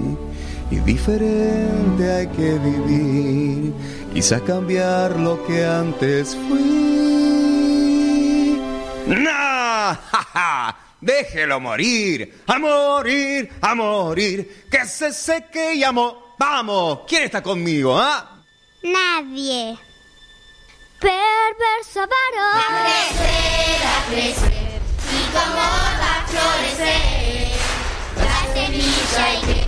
y 0.71 0.77
diferente 0.77 2.13
hay 2.13 2.27
que 2.29 2.59
vivir, 2.59 3.73
quizá 4.13 4.41
cambiar 4.41 5.19
lo 5.19 5.45
que 5.47 5.65
antes 5.65 6.37
fui. 6.49 6.61
¡No! 9.07 9.99
Déjelo 11.01 11.59
morir, 11.61 12.43
a 12.47 12.59
morir, 12.59 13.51
a 13.61 13.75
morir, 13.75 14.67
que 14.71 14.85
se 14.87 15.13
seque 15.13 15.75
y 15.75 15.83
amo. 15.83 16.35
Vamos, 16.39 17.01
¿quién 17.09 17.25
está 17.25 17.43
conmigo, 17.43 17.99
ah? 17.99 18.43
Nadie. 18.83 19.77
Perverso 21.01 22.01
varón. 22.01 22.61
A 22.61 24.11
crecer, 24.11 24.81
y 25.11 25.33
como 25.33 25.57
va 25.57 26.19
a 26.19 26.27
florecer, 26.27 27.49
la 28.17 28.39
semilla 28.53 29.60